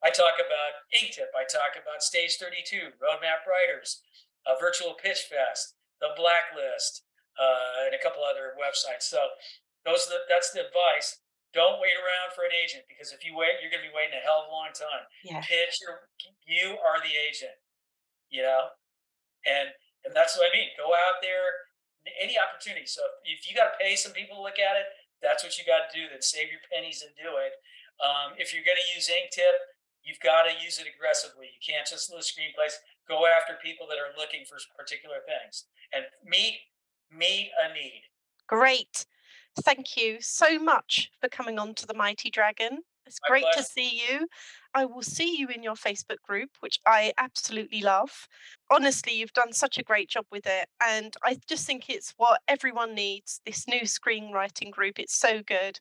I 0.01 0.09
talk 0.09 0.41
about 0.41 0.81
Inktip. 0.97 1.29
I 1.37 1.45
talk 1.45 1.77
about 1.77 2.01
Stage 2.01 2.41
32, 2.41 2.97
Roadmap 2.97 3.45
Writers, 3.45 4.01
uh, 4.49 4.57
Virtual 4.57 4.97
Pitch 4.97 5.29
Fest, 5.29 5.77
The 6.01 6.09
Blacklist, 6.17 7.05
uh, 7.37 7.85
and 7.85 7.93
a 7.93 8.01
couple 8.01 8.25
other 8.25 8.57
websites. 8.57 9.05
So 9.05 9.21
those 9.85 10.09
are 10.09 10.17
the, 10.17 10.19
that's 10.25 10.49
the 10.57 10.65
advice. 10.65 11.21
don't 11.53 11.77
wait 11.77 11.93
around 12.01 12.33
for 12.33 12.47
an 12.47 12.55
agent 12.55 12.87
because 12.89 13.13
if 13.13 13.21
you 13.21 13.37
wait, 13.37 13.61
you're 13.61 13.69
going 13.69 13.83
to 13.83 13.89
be 13.89 13.93
waiting 13.93 14.17
a 14.17 14.23
hell 14.25 14.41
of 14.41 14.49
a 14.49 14.53
long 14.55 14.73
time. 14.73 15.05
Yeah. 15.21 15.45
Pitch 15.45 15.77
your, 15.85 16.09
you 16.49 16.81
are 16.81 16.97
the 17.05 17.13
agent, 17.13 17.55
you 18.33 18.41
know, 18.41 18.73
and 19.45 19.69
and 20.01 20.17
that's 20.17 20.33
what 20.33 20.49
I 20.49 20.51
mean. 20.55 20.73
Go 20.81 20.89
out 20.97 21.21
there, 21.21 21.69
any 22.17 22.37
opportunity. 22.37 22.85
So 22.85 23.01
if 23.25 23.45
you 23.49 23.55
got 23.55 23.73
to 23.73 23.77
pay 23.77 23.95
some 23.95 24.11
people 24.11 24.37
to 24.37 24.43
look 24.43 24.57
at 24.57 24.77
it, 24.77 24.87
that's 25.21 25.43
what 25.45 25.57
you 25.57 25.63
got 25.65 25.89
to 25.89 25.91
do. 25.93 26.09
Then 26.09 26.21
save 26.21 26.49
your 26.49 26.63
pennies 26.73 27.05
and 27.05 27.13
do 27.13 27.37
it. 27.37 27.53
Um, 28.01 28.33
if 28.41 28.53
you're 28.53 28.65
going 28.65 28.81
to 28.81 28.89
use 28.97 29.05
Inktip, 29.05 29.57
you've 30.01 30.21
got 30.21 30.49
to 30.49 30.53
use 30.57 30.81
it 30.81 30.89
aggressively. 30.89 31.53
You 31.53 31.61
can't 31.61 31.85
just 31.85 32.09
list 32.09 32.33
screenplays. 32.33 32.81
Go 33.07 33.29
after 33.29 33.53
people 33.61 33.85
that 33.89 34.01
are 34.01 34.17
looking 34.17 34.45
for 34.49 34.57
particular 34.77 35.21
things 35.25 35.69
and 35.93 36.05
meet 36.25 36.65
meet 37.11 37.51
a 37.59 37.73
need. 37.73 38.03
Great. 38.47 39.05
Thank 39.61 39.97
you 39.97 40.17
so 40.21 40.57
much 40.57 41.11
for 41.19 41.27
coming 41.27 41.59
on 41.59 41.75
to 41.75 41.85
the 41.85 41.93
Mighty 41.93 42.29
Dragon. 42.29 42.83
It's 43.05 43.19
My 43.27 43.27
great 43.29 43.45
to 43.57 43.63
see 43.63 44.01
you. 44.07 44.27
I 44.73 44.85
will 44.85 45.01
see 45.01 45.37
you 45.37 45.47
in 45.47 45.63
your 45.63 45.75
Facebook 45.75 46.21
group, 46.23 46.49
which 46.59 46.79
I 46.85 47.13
absolutely 47.17 47.81
love. 47.81 48.27
Honestly, 48.71 49.13
you've 49.13 49.33
done 49.33 49.53
such 49.53 49.77
a 49.77 49.83
great 49.83 50.09
job 50.09 50.25
with 50.31 50.45
it. 50.45 50.67
And 50.85 51.13
I 51.23 51.37
just 51.47 51.65
think 51.65 51.89
it's 51.89 52.13
what 52.17 52.41
everyone 52.47 52.95
needs 52.95 53.41
this 53.45 53.67
new 53.67 53.81
screenwriting 53.81 54.71
group. 54.71 54.99
It's 54.99 55.15
so 55.15 55.41
good. 55.41 55.79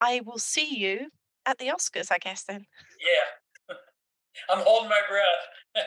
I 0.00 0.22
will 0.24 0.38
see 0.38 0.76
you 0.78 1.08
at 1.46 1.58
the 1.58 1.68
Oscars, 1.68 2.10
I 2.10 2.18
guess, 2.18 2.44
then. 2.44 2.64
Yeah. 3.00 3.74
I'm 4.50 4.64
holding 4.64 4.88
my 4.88 5.00
breath. 5.08 5.84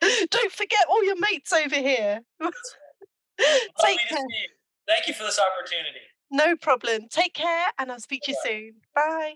Don't 0.30 0.52
forget 0.52 0.80
all 0.88 1.04
your 1.04 1.20
mates 1.20 1.52
over 1.52 1.76
here. 1.76 2.20
Take 3.80 4.08
care. 4.08 4.18
you. 4.18 4.48
Thank 4.86 5.06
you 5.08 5.14
for 5.14 5.24
this 5.24 5.38
opportunity. 5.38 6.00
No 6.30 6.56
problem. 6.56 7.02
Take 7.10 7.34
care, 7.34 7.66
and 7.78 7.90
I'll 7.90 8.00
speak 8.00 8.22
to 8.24 8.32
you 8.32 8.38
soon. 8.42 8.72
Bye. 8.94 9.34